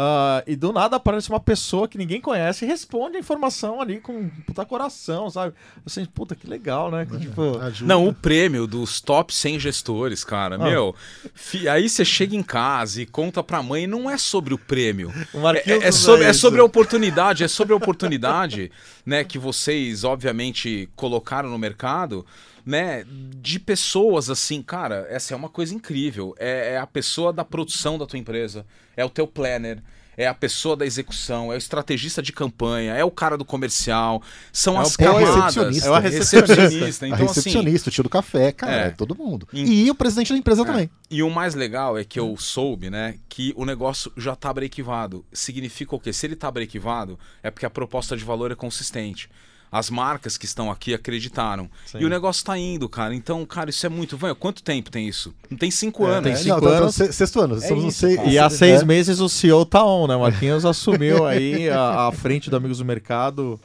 [0.02, 4.00] Ah, e do nada aparece uma pessoa que ninguém conhece e responde a informação ali
[4.00, 5.54] com um puta coração, sabe?
[5.86, 7.06] Assim, puta, que legal, né?
[7.06, 7.60] Que, tipo.
[7.86, 10.96] Não, o prêmio dos top 100 gestores, cara, meu.
[11.34, 15.12] fi- aí você chega em casa e conta pra mãe, não é sobre o prêmio.
[15.34, 15.40] o
[15.70, 18.72] É, é sobre, é sobre a oportunidade, é sobre a oportunidade,
[19.10, 22.24] né, que vocês obviamente colocaram no mercado,
[22.64, 23.04] né,
[23.42, 26.36] de pessoas assim, cara, essa é uma coisa incrível.
[26.38, 29.82] É, é a pessoa da produção da tua empresa, é o teu planner,
[30.22, 34.22] é a pessoa da execução, é o estrategista de campanha, é o cara do comercial,
[34.52, 35.36] são É as é o camadas.
[35.36, 35.88] recepcionista.
[35.88, 37.06] É o recepcionista.
[37.06, 38.88] a Então, assim, recepcionista, o tio do café, cara, É.
[38.88, 39.48] é todo mundo.
[39.54, 40.90] Em- E o presidente da empresa também.
[41.10, 45.24] E o mais legal é que eu soube, né, que o negócio já tá brequivado.
[45.32, 46.12] Significa o quê?
[46.12, 49.30] Se ele tá brequivado, é porque a proposta de valor é consistente.
[49.72, 51.70] As marcas que estão aqui acreditaram.
[51.86, 52.00] Sim.
[52.00, 53.14] E o negócio tá indo, cara.
[53.14, 54.18] Então, cara, isso é muito.
[54.18, 55.32] Vanho, quanto tempo tem isso?
[55.50, 56.24] Não tem cinco É, anos.
[56.24, 56.96] tem É, cinco não, no anos.
[56.96, 57.56] se- sexto ano.
[57.56, 58.20] estamos no isso, seis-.
[58.26, 58.50] E há é.
[58.50, 60.18] seis meses o CEO tá on, né?
[60.18, 63.60] Marquinhos assumiu aí a, a frente do Amigos do Mercado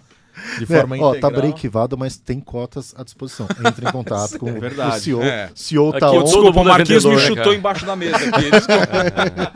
[0.58, 1.20] de É, forma ó, integral.
[1.32, 3.46] tá breakivado, mas tem cotas à disposição.
[3.66, 4.96] Entre em contato com verdade.
[4.98, 5.22] o CEO.
[5.22, 5.50] É.
[5.54, 6.24] CEO tá Aqui, on.
[6.24, 8.50] Desculpa, o é Marquinhos me vendedor, né, chutou embaixo da mesa aqui.
[8.50, 9.52] Desculpa.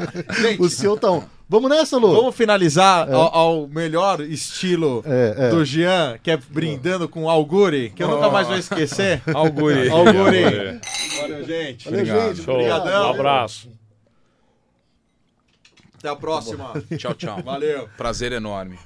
[0.64, 1.22] O CEO tá on.
[1.48, 2.12] Vamos nessa, Lu?
[2.14, 5.48] Vamos finalizar ao, ao melhor estilo É, é.
[5.50, 9.22] do Jean, que é brindando com Alguri, que eu nunca mais vou esquecer.
[9.34, 9.88] Auguri.
[9.88, 10.80] Auguri.
[11.20, 11.84] Valeu, gente.
[11.86, 12.34] Valeu, Obrigado.
[12.36, 12.50] gente.
[12.50, 13.06] Obrigadão.
[13.06, 13.70] Um abraço.
[15.98, 16.72] Até a próxima.
[16.98, 17.42] Tchau, tchau.
[17.42, 17.88] Valeu.
[17.96, 18.78] Prazer enorme.